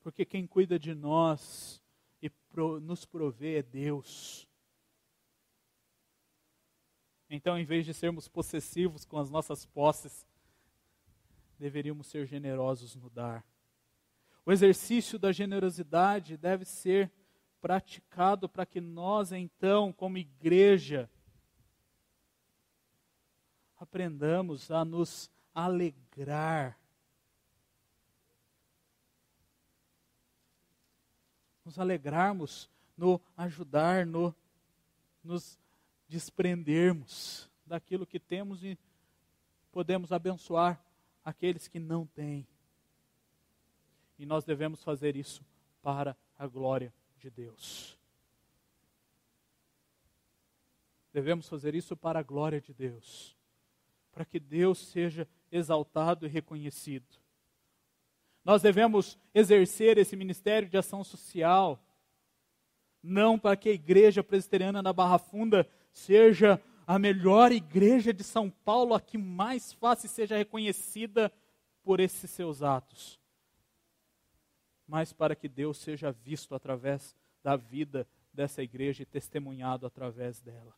Porque 0.00 0.24
quem 0.24 0.46
cuida 0.46 0.78
de 0.78 0.94
nós 0.94 1.82
e 2.22 2.30
nos 2.80 3.04
provê 3.04 3.58
é 3.58 3.62
Deus. 3.62 4.47
Então, 7.30 7.58
em 7.58 7.64
vez 7.64 7.84
de 7.84 7.92
sermos 7.92 8.26
possessivos 8.26 9.04
com 9.04 9.18
as 9.18 9.30
nossas 9.30 9.66
posses, 9.66 10.26
deveríamos 11.58 12.06
ser 12.06 12.26
generosos 12.26 12.94
no 12.94 13.10
dar. 13.10 13.44
O 14.46 14.52
exercício 14.52 15.18
da 15.18 15.30
generosidade 15.30 16.36
deve 16.36 16.64
ser 16.64 17.12
praticado 17.60 18.48
para 18.48 18.64
que 18.64 18.80
nós, 18.80 19.32
então, 19.32 19.92
como 19.92 20.16
igreja, 20.16 21.10
aprendamos 23.76 24.70
a 24.70 24.84
nos 24.84 25.30
alegrar. 25.54 26.78
Nos 31.64 31.78
alegrarmos 31.78 32.70
no 32.96 33.20
ajudar, 33.36 34.06
no 34.06 34.34
nos 35.22 35.58
desprendermos 36.08 37.48
daquilo 37.66 38.06
que 38.06 38.18
temos 38.18 38.64
e 38.64 38.78
podemos 39.70 40.10
abençoar 40.10 40.82
aqueles 41.24 41.68
que 41.68 41.78
não 41.78 42.06
têm. 42.06 42.46
E 44.18 44.24
nós 44.24 44.44
devemos 44.44 44.82
fazer 44.82 45.14
isso 45.14 45.44
para 45.82 46.16
a 46.38 46.46
glória 46.46 46.92
de 47.18 47.30
Deus. 47.30 47.96
Devemos 51.12 51.48
fazer 51.48 51.74
isso 51.74 51.96
para 51.96 52.20
a 52.20 52.22
glória 52.22 52.60
de 52.60 52.72
Deus, 52.72 53.36
para 54.12 54.24
que 54.24 54.40
Deus 54.40 54.78
seja 54.78 55.28
exaltado 55.50 56.26
e 56.26 56.28
reconhecido. 56.28 57.06
Nós 58.44 58.62
devemos 58.62 59.18
exercer 59.34 59.98
esse 59.98 60.16
ministério 60.16 60.68
de 60.68 60.78
ação 60.78 61.04
social, 61.04 61.82
não 63.02 63.38
para 63.38 63.56
que 63.56 63.68
a 63.68 63.72
igreja 63.72 64.22
presbiteriana 64.22 64.82
na 64.82 64.92
Barra 64.92 65.18
Funda 65.18 65.68
seja 65.98 66.62
a 66.86 66.98
melhor 66.98 67.52
igreja 67.52 68.12
de 68.14 68.24
São 68.24 68.48
Paulo, 68.48 68.94
a 68.94 69.00
que 69.00 69.18
mais 69.18 69.72
fácil 69.72 70.08
seja 70.08 70.36
reconhecida 70.36 71.30
por 71.82 72.00
esses 72.00 72.30
seus 72.30 72.62
atos, 72.62 73.20
mas 74.86 75.12
para 75.12 75.36
que 75.36 75.48
Deus 75.48 75.78
seja 75.78 76.10
visto 76.10 76.54
através 76.54 77.14
da 77.42 77.56
vida 77.56 78.06
dessa 78.32 78.62
igreja 78.62 79.02
e 79.02 79.06
testemunhado 79.06 79.86
através 79.86 80.40
dela. 80.40 80.74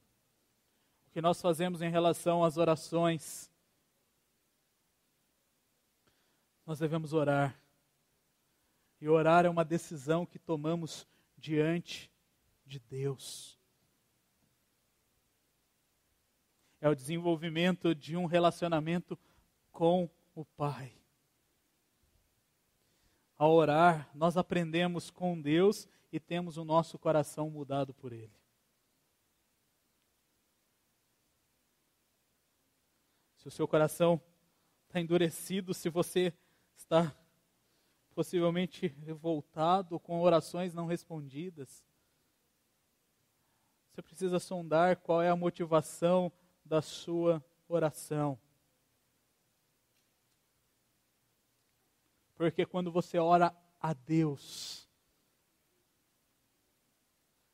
O 1.06 1.10
que 1.12 1.20
nós 1.20 1.40
fazemos 1.40 1.82
em 1.82 1.90
relação 1.90 2.42
às 2.42 2.56
orações? 2.56 3.50
Nós 6.64 6.78
devemos 6.78 7.12
orar. 7.12 7.56
E 9.00 9.08
orar 9.08 9.44
é 9.44 9.48
uma 9.48 9.64
decisão 9.64 10.24
que 10.24 10.38
tomamos 10.38 11.06
diante 11.36 12.10
de 12.64 12.78
Deus. 12.78 13.59
É 16.80 16.88
o 16.88 16.94
desenvolvimento 16.94 17.94
de 17.94 18.16
um 18.16 18.26
relacionamento 18.26 19.18
com 19.70 20.08
o 20.34 20.44
Pai 20.44 21.00
ao 23.40 23.54
orar, 23.54 24.06
nós 24.14 24.36
aprendemos 24.36 25.10
com 25.10 25.40
Deus 25.40 25.88
e 26.12 26.20
temos 26.20 26.58
o 26.58 26.64
nosso 26.64 26.98
coração 26.98 27.48
mudado 27.48 27.94
por 27.94 28.12
Ele. 28.12 28.38
Se 33.38 33.48
o 33.48 33.50
seu 33.50 33.66
coração 33.66 34.20
está 34.86 35.00
endurecido, 35.00 35.72
se 35.72 35.88
você 35.88 36.34
está 36.76 37.16
possivelmente 38.14 38.88
revoltado 38.88 39.98
com 39.98 40.20
orações 40.20 40.74
não 40.74 40.84
respondidas, 40.84 41.82
você 43.90 44.02
precisa 44.02 44.38
sondar 44.38 44.96
qual 44.98 45.22
é 45.22 45.30
a 45.30 45.36
motivação 45.36 46.30
da 46.70 46.80
sua 46.80 47.44
oração. 47.66 48.38
Porque 52.36 52.64
quando 52.64 52.92
você 52.92 53.18
ora 53.18 53.52
a 53.80 53.92
Deus, 53.92 54.88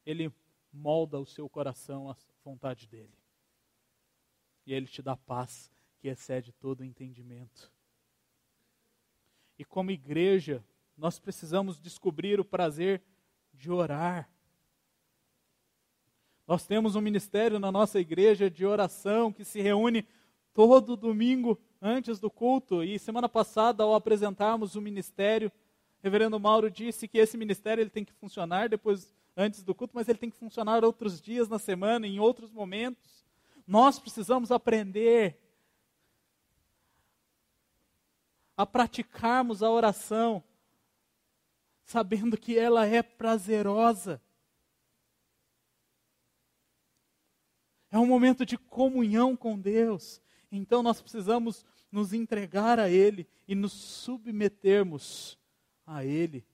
Ele 0.05 0.31
molda 0.71 1.19
o 1.19 1.25
seu 1.25 1.49
coração 1.49 2.11
à 2.11 2.17
vontade 2.45 2.87
dEle. 2.87 3.19
E 4.67 4.75
Ele 4.75 4.87
te 4.87 5.01
dá 5.01 5.17
paz 5.17 5.73
que 5.99 6.09
excede 6.09 6.53
todo 6.53 6.85
entendimento. 6.85 7.73
E 9.59 9.65
como 9.65 9.91
igreja, 9.91 10.63
nós 10.95 11.19
precisamos 11.19 11.81
descobrir 11.81 12.39
o 12.39 12.45
prazer 12.45 13.03
de 13.55 13.71
orar. 13.71 14.31
Nós 16.47 16.65
temos 16.65 16.95
um 16.95 17.01
ministério 17.01 17.59
na 17.59 17.73
nossa 17.73 17.99
igreja 17.99 18.49
de 18.49 18.65
oração 18.65 19.33
que 19.33 19.45
se 19.45 19.61
reúne 19.61 20.07
todo 20.55 20.97
domingo 20.97 21.59
antes 21.83 22.21
do 22.21 22.31
culto. 22.31 22.85
E 22.85 22.99
semana 22.99 23.29
passada, 23.29 23.83
ao 23.83 23.95
apresentarmos 23.95 24.77
o 24.77 24.81
ministério, 24.81 25.49
o 25.49 25.53
reverendo 26.03 26.39
Mauro 26.39 26.71
disse 26.71 27.09
que 27.09 27.19
esse 27.19 27.37
ministério 27.37 27.83
ele 27.83 27.91
tem 27.91 28.05
que 28.05 28.13
funcionar 28.13 28.69
depois 28.69 29.13
antes 29.37 29.65
do 29.65 29.75
culto, 29.75 29.95
mas 29.95 30.09
ele 30.09 30.19
tem 30.19 30.31
que 30.31 30.37
funcionar 30.37 30.85
outros 30.85 31.21
dias 31.21 31.49
na 31.49 31.59
semana, 31.59 32.07
em 32.07 32.21
outros 32.21 32.53
momentos. 32.53 33.25
Nós 33.67 33.99
precisamos 33.99 34.53
aprender 34.53 35.37
a 38.57 38.65
praticarmos 38.65 39.63
a 39.63 39.71
oração, 39.71 40.43
sabendo 41.85 42.39
que 42.39 42.57
ela 42.57 42.87
é 42.87 43.03
prazerosa. 43.03 44.23
É 47.97 47.99
um 47.99 48.05
momento 48.05 48.45
de 48.45 48.59
comunhão 48.59 49.35
com 49.35 49.59
Deus. 49.59 50.21
Então 50.53 50.83
nós 50.83 51.01
precisamos 51.01 51.65
nos 51.91 52.13
entregar 52.13 52.79
a 52.79 52.91
Ele 52.91 53.27
e 53.49 53.55
nos 53.55 53.73
submetermos 53.73 55.39
a 55.87 56.05
Ele. 56.05 56.47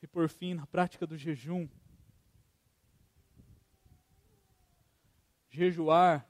E 0.00 0.06
por 0.06 0.30
fim, 0.30 0.54
na 0.54 0.66
prática 0.66 1.06
do 1.06 1.14
jejum, 1.14 1.68
jejuar 5.50 6.26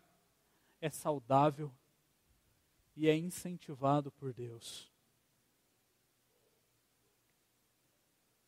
é 0.80 0.90
saudável 0.90 1.72
e 2.96 3.08
é 3.08 3.16
incentivado 3.16 4.10
por 4.10 4.32
Deus. 4.32 4.90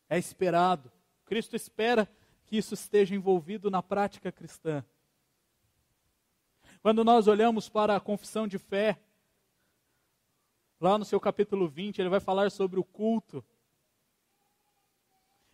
É 0.09 0.17
esperado. 0.17 0.91
Cristo 1.23 1.55
espera 1.55 2.05
que 2.53 2.57
isso 2.57 2.75
esteja 2.75 3.15
envolvido 3.15 3.71
na 3.71 3.81
prática 3.81 4.31
cristã. 4.31 4.85
Quando 6.83 7.03
nós 7.03 7.27
olhamos 7.27 7.67
para 7.67 7.95
a 7.95 7.99
confissão 7.99 8.47
de 8.47 8.59
fé, 8.59 8.99
lá 10.79 10.95
no 10.99 11.03
seu 11.03 11.19
capítulo 11.19 11.67
20, 11.67 11.97
ele 11.97 12.09
vai 12.09 12.19
falar 12.19 12.51
sobre 12.51 12.79
o 12.79 12.83
culto. 12.83 13.43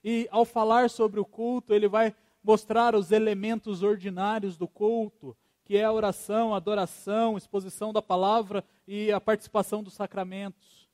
E 0.04 0.28
ao 0.30 0.44
falar 0.44 0.90
sobre 0.90 1.22
o 1.22 1.26
culto, 1.26 1.74
ele 1.74 1.88
vai 1.88 2.14
mostrar 2.44 2.94
os 2.94 3.14
elementos 3.14 3.82
ordinários 3.82 4.58
do 4.58 4.68
culto, 4.68 5.38
que 5.64 5.78
é 5.78 5.86
a 5.86 5.94
oração, 5.94 6.54
a 6.54 6.58
adoração, 6.58 7.38
exposição 7.38 7.94
da 7.94 8.02
palavra 8.02 8.62
e 8.86 9.10
a 9.10 9.22
participação 9.22 9.82
dos 9.82 9.94
sacramentos. 9.94 10.90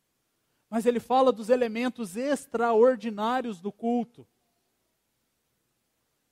Mas 0.70 0.86
ele 0.86 0.99
fala 0.99 1.32
dos 1.32 1.49
elementos 1.49 2.16
extraordinários 2.16 3.60
do 3.60 3.72
culto. 3.72 4.28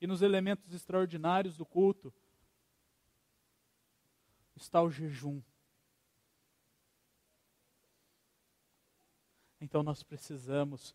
E 0.03 0.07
nos 0.07 0.21
elementos 0.21 0.73
extraordinários 0.73 1.55
do 1.55 1.65
culto 1.65 2.13
está 4.53 4.81
o 4.81 4.91
jejum. 4.91 5.41
Então 9.61 9.81
nós 9.81 10.03
precisamos 10.03 10.93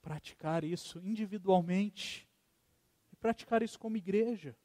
praticar 0.00 0.64
isso 0.64 0.98
individualmente 1.00 2.26
e 3.12 3.16
praticar 3.16 3.62
isso 3.62 3.78
como 3.78 3.98
igreja. 3.98 4.56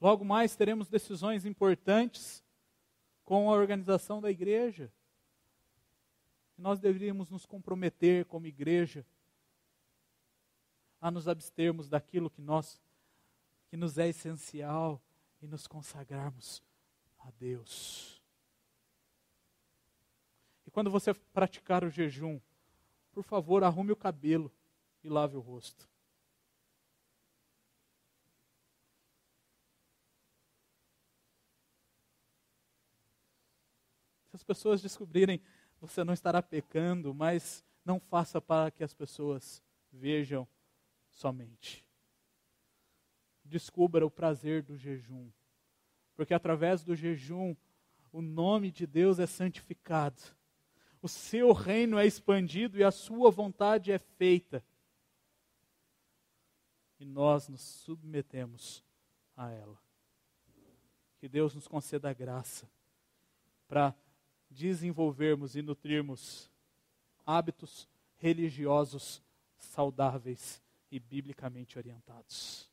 Logo 0.00 0.24
mais 0.24 0.56
teremos 0.56 0.88
decisões 0.88 1.44
importantes 1.44 2.42
com 3.22 3.50
a 3.50 3.54
organização 3.54 4.18
da 4.18 4.30
igreja. 4.30 4.90
Nós 6.60 6.78
deveríamos 6.78 7.30
nos 7.30 7.46
comprometer 7.46 8.26
como 8.26 8.46
igreja 8.46 9.04
a 11.00 11.10
nos 11.10 11.26
abstermos 11.26 11.88
daquilo 11.88 12.28
que 12.28 12.42
nós 12.42 12.78
que 13.68 13.78
nos 13.78 13.96
é 13.96 14.08
essencial 14.08 15.00
e 15.40 15.46
nos 15.46 15.66
consagrarmos 15.66 16.62
a 17.20 17.30
Deus. 17.30 18.20
E 20.66 20.70
quando 20.70 20.90
você 20.90 21.14
praticar 21.14 21.82
o 21.82 21.88
jejum, 21.88 22.38
por 23.10 23.24
favor, 23.24 23.64
arrume 23.64 23.92
o 23.92 23.96
cabelo 23.96 24.52
e 25.02 25.08
lave 25.08 25.36
o 25.36 25.40
rosto. 25.40 25.88
Se 34.28 34.36
as 34.36 34.42
pessoas 34.42 34.82
descobrirem, 34.82 35.40
você 35.80 36.04
não 36.04 36.12
estará 36.12 36.42
pecando, 36.42 37.14
mas 37.14 37.64
não 37.84 37.98
faça 37.98 38.40
para 38.40 38.70
que 38.70 38.84
as 38.84 38.92
pessoas 38.92 39.62
vejam 39.90 40.46
somente. 41.08 41.84
Descubra 43.44 44.04
o 44.04 44.10
prazer 44.10 44.62
do 44.62 44.76
jejum, 44.76 45.30
porque 46.14 46.34
através 46.34 46.84
do 46.84 46.94
jejum 46.94 47.56
o 48.12 48.20
nome 48.20 48.70
de 48.70 48.86
Deus 48.86 49.18
é 49.18 49.26
santificado, 49.26 50.20
o 51.02 51.08
seu 51.08 51.52
reino 51.52 51.98
é 51.98 52.06
expandido 52.06 52.78
e 52.78 52.84
a 52.84 52.90
sua 52.90 53.30
vontade 53.30 53.90
é 53.90 53.98
feita. 53.98 54.62
E 56.98 57.04
nós 57.06 57.48
nos 57.48 57.62
submetemos 57.62 58.84
a 59.34 59.50
ela. 59.50 59.80
Que 61.18 61.26
Deus 61.26 61.54
nos 61.54 61.66
conceda 61.66 62.10
a 62.10 62.12
graça 62.12 62.70
para 63.66 63.94
desenvolvermos 64.50 65.54
e 65.54 65.62
nutrirmos 65.62 66.50
hábitos 67.24 67.88
religiosos 68.18 69.22
saudáveis 69.58 70.60
e 70.90 70.98
biblicamente 70.98 71.78
orientados. 71.78 72.68